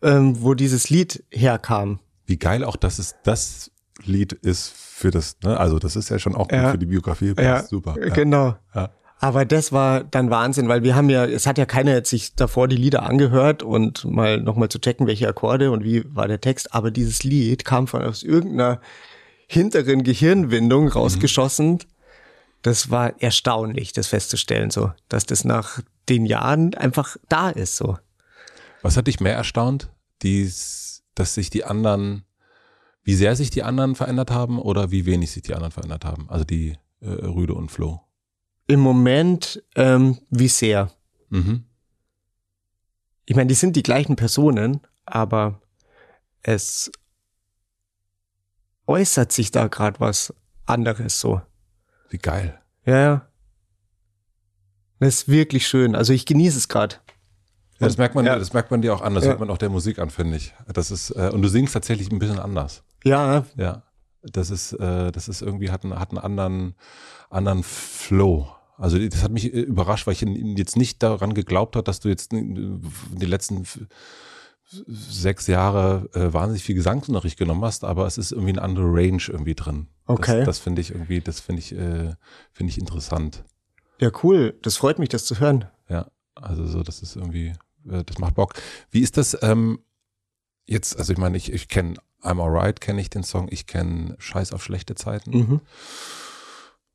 [0.03, 2.01] ähm, wo dieses Lied herkam.
[2.25, 3.71] Wie geil auch, dass es das
[4.05, 5.59] Lied ist für das, ne?
[5.59, 6.71] Also das ist ja schon auch gut Ja.
[6.71, 7.35] für die Biografie.
[7.39, 7.97] Ja, super.
[8.01, 8.13] Ja.
[8.15, 8.57] genau.
[8.75, 8.91] Ja.
[9.19, 12.35] Aber das war dann Wahnsinn, weil wir haben ja, es hat ja keiner jetzt sich
[12.35, 16.41] davor die Lieder angehört und mal nochmal zu checken, welche Akkorde und wie war der
[16.41, 16.75] Text.
[16.75, 18.81] Aber dieses Lied kam von aus irgendeiner
[19.47, 21.79] hinteren Gehirnwindung rausgeschossen.
[22.63, 27.99] Das war erstaunlich, das festzustellen, so, dass das nach den Jahren einfach da ist, so.
[28.83, 29.91] Was hat dich mehr erstaunt?
[30.23, 32.25] Dies, dass sich die anderen,
[33.03, 36.29] wie sehr sich die anderen verändert haben oder wie wenig sich die anderen verändert haben?
[36.29, 38.01] Also die äh, Rüde und Flo.
[38.69, 40.93] Im Moment, ähm, wie sehr.
[41.31, 41.65] Mhm.
[43.25, 45.61] Ich meine, die sind die gleichen Personen, aber
[46.43, 46.91] es
[48.87, 50.33] äußert sich da gerade was
[50.65, 51.41] anderes so.
[52.11, 52.59] Wie geil.
[52.85, 53.29] Ja, ja.
[54.99, 55.95] Das ist wirklich schön.
[55.95, 56.97] Also ich genieße es gerade.
[57.79, 58.39] Ja, das merkt man, Ja.
[58.39, 59.15] das merkt man dir auch an.
[59.15, 59.31] Das Ja.
[59.31, 60.55] hört man auch der Musik an, finde ich.
[60.73, 62.83] Das ist äh, und du singst tatsächlich ein bisschen anders.
[63.05, 63.83] Ja, Ja,
[64.23, 66.75] das ist, äh, das ist irgendwie hat einen, hat einen anderen,
[67.29, 68.49] anderen Flow.
[68.79, 72.09] Also das hat mich äh, überrascht, weil ich jetzt nicht daran geglaubt habe, dass du
[72.09, 73.65] jetzt in die letzten
[74.69, 79.23] sechs Jahre äh, wahnsinnig viel Gesangsunterricht genommen hast, aber es ist irgendwie eine andere Range
[79.29, 79.89] irgendwie drin.
[80.07, 80.39] Okay.
[80.39, 82.15] Das, das finde ich irgendwie, das finde ich, äh,
[82.53, 83.45] finde ich interessant.
[84.01, 84.59] ja, cool.
[84.63, 85.67] Das freut mich, das zu hören.
[85.89, 87.55] Ja, also so, das ist irgendwie,
[87.89, 88.55] äh, das macht Bock.
[88.91, 89.79] Wie ist das ähm,
[90.65, 94.17] jetzt, also ich meine, ich, ich kenne I'm Alright, kenne ich den Song, ich kenne
[94.19, 95.61] Scheiß auf schlechte Zeiten Mhm.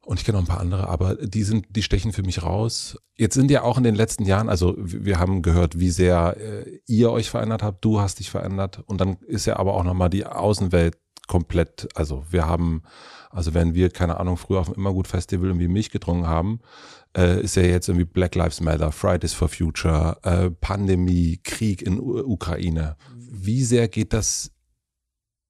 [0.06, 2.98] Und ich kenne noch ein paar andere, aber die sind, die stechen für mich raus.
[3.16, 6.80] Jetzt sind ja auch in den letzten Jahren, also wir haben gehört, wie sehr äh,
[6.88, 10.10] ihr euch verändert habt, du hast dich verändert und dann ist ja aber auch nochmal
[10.10, 10.98] die Außenwelt
[11.28, 12.82] komplett, also wir haben,
[13.30, 16.60] also wenn wir, keine Ahnung, früher auf dem Immergut Festival irgendwie Milch getrunken haben,
[17.16, 22.00] äh, ist ja jetzt irgendwie Black Lives Matter, Fridays for Future, äh, Pandemie, Krieg in
[22.00, 22.98] U Ukraine.
[23.16, 24.52] Wie sehr geht das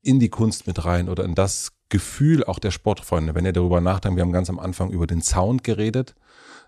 [0.04, 3.82] in die Kunst mit rein oder in das Gefühl auch der Sportfreunde, wenn ihr darüber
[3.82, 6.16] nachdenkt, wir haben ganz am Anfang über den Sound geredet,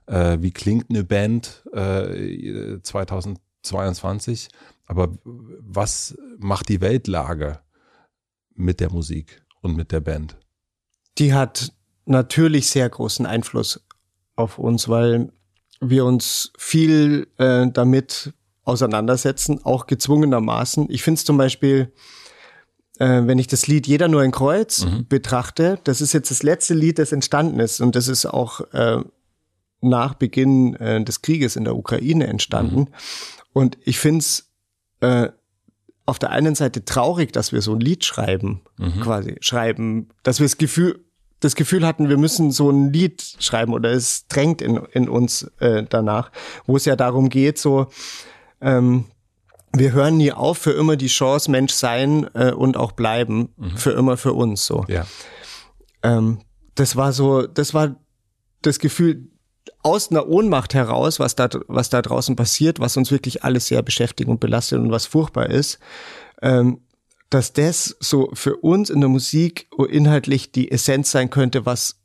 [0.06, 4.50] äh, wie klingt eine Band äh, 2022,
[4.86, 7.60] aber was macht die Weltlage
[8.54, 10.38] mit der Musik und mit der Band?
[11.18, 11.72] Die hat
[12.06, 13.82] natürlich sehr großen Einfluss
[14.36, 15.32] auf uns, weil
[15.80, 18.34] wir uns viel äh, damit
[18.64, 20.88] auseinandersetzen, auch gezwungenermaßen.
[20.90, 21.94] Ich finde es zum Beispiel,
[22.99, 25.07] äh, wenn ich das Lied Jeder nur ein Kreuz mhm.
[25.07, 29.03] betrachte, das ist jetzt das letzte Lied, das entstanden ist und das ist auch äh,
[29.82, 32.80] nach Beginn äh, des Krieges in der Ukraine entstanden.
[32.80, 32.88] Mhm.
[33.52, 34.52] Und ich finde es
[35.02, 35.30] äh,
[36.06, 39.02] auf der einen Seite traurig, dass wir so ein Lied schreiben, mhm.
[39.02, 40.99] quasi schreiben, dass wir das Gefühl,
[41.40, 45.44] das Gefühl hatten, wir müssen so ein Lied schreiben oder es drängt in, in uns
[45.60, 46.32] äh, danach,
[46.65, 47.88] wo es ja darum geht, so
[48.61, 49.06] ähm,
[49.76, 53.78] wir hören nie auf, für immer die Chance Mensch sein äh, und auch bleiben, mhm.
[53.78, 54.86] für immer für uns so.
[54.88, 55.06] Ja.
[56.04, 56.40] Ähm,
[56.76, 57.95] das war so, das war
[58.62, 59.30] das Gefühl
[59.82, 63.82] aus einer Ohnmacht heraus, was da, was da draußen passiert, was uns wirklich alles sehr
[63.82, 65.80] beschäftigt und belastet und was furchtbar ist,
[66.41, 66.82] ähm,
[67.30, 72.02] dass das so für uns in der Musik inhaltlich die Essenz sein könnte, was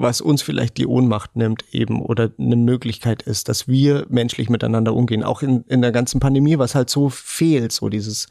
[0.00, 4.94] was uns vielleicht die Ohnmacht nimmt eben oder eine Möglichkeit ist, dass wir menschlich miteinander
[4.94, 8.28] umgehen, auch in, in der ganzen Pandemie, was halt so fehlt, so dieses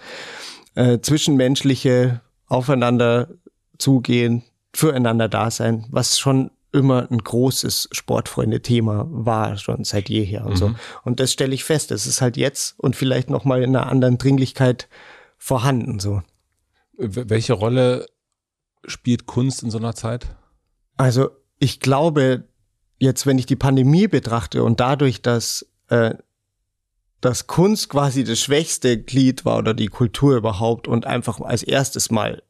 [0.75, 3.29] äh, zwischenmenschliche Aufeinander
[3.77, 4.43] zugehen,
[4.73, 10.57] füreinander da sein, was schon immer ein großes Sportfreunde-Thema war, schon seit jeher und mhm.
[10.57, 10.75] so.
[11.03, 14.17] Und das stelle ich fest, es ist halt jetzt und vielleicht nochmal in einer anderen
[14.17, 14.87] Dringlichkeit
[15.37, 16.21] vorhanden, so.
[16.97, 18.07] Welche Rolle
[18.85, 20.35] spielt Kunst in so einer Zeit?
[20.97, 21.29] Also
[21.59, 22.45] ich glaube,
[22.97, 26.15] jetzt, wenn ich die Pandemie betrachte und dadurch, dass, äh,
[27.21, 32.11] dass Kunst quasi das schwächste Glied war oder die Kultur überhaupt und einfach als erstes
[32.11, 32.43] Mal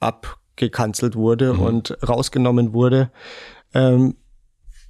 [0.00, 1.60] abgekanzelt wurde mhm.
[1.60, 3.10] und rausgenommen wurde,
[3.74, 4.16] ähm,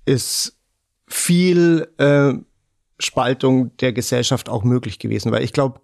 [0.05, 0.59] ist
[1.07, 2.35] viel äh,
[2.99, 5.33] Spaltung der Gesellschaft auch möglich gewesen.
[5.33, 5.81] Weil ich glaube,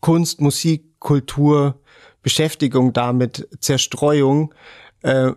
[0.00, 1.80] Kunst, Musik, Kultur,
[2.22, 4.54] Beschäftigung damit, Zerstreuung
[5.02, 5.32] äh,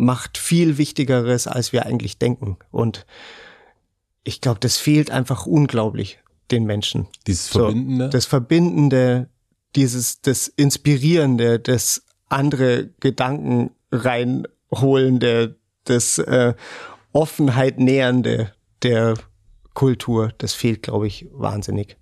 [0.00, 2.56] macht viel Wichtigeres, als wir eigentlich denken.
[2.70, 3.06] Und
[4.24, 6.18] ich glaube, das fehlt einfach unglaublich
[6.50, 7.06] den Menschen.
[7.26, 8.06] Dieses Verbindende?
[8.06, 9.28] So, das Verbindende,
[9.76, 16.54] dieses, das Inspirierende, das andere Gedanken reinholende, das äh,
[17.12, 18.52] Offenheit nähernde
[18.82, 19.14] der
[19.74, 21.96] Kultur, das fehlt, glaube ich, wahnsinnig.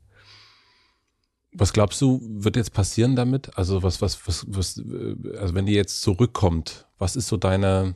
[1.59, 3.57] Was glaubst du, wird jetzt passieren damit?
[3.57, 7.95] Also was, was, was, was, äh, also wenn die jetzt zurückkommt, was ist so deine,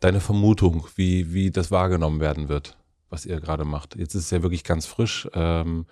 [0.00, 2.76] deine Vermutung, wie, wie das wahrgenommen werden wird,
[3.08, 3.96] was ihr gerade macht?
[3.96, 5.28] Jetzt ist es ja wirklich ganz frisch.
[5.34, 5.86] Ähm,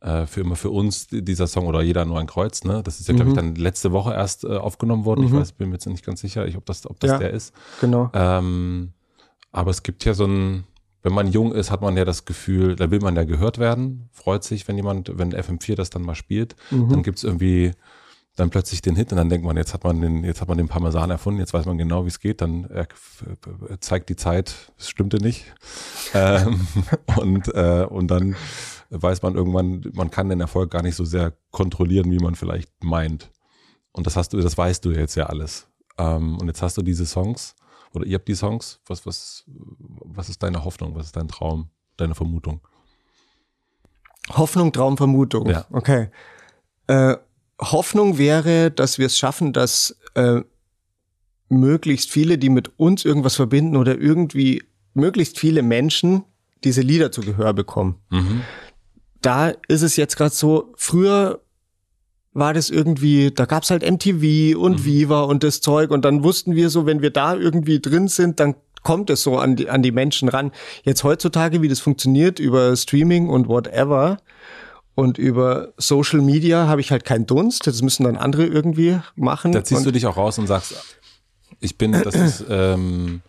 [0.00, 2.82] äh, für immer für uns dieser Song oder jeder nur ein Kreuz, ne?
[2.84, 3.54] Das ist ja, glaube ich, mhm.
[3.54, 5.22] dann letzte Woche erst äh, aufgenommen worden.
[5.22, 5.26] Mhm.
[5.26, 7.30] Ich weiß, bin mir jetzt nicht ganz sicher, ich, ob das, ob das ja, der
[7.30, 7.52] ist.
[7.80, 8.08] Genau.
[8.14, 8.92] Ähm,
[9.50, 10.64] aber es gibt ja so ein,
[11.02, 14.08] wenn man jung ist, hat man ja das Gefühl, da will man ja gehört werden,
[14.12, 16.88] freut sich, wenn jemand, wenn FM4 das dann mal spielt, mhm.
[16.88, 17.72] dann gibt's irgendwie
[18.38, 20.58] dann plötzlich den Hit und dann denkt man, jetzt hat man den, jetzt hat man
[20.58, 22.86] den Parmesan erfunden, jetzt weiß man genau, wie es geht, dann er
[23.80, 25.44] zeigt die Zeit, es stimmte nicht.
[26.14, 26.60] ähm,
[27.16, 28.36] und, äh, und dann
[28.90, 32.70] weiß man irgendwann, man kann den Erfolg gar nicht so sehr kontrollieren, wie man vielleicht
[32.82, 33.30] meint.
[33.92, 35.66] Und das hast du, das weißt du jetzt ja alles.
[35.98, 37.56] Ähm, und jetzt hast du diese Songs
[37.98, 38.80] oder ihr habt die Songs.
[38.86, 40.94] Was, was, was ist deine Hoffnung?
[40.94, 42.60] Was ist dein Traum, deine Vermutung?
[44.30, 45.48] Hoffnung, Traum, Vermutung.
[45.48, 45.66] Ja.
[45.70, 46.10] Okay.
[46.86, 47.16] Äh,
[47.60, 50.42] Hoffnung wäre, dass wir es schaffen, dass äh,
[51.48, 54.62] möglichst viele, die mit uns irgendwas verbinden oder irgendwie
[54.94, 56.24] möglichst viele Menschen
[56.64, 58.00] diese Lieder zu Gehör bekommen.
[58.10, 58.42] Mhm.
[59.22, 61.40] Da ist es jetzt gerade so, früher
[62.38, 64.84] war das irgendwie, da gab's halt MTV und mhm.
[64.84, 68.40] Viva und das Zeug und dann wussten wir so, wenn wir da irgendwie drin sind,
[68.40, 70.52] dann kommt es so an die, an die Menschen ran.
[70.84, 74.18] Jetzt heutzutage, wie das funktioniert über Streaming und whatever
[74.94, 79.52] und über Social Media habe ich halt keinen Dunst, das müssen dann andere irgendwie machen.
[79.52, 80.74] Da ziehst du dich auch raus und sagst,
[81.60, 83.20] ich bin, das ist, ähm,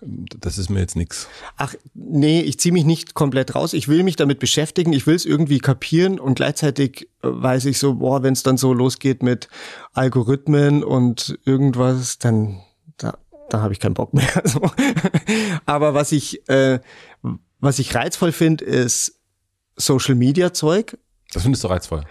[0.00, 1.28] das ist mir jetzt nix.
[1.56, 3.72] Ach, nee, ich ziehe mich nicht komplett raus.
[3.72, 7.78] Ich will mich damit beschäftigen, ich will es irgendwie kapieren und gleichzeitig äh, weiß ich
[7.78, 9.48] so, boah, wenn es dann so losgeht mit
[9.94, 12.60] Algorithmen und irgendwas, dann
[12.96, 13.18] da,
[13.50, 14.28] da habe ich keinen Bock mehr.
[14.44, 14.60] So.
[15.66, 16.80] Aber was ich, äh,
[17.60, 19.18] was ich reizvoll finde, ist
[19.76, 20.96] Social Media Zeug.
[21.32, 22.04] Das findest du reizvoll?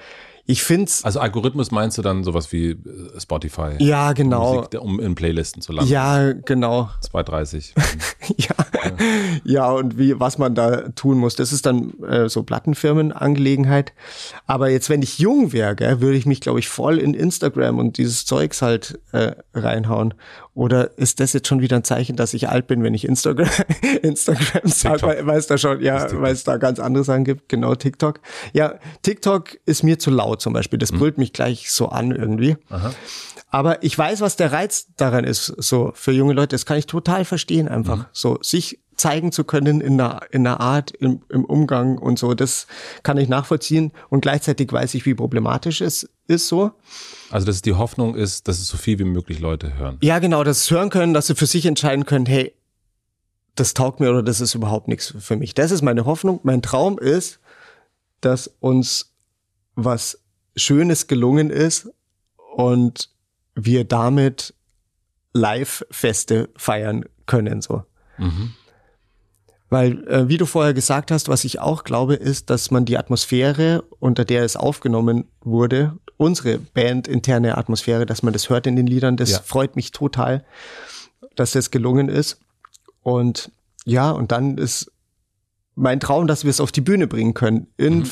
[0.50, 1.04] Ich find's.
[1.04, 2.78] Also Algorithmus meinst du dann sowas wie äh,
[3.20, 3.76] Spotify?
[3.80, 4.56] Ja, genau.
[4.56, 5.92] Musik, um in Playlisten zu landen.
[5.92, 6.90] Ja, genau.
[7.02, 7.76] 230.
[8.38, 8.56] ja.
[9.44, 13.94] ja, und wie, was man da tun muss, das ist dann äh, so Plattenfirmenangelegenheit.
[14.46, 17.80] Aber jetzt, wenn ich jung wäre, gell, würde ich mich, glaube ich, voll in Instagram
[17.80, 20.14] und dieses Zeugs halt äh, reinhauen.
[20.54, 23.48] Oder ist das jetzt schon wieder ein Zeichen, dass ich alt bin, wenn ich Instagram,
[24.02, 27.76] Instagram sage, weil, es da schon, ja, weil es da ganz andere Sachen gibt, genau
[27.76, 28.20] TikTok.
[28.54, 28.74] Ja,
[29.04, 30.80] TikTok ist mir zu laut zum Beispiel.
[30.80, 30.98] Das hm.
[30.98, 32.58] brüllt mich gleich so an irgendwie.
[32.70, 32.92] Aha.
[33.50, 36.50] Aber ich weiß, was der Reiz daran ist, so für junge Leute.
[36.50, 37.98] Das kann ich total verstehen einfach.
[37.98, 38.06] Mhm.
[38.12, 42.34] So sich zeigen zu können in einer, in einer Art, im, im Umgang und so.
[42.34, 42.68] Das
[43.04, 43.92] kann ich nachvollziehen.
[44.10, 46.72] Und gleichzeitig weiß ich, wie problematisch es ist so.
[47.30, 49.98] Also, dass die Hoffnung ist, dass es so viel wie möglich Leute hören.
[50.02, 52.54] Ja, genau, dass sie hören können, dass sie für sich entscheiden können, hey,
[53.56, 55.54] das taugt mir oder das ist überhaupt nichts für mich.
[55.54, 56.40] Das ist meine Hoffnung.
[56.44, 57.40] Mein Traum ist,
[58.22, 59.14] dass uns
[59.76, 60.20] was
[60.56, 61.90] Schönes gelungen ist
[62.56, 63.10] und
[63.58, 64.54] wir damit
[65.34, 67.84] Live-Feste feiern können, so.
[68.18, 68.54] Mhm.
[69.70, 72.98] Weil, äh, wie du vorher gesagt hast, was ich auch glaube, ist, dass man die
[72.98, 78.76] Atmosphäre, unter der es aufgenommen wurde, unsere Band interne Atmosphäre, dass man das hört in
[78.76, 79.40] den Liedern, das ja.
[79.40, 80.46] freut mich total,
[81.36, 82.40] dass das gelungen ist.
[83.04, 83.52] Und
[83.84, 84.92] ja, und dann ist
[85.76, 87.68] mein Traum, dass wir es auf die Bühne bringen können.
[87.78, 88.10] In, mhm.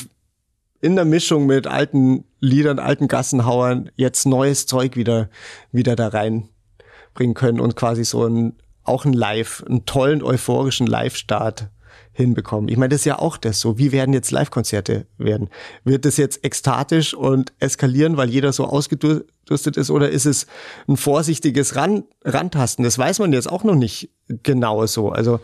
[0.81, 5.29] in der Mischung mit alten Liedern, alten Gassenhauern, jetzt neues Zeug wieder,
[5.71, 8.53] wieder da reinbringen können und quasi so ein
[8.83, 11.69] auch ein Live, einen tollen, euphorischen Live-Start
[12.13, 12.69] hinbekommen.
[12.69, 13.77] Ich meine, das ist ja auch das so.
[13.77, 15.49] Wie werden jetzt Live-Konzerte werden?
[15.83, 20.47] Wird das jetzt ekstatisch und eskalieren, weil jeder so ausgedürstet ist, oder ist es
[20.87, 22.85] ein vorsichtiges Ran Rantasten?
[22.85, 24.11] Das weiß man jetzt auch noch nicht
[24.43, 25.09] genau so.
[25.09, 25.41] Also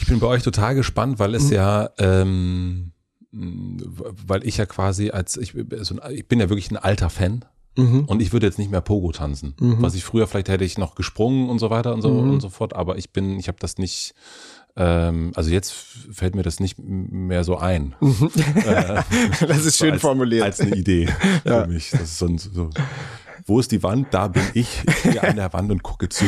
[0.00, 1.52] ich bin bei euch total gespannt, weil es mhm.
[1.52, 2.92] ja ähm,
[3.32, 7.44] weil ich ja quasi als ich, ich bin ja wirklich ein alter Fan
[7.76, 8.04] Mhm.
[8.04, 9.54] Und ich würde jetzt nicht mehr Pogo tanzen.
[9.58, 9.76] Mhm.
[9.80, 12.30] Was ich früher, vielleicht hätte ich noch gesprungen und so weiter und so mhm.
[12.32, 14.14] und so fort, aber ich bin, ich habe das nicht,
[14.76, 17.94] ähm, also jetzt fällt mir das nicht mehr so ein.
[18.00, 18.30] Mhm.
[18.66, 19.02] Äh,
[19.46, 20.44] das ist schön als, formuliert.
[20.44, 21.08] Als eine Idee
[21.44, 21.62] ja.
[21.62, 21.90] für mich.
[21.90, 22.68] Das ist so, ein, so
[23.46, 24.08] wo ist die Wand?
[24.12, 24.82] Da bin ich.
[24.86, 26.24] Ich stehe an der Wand und gucke zu.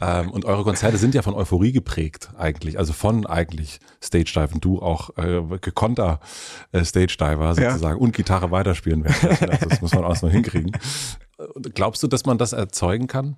[0.00, 2.78] Ähm, und eure Konzerte sind ja von Euphorie geprägt eigentlich.
[2.78, 6.20] Also von eigentlich Stage Dive und du auch äh, gekonter
[6.72, 8.02] äh, Stage Diver sozusagen ja.
[8.04, 9.50] und Gitarre weiterspielen werden.
[9.50, 10.72] Also das muss man auch mal hinkriegen.
[11.74, 13.36] Glaubst du, dass man das erzeugen kann?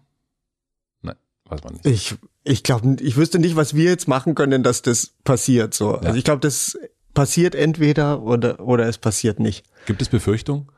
[1.03, 1.17] Nein,
[1.47, 1.87] weiß man nicht.
[1.87, 2.15] Ich,
[2.45, 5.75] ich glaube, ich wüsste nicht, was wir jetzt machen können, dass das passiert.
[5.75, 5.95] So.
[5.95, 6.01] Ja.
[6.01, 6.79] Also ich glaube, das
[7.15, 9.65] passiert entweder oder, oder es passiert nicht.
[9.87, 10.69] Gibt es Befürchtungen?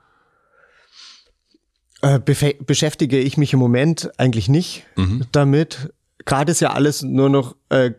[2.03, 5.25] Äh, beschäftige ich mich im Moment eigentlich nicht mhm.
[5.31, 5.93] damit.
[6.25, 7.93] Gerade ist ja alles nur noch äh,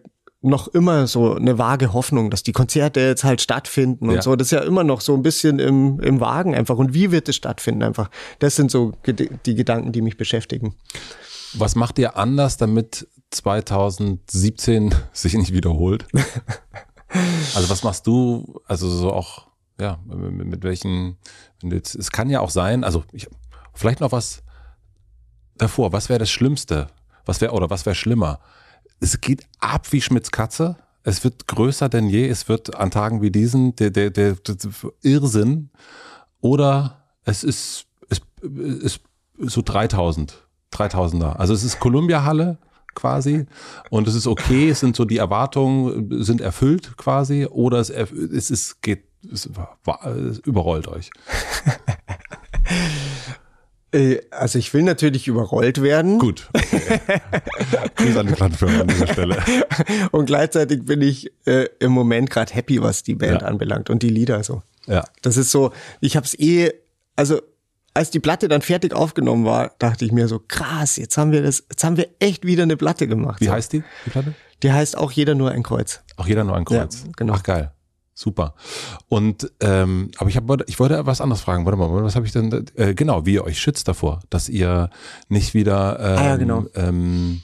[0.43, 4.21] noch immer so eine vage Hoffnung, dass die Konzerte jetzt halt stattfinden und ja.
[4.21, 4.35] so.
[4.35, 6.77] Das ist ja immer noch so ein bisschen im, im Wagen einfach.
[6.77, 8.09] Und wie wird es stattfinden einfach?
[8.39, 10.75] Das sind so die Gedanken, die mich beschäftigen.
[11.53, 16.07] Was macht ihr anders, damit 2017 sich nicht wiederholt?
[17.55, 19.47] also was machst du, also so auch,
[19.79, 21.17] ja, mit, mit welchen,
[21.63, 23.27] es kann ja auch sein, also ich,
[23.73, 24.43] Vielleicht noch was
[25.55, 25.91] davor.
[25.91, 26.87] Was wäre das Schlimmste?
[27.25, 28.39] Was wäre oder was wäre schlimmer?
[28.99, 30.77] Es geht ab wie Schmitz Katze.
[31.03, 32.27] Es wird größer denn je.
[32.27, 34.57] Es wird an Tagen wie diesen der, der, der, der
[35.01, 35.69] Irrsinn.
[36.39, 39.01] Oder es ist, es ist
[39.39, 41.33] so 3000, 3000er.
[41.33, 42.57] Also es ist Columbia Halle
[42.95, 43.45] quasi
[43.89, 44.69] und es ist okay.
[44.69, 49.49] Es sind so die Erwartungen sind erfüllt quasi oder es, es ist geht es
[50.45, 51.09] überrollt euch.
[53.93, 56.19] Äh, also ich will natürlich überrollt werden.
[56.19, 56.49] Gut.
[56.53, 56.99] Okay.
[57.95, 59.37] Grüß an die Plattenfirma an dieser Stelle.
[60.11, 63.47] Und gleichzeitig bin ich äh, im Moment gerade happy, was die Band ja.
[63.47, 64.63] anbelangt und die Lieder so.
[64.87, 65.03] Ja.
[65.21, 65.71] Das ist so,
[66.01, 66.71] ich habe es eh,
[67.15, 67.39] also
[67.93, 71.43] als die Platte dann fertig aufgenommen war, dachte ich mir so, krass, jetzt haben wir
[71.43, 73.39] das, jetzt haben wir echt wieder eine Platte gemacht.
[73.39, 73.51] Wie so.
[73.51, 74.33] heißt die, die Platte?
[74.63, 76.01] Die heißt auch jeder nur ein Kreuz.
[76.17, 77.03] Auch jeder nur ein Kreuz.
[77.03, 77.33] Ja, genau.
[77.33, 77.71] Ach geil.
[78.15, 78.53] Super.
[79.07, 81.65] Und ähm, aber ich habe ich wollte was anderes fragen.
[81.65, 82.65] Warte mal, was habe ich denn?
[82.75, 84.89] Äh, genau, wie ihr euch schützt davor, dass ihr
[85.29, 86.65] nicht wieder ähm, ah, ja, genau.
[86.75, 87.41] ähm,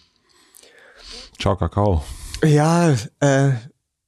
[1.39, 2.03] Ciao Kakao.
[2.43, 3.51] Ja, äh,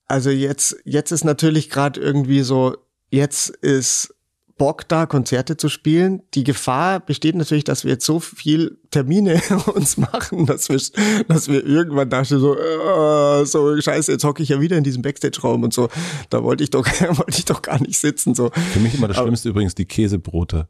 [0.07, 2.75] also jetzt jetzt ist natürlich gerade irgendwie so,
[3.09, 4.13] jetzt ist
[4.57, 6.22] Bock da, Konzerte zu spielen.
[6.34, 9.41] Die Gefahr besteht natürlich, dass wir jetzt so viel Termine
[9.73, 10.80] uns machen, dass wir,
[11.28, 15.02] dass wir irgendwann dachten so, äh, so scheiße, jetzt hocke ich ja wieder in diesem
[15.02, 15.90] Backstage-Raum und so.
[16.30, 18.36] Da wollte ich doch, wollte ich doch gar nicht sitzen.
[18.36, 18.52] So.
[18.73, 20.68] Für mich immer das Schlimmste Aber, übrigens die Käsebrote.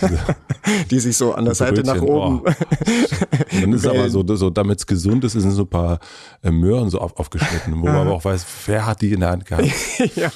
[0.90, 2.42] die sich so an der Seite nach oben.
[2.44, 2.48] Oh.
[3.52, 5.98] Und dann ist es aber so, so damit es gesund ist, sind so ein paar
[6.42, 9.30] äh, Möhren so auf, aufgeschnitten, wo man aber auch weiß, wer hat die in der
[9.30, 9.68] Hand gehabt.
[10.14, 10.30] ja.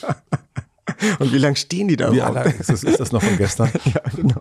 [1.19, 2.13] Und wie lange stehen die da?
[2.13, 3.71] Wie lange ist das, ist das noch von gestern?
[3.85, 4.41] ja, genau.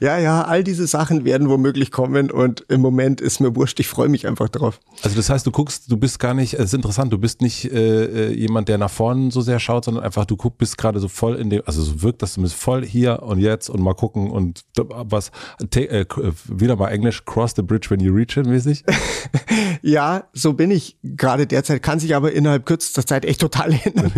[0.00, 3.88] Ja, ja, all diese Sachen werden womöglich kommen und im Moment ist mir wurscht, ich
[3.88, 4.80] freue mich einfach drauf.
[5.02, 7.70] Also das heißt, du guckst, du bist gar nicht, es ist interessant, du bist nicht
[7.72, 11.00] äh, äh jemand, der nach vorne so sehr schaut, sondern einfach du guckst, bist gerade
[11.00, 13.94] so voll in dem, also so wirkt das zumindest voll hier und jetzt und mal
[13.94, 15.30] gucken und was,
[15.74, 16.04] äh,
[16.46, 18.84] wieder mal Englisch, cross the bridge when you reach it mäßig?
[19.82, 24.12] ja, so bin ich gerade derzeit, kann sich aber innerhalb kürzester Zeit echt total ändern.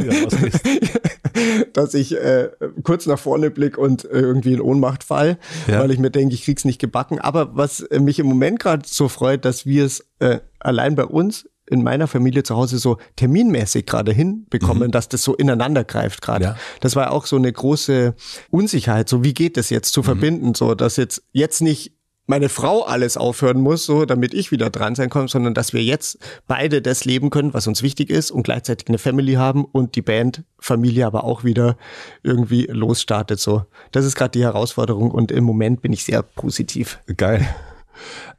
[1.73, 2.51] dass ich äh,
[2.83, 5.34] kurz nach vorne blick und irgendwie in Ohnmacht fall,
[5.67, 5.81] ja.
[5.81, 7.19] weil ich mir denke, ich krieg's nicht gebacken.
[7.19, 11.47] Aber was mich im Moment gerade so freut, dass wir es äh, allein bei uns
[11.67, 14.93] in meiner Familie zu Hause so terminmäßig gerade hinbekommen, mhm.
[14.93, 16.45] dass das so ineinander greift gerade.
[16.45, 16.57] Ja.
[16.81, 18.15] Das war auch so eine große
[18.51, 19.09] Unsicherheit.
[19.09, 20.05] So, wie geht das jetzt zu mhm.
[20.05, 20.55] verbinden?
[20.55, 21.94] So, dass jetzt, jetzt nicht
[22.27, 25.83] meine Frau alles aufhören muss, so damit ich wieder dran sein kann, sondern dass wir
[25.83, 29.95] jetzt beide das leben können, was uns wichtig ist und gleichzeitig eine Family haben und
[29.95, 31.77] die Band Familie aber auch wieder
[32.23, 33.41] irgendwie losstartet.
[33.41, 36.99] So, das ist gerade die Herausforderung und im Moment bin ich sehr positiv.
[37.17, 37.47] Geil.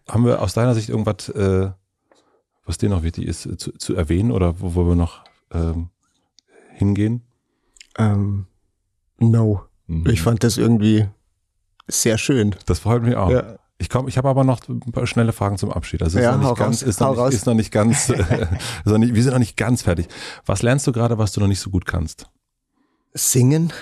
[0.07, 1.70] Haben wir aus deiner Sicht irgendwas, äh,
[2.66, 5.90] was dir noch wichtig ist, zu, zu erwähnen oder wo, wo wir noch ähm,
[6.74, 7.22] hingehen?
[7.98, 8.48] Ähm,
[9.20, 9.64] no.
[9.88, 10.07] Mhm.
[10.10, 11.06] Ich fand das irgendwie
[11.88, 12.56] sehr schön.
[12.66, 13.30] Das freut mich auch.
[13.30, 13.57] Ja.
[13.77, 16.02] Ich komme, ich habe aber noch ein paar schnelle Fragen zum Abschied.
[16.02, 18.97] Also ja, ist noch nicht ganz, ist noch nicht, ist noch nicht ganz, ist noch
[18.97, 20.07] nicht, wir sind noch nicht ganz fertig.
[20.45, 22.30] Was lernst du gerade, was du noch nicht so gut kannst?
[23.14, 23.73] Singen.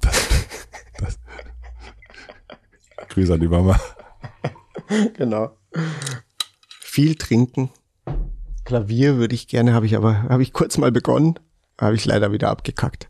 [0.00, 0.28] Das,
[0.98, 1.18] das.
[3.08, 3.78] Grüße an die Mama.
[5.16, 5.56] Genau.
[6.80, 7.70] Viel trinken.
[8.64, 11.38] Klavier würde ich gerne, habe ich aber, habe ich kurz mal begonnen,
[11.80, 13.08] habe ich leider wieder abgekackt.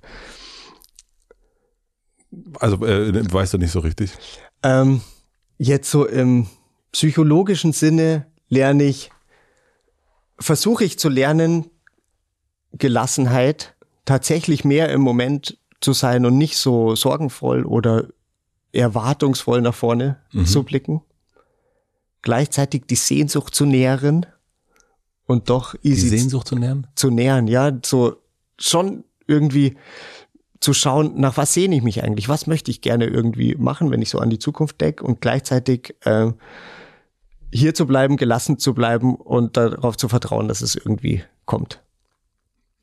[2.58, 4.12] Also äh, weißt du nicht so richtig?
[4.62, 5.00] Ähm,
[5.60, 6.46] jetzt so im
[6.90, 9.10] psychologischen Sinne lerne ich,
[10.38, 11.70] versuche ich zu lernen,
[12.72, 13.74] Gelassenheit,
[14.06, 18.06] tatsächlich mehr im Moment zu sein und nicht so sorgenvoll oder
[18.72, 20.46] erwartungsvoll nach vorne mhm.
[20.46, 21.02] zu blicken.
[22.22, 24.26] Gleichzeitig die Sehnsucht zu nähren
[25.26, 26.10] und doch easy.
[26.10, 26.86] Die Sehnsucht zu nähren?
[26.94, 28.16] Zu nähren, ja, so
[28.58, 29.76] schon irgendwie
[30.60, 34.02] zu schauen, nach was sehne ich mich eigentlich, was möchte ich gerne irgendwie machen, wenn
[34.02, 36.32] ich so an die Zukunft denke und gleichzeitig äh,
[37.52, 41.82] hier zu bleiben, gelassen zu bleiben und darauf zu vertrauen, dass es irgendwie kommt.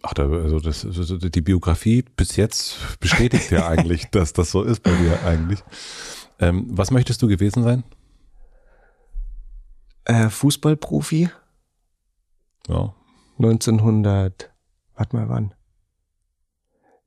[0.01, 4.83] Ach, da, also das, die Biografie bis jetzt bestätigt ja eigentlich, dass das so ist
[4.83, 5.63] bei dir eigentlich.
[6.39, 7.83] Ähm, was möchtest du gewesen sein?
[10.05, 11.29] Äh, Fußballprofi.
[12.67, 12.93] Ja.
[13.37, 14.51] 1900,
[14.95, 15.53] warte mal wann?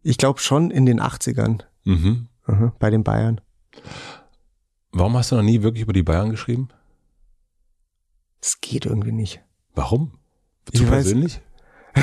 [0.03, 1.63] Ich glaube schon in den 80ern.
[1.85, 2.29] Mhm.
[2.47, 3.41] Mhm, bei den Bayern.
[4.93, 6.69] Warum hast du noch nie wirklich über die Bayern geschrieben?
[8.41, 9.41] Es geht irgendwie nicht.
[9.75, 10.13] Warum?
[10.73, 11.41] Zu ich persönlich?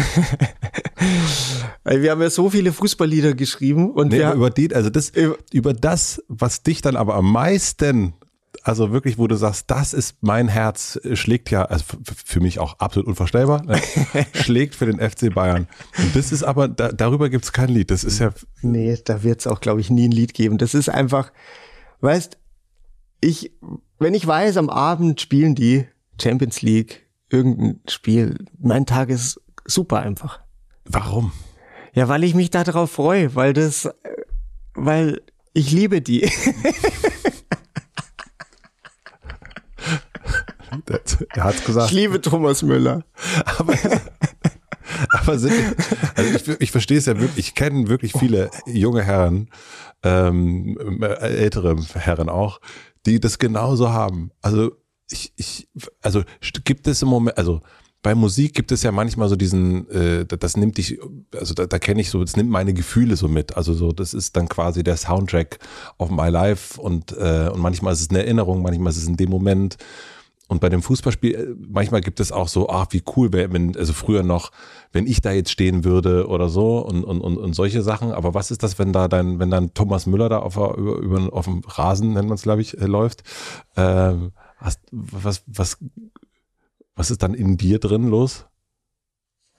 [1.83, 5.11] wir haben ja so viele Fußballlieder geschrieben und nee, wir über die, also das,
[5.51, 8.13] über das, was dich dann aber am meisten
[8.67, 12.79] also wirklich, wo du sagst, das ist mein Herz, schlägt ja, also für mich auch
[12.79, 13.79] absolut unvorstellbar, ne?
[14.33, 15.67] schlägt für den FC Bayern.
[15.97, 17.91] Und das ist aber, da, darüber gibt es kein Lied.
[17.91, 18.31] Das ist ja.
[18.61, 20.57] Nee, da wird es auch, glaube ich, nie ein Lied geben.
[20.57, 21.31] Das ist einfach,
[22.01, 22.37] weißt,
[23.21, 23.53] ich,
[23.99, 25.85] wenn ich weiß, am Abend spielen die
[26.21, 30.41] Champions League irgendein Spiel, mein Tag ist super einfach.
[30.83, 31.31] Warum?
[31.93, 33.89] Ja, weil ich mich darauf freue, weil das,
[34.73, 35.21] weil
[35.53, 36.29] ich liebe die.
[41.33, 41.91] er hat's gesagt.
[41.91, 43.03] Ich liebe Thomas Müller.
[43.57, 43.73] Aber,
[45.11, 45.53] aber sind,
[46.15, 49.49] also ich, ich verstehe es ja wirklich, ich kenne wirklich viele junge Herren,
[50.03, 50.77] ähm,
[51.19, 52.59] ältere Herren auch,
[53.05, 54.31] die das genauso haben.
[54.41, 54.71] Also
[55.09, 55.69] ich, ich,
[56.01, 56.23] also
[56.63, 57.61] gibt es im Moment, also
[58.03, 60.99] bei Musik gibt es ja manchmal so diesen, äh, das nimmt dich,
[61.35, 63.57] also da, da kenne ich so, das nimmt meine Gefühle so mit.
[63.57, 65.59] Also so, das ist dann quasi der Soundtrack
[65.97, 69.17] of my life und, äh, und manchmal ist es eine Erinnerung, manchmal ist es in
[69.17, 69.77] dem Moment.
[70.47, 73.75] Und bei dem Fußballspiel, äh, manchmal gibt es auch so, ach, wie cool wäre, wenn,
[73.75, 74.51] also früher noch,
[74.93, 78.11] wenn ich da jetzt stehen würde oder so und, und, und, und solche Sachen.
[78.11, 81.33] Aber was ist das, wenn da dein, wenn dann Thomas Müller da auf, über, über,
[81.33, 83.23] auf dem Rasen, nennt man es, glaube ich, äh, läuft?
[83.75, 85.77] Ähm, hast, was, was,
[86.95, 88.45] was ist dann in dir drin los?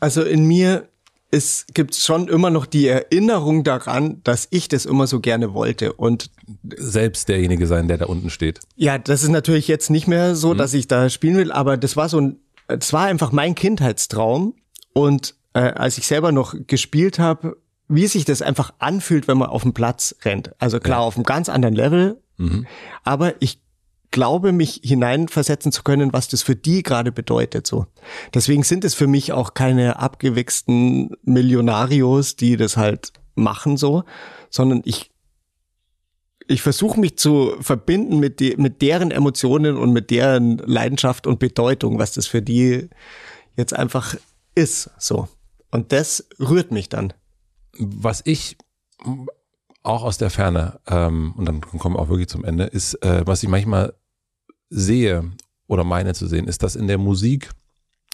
[0.00, 0.88] Also in mir
[1.30, 5.92] es gibt schon immer noch die Erinnerung daran, dass ich das immer so gerne wollte
[5.92, 6.30] und
[6.76, 8.60] selbst derjenige sein, der da unten steht.
[8.76, 10.58] Ja, das ist natürlich jetzt nicht mehr so, mhm.
[10.58, 12.36] dass ich da spielen will, aber das war so ein,
[12.66, 14.54] das war einfach mein Kindheitstraum
[14.94, 19.48] und äh, als ich selber noch gespielt habe, wie sich das einfach anfühlt, wenn man
[19.48, 20.52] auf dem Platz rennt.
[20.58, 21.04] Also klar, ja.
[21.04, 22.66] auf einem ganz anderen Level, mhm.
[23.04, 23.60] aber ich
[24.18, 27.86] glaube, mich hineinversetzen zu können, was das für die gerade bedeutet, so.
[28.34, 34.02] Deswegen sind es für mich auch keine abgewichsten Millionarios, die das halt machen, so,
[34.50, 35.12] sondern ich,
[36.48, 41.38] ich versuche mich zu verbinden mit, die, mit deren Emotionen und mit deren Leidenschaft und
[41.38, 42.88] Bedeutung, was das für die
[43.56, 44.16] jetzt einfach
[44.56, 45.28] ist, so.
[45.70, 47.12] Und das rührt mich dann.
[47.78, 48.56] Was ich
[49.84, 53.22] auch aus der Ferne, ähm, und dann kommen wir auch wirklich zum Ende, ist, äh,
[53.24, 53.94] was ich manchmal
[54.70, 55.30] sehe
[55.66, 57.50] oder meine zu sehen, ist, dass in der Musik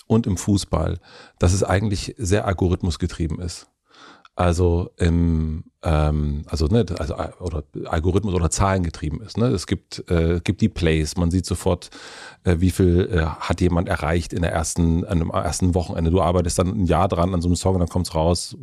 [0.07, 0.99] und im Fußball,
[1.39, 3.67] dass es eigentlich sehr algorithmusgetrieben ist.
[4.37, 9.39] Also im ähm, also ne, also oder Algorithmus oder Zahlen getrieben ist.
[9.39, 9.47] Ne?
[9.47, 11.91] Es gibt äh, gibt die Plays, man sieht sofort,
[12.43, 16.11] äh, wie viel äh, hat jemand erreicht in der ersten an dem ersten Wochenende.
[16.11, 18.57] Du arbeitest dann ein Jahr dran an so einem Song und dann kommt's raus,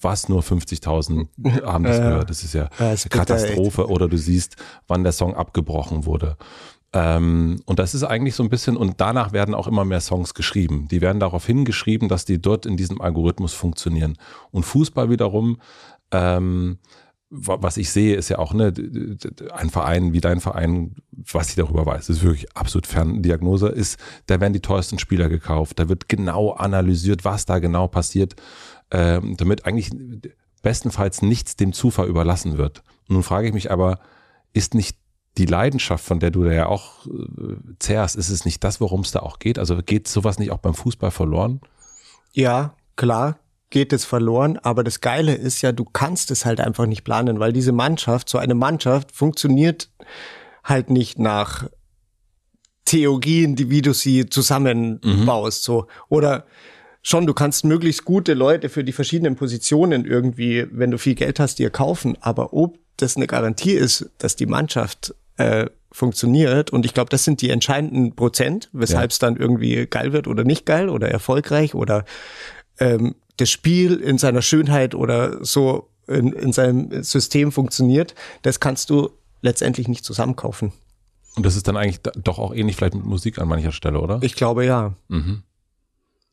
[0.00, 1.26] was nur 50.000
[1.64, 2.30] haben das gehört.
[2.30, 3.88] Das ist ja, ja eine Katastrophe.
[3.88, 4.54] Oder du siehst,
[4.86, 6.36] wann der Song abgebrochen wurde.
[6.92, 10.34] Ähm, und das ist eigentlich so ein bisschen, und danach werden auch immer mehr Songs
[10.34, 10.88] geschrieben.
[10.90, 14.16] Die werden darauf hingeschrieben, dass die dort in diesem Algorithmus funktionieren.
[14.50, 15.58] Und Fußball wiederum,
[16.10, 16.78] ähm,
[17.30, 18.72] was ich sehe, ist ja auch ne,
[19.52, 24.40] ein Verein wie dein Verein, was ich darüber weiß, ist wirklich absolut Ferndiagnose, ist, da
[24.40, 28.36] werden die teuersten Spieler gekauft, da wird genau analysiert, was da genau passiert,
[28.90, 29.90] ähm, damit eigentlich
[30.62, 32.82] bestenfalls nichts dem Zufall überlassen wird.
[33.08, 34.00] nun frage ich mich aber,
[34.54, 34.96] ist nicht
[35.38, 39.00] die Leidenschaft, von der du da ja auch äh, zehrst, ist es nicht das, worum
[39.00, 39.58] es da auch geht?
[39.58, 41.60] Also geht sowas nicht auch beim Fußball verloren?
[42.32, 43.38] Ja, klar
[43.70, 47.38] geht es verloren, aber das Geile ist ja, du kannst es halt einfach nicht planen,
[47.38, 49.90] weil diese Mannschaft, so eine Mannschaft funktioniert
[50.64, 51.68] halt nicht nach
[52.84, 55.72] Theorien, die, wie du sie zusammenbaust, mhm.
[55.72, 55.86] so.
[56.08, 56.46] Oder
[57.02, 61.38] schon, du kannst möglichst gute Leute für die verschiedenen Positionen irgendwie, wenn du viel Geld
[61.38, 66.70] hast, dir kaufen, aber ob das eine Garantie ist, dass die Mannschaft äh, funktioniert.
[66.70, 70.44] Und ich glaube, das sind die entscheidenden Prozent, weshalb es dann irgendwie geil wird oder
[70.44, 72.04] nicht geil oder erfolgreich oder
[72.78, 78.14] ähm, das Spiel in seiner Schönheit oder so in, in seinem System funktioniert.
[78.42, 79.10] Das kannst du
[79.40, 80.72] letztendlich nicht zusammenkaufen.
[81.36, 84.18] Und das ist dann eigentlich doch auch ähnlich vielleicht mit Musik an mancher Stelle, oder?
[84.22, 84.94] Ich glaube ja.
[85.08, 85.42] Mhm.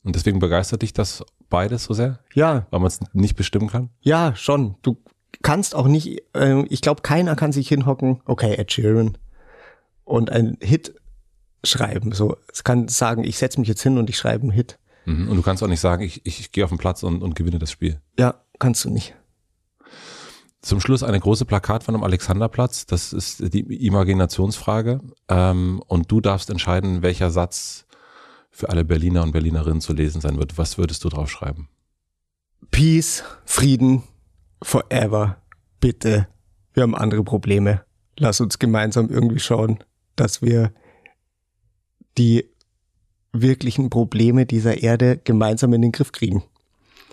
[0.03, 2.19] Und deswegen begeistert dich das beides so sehr?
[2.34, 2.68] Ja.
[2.69, 3.90] Weil man es nicht bestimmen kann?
[4.02, 4.76] Ja, schon.
[4.82, 4.98] Du
[5.41, 9.18] kannst auch nicht, äh, ich glaube, keiner kann sich hinhocken, okay, Ed Sheeran,
[10.03, 10.95] und ein Hit
[11.64, 12.12] schreiben.
[12.12, 14.78] So, es kann sagen, ich setze mich jetzt hin und ich schreibe einen Hit.
[15.06, 15.30] Mhm.
[15.30, 17.36] Und du kannst auch nicht sagen, ich, ich, ich gehe auf den Platz und, und
[17.36, 17.99] gewinne das Spiel.
[18.18, 19.16] Ja, kannst du nicht.
[20.62, 22.88] Zum Schluss eine große Plakatwand am Alexanderplatz.
[22.88, 24.99] Das ist die Imaginationsfrage.
[25.30, 27.86] Ähm, und du darfst entscheiden, welcher Satz
[28.49, 30.57] für alle Berliner und Berlinerinnen zu lesen sein wird.
[30.57, 31.70] Was würdest du drauf schreiben?
[32.72, 34.03] Peace, Frieden,
[34.66, 35.38] forever,
[35.80, 36.28] bitte,
[36.74, 37.84] wir haben andere Probleme.
[38.18, 39.80] Lass uns gemeinsam irgendwie schauen,
[40.16, 40.72] dass wir
[42.18, 42.50] die
[43.32, 46.44] wirklichen Probleme dieser Erde gemeinsam in den Griff kriegen.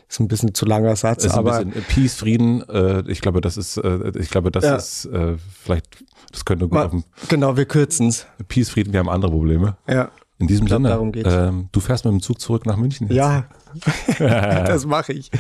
[0.07, 2.69] Das ist ein bisschen zu langer Satz, ist aber ein bisschen Peace, Frieden.
[2.69, 4.77] Äh, ich glaube, das ist, äh, ich glaube, das ja.
[4.77, 8.27] ist äh, vielleicht, das könnte gut Mal, auf dem Genau, wir kürzen's.
[8.49, 9.77] Peace, Frieden, wir haben andere Probleme.
[9.89, 10.11] Ja.
[10.39, 13.09] In diesem glaub, Sinne, ähm, du fährst mit dem Zug zurück nach München.
[13.09, 13.17] Jetzt.
[13.17, 13.47] Ja,
[14.19, 15.31] das mache ich.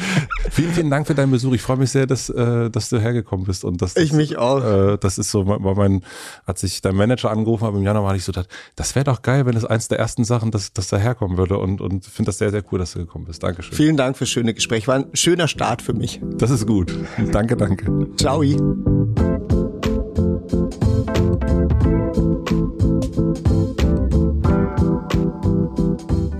[0.50, 1.52] Vielen, vielen Dank für deinen Besuch.
[1.54, 3.64] Ich freue mich sehr, dass, äh, dass du hergekommen bist.
[3.64, 4.92] Und dass das, ich mich auch.
[4.92, 6.02] Äh, das ist so, war mein,
[6.46, 9.22] als ich dein Manager angerufen habe im Januar, hatte ich so gedacht, das wäre doch
[9.22, 11.58] geil, wenn es eins der ersten Sachen, dass, dass da herkommen würde.
[11.58, 13.42] Und, und finde das sehr, sehr cool, dass du gekommen bist.
[13.42, 13.74] Dankeschön.
[13.74, 14.88] Vielen Dank fürs schöne Gespräch.
[14.88, 16.20] War ein schöner Start für mich.
[16.36, 16.94] Das ist gut.
[17.32, 18.08] Danke, danke.
[18.16, 18.42] Ciao.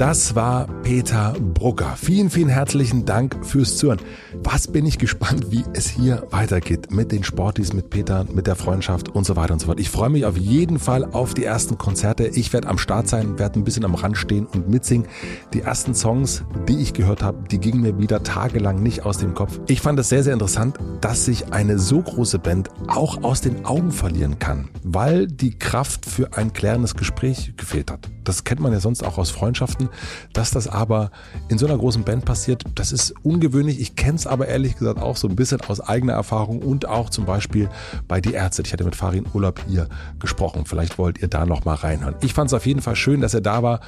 [0.03, 1.95] Das war Peter Brucker.
[1.97, 4.01] Vielen, vielen herzlichen Dank fürs Zuhören.
[4.45, 8.57] Was bin ich gespannt, wie es hier weitergeht mit den Sportis, mit Peter, mit der
[8.57, 9.79] Freundschaft und so weiter und so fort.
[9.79, 12.27] Ich freue mich auf jeden Fall auf die ersten Konzerte.
[12.27, 15.07] Ich werde am Start sein, werde ein bisschen am Rand stehen und mitsingen.
[15.53, 19.35] Die ersten Songs, die ich gehört habe, die gingen mir wieder tagelang nicht aus dem
[19.35, 19.61] Kopf.
[19.69, 23.65] Ich fand es sehr, sehr interessant, dass sich eine so große Band auch aus den
[23.65, 28.11] Augen verlieren kann, weil die Kraft für ein klärendes Gespräch gefehlt hat.
[28.25, 29.89] Das kennt man ja sonst auch aus Freundschaften.
[30.33, 31.11] Dass das aber
[31.49, 33.81] in so einer großen Band passiert, das ist ungewöhnlich.
[33.81, 37.11] Ich kenne es aber ehrlich gesagt auch so ein bisschen aus eigener Erfahrung und auch
[37.11, 37.69] zum Beispiel
[38.09, 38.63] bei Die Ärzte.
[38.63, 39.89] Ich hatte mit Farin Urlaub hier
[40.19, 40.65] gesprochen.
[40.67, 42.15] Vielleicht wollt ihr da noch mal reinhören.
[42.23, 43.81] Ich fand es auf jeden Fall schön, dass er da war.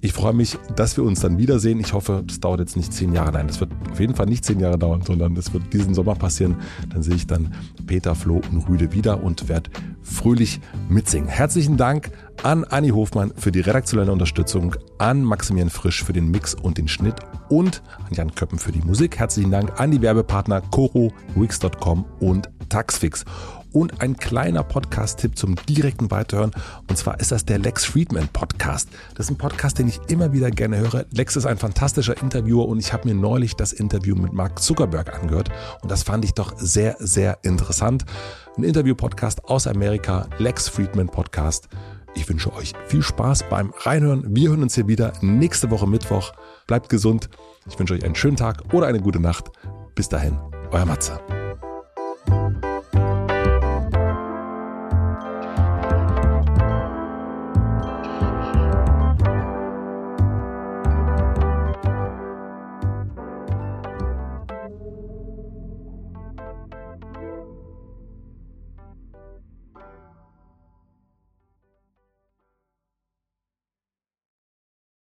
[0.00, 1.80] Ich freue mich, dass wir uns dann wiedersehen.
[1.80, 3.32] Ich hoffe, das dauert jetzt nicht zehn Jahre.
[3.32, 6.14] Nein, das wird auf jeden Fall nicht zehn Jahre dauern, sondern das wird diesen Sommer
[6.14, 6.56] passieren.
[6.90, 7.52] Dann sehe ich dann
[7.86, 9.70] Peter, Flo und Rüde wieder und werde
[10.02, 11.28] fröhlich mitsingen.
[11.28, 12.12] Herzlichen Dank
[12.44, 16.86] an Anni Hofmann für die redaktionelle Unterstützung, an Maximilian Frisch für den Mix und den
[16.86, 17.16] Schnitt
[17.48, 19.18] und an Jan Köppen für die Musik.
[19.18, 23.24] Herzlichen Dank an die Werbepartner Coro, Wix.com und Taxfix.
[23.72, 26.52] Und ein kleiner Podcast-Tipp zum direkten Weiterhören.
[26.88, 28.88] Und zwar ist das der Lex Friedman Podcast.
[29.14, 31.04] Das ist ein Podcast, den ich immer wieder gerne höre.
[31.12, 35.14] Lex ist ein fantastischer Interviewer und ich habe mir neulich das Interview mit Mark Zuckerberg
[35.14, 35.50] angehört.
[35.82, 38.04] Und das fand ich doch sehr, sehr interessant.
[38.56, 41.68] Ein Interview-Podcast aus Amerika, Lex Friedman Podcast.
[42.14, 44.24] Ich wünsche euch viel Spaß beim Reinhören.
[44.34, 46.32] Wir hören uns hier wieder nächste Woche Mittwoch.
[46.66, 47.28] Bleibt gesund.
[47.68, 49.50] Ich wünsche euch einen schönen Tag oder eine gute Nacht.
[49.94, 50.38] Bis dahin,
[50.72, 51.20] euer Matze.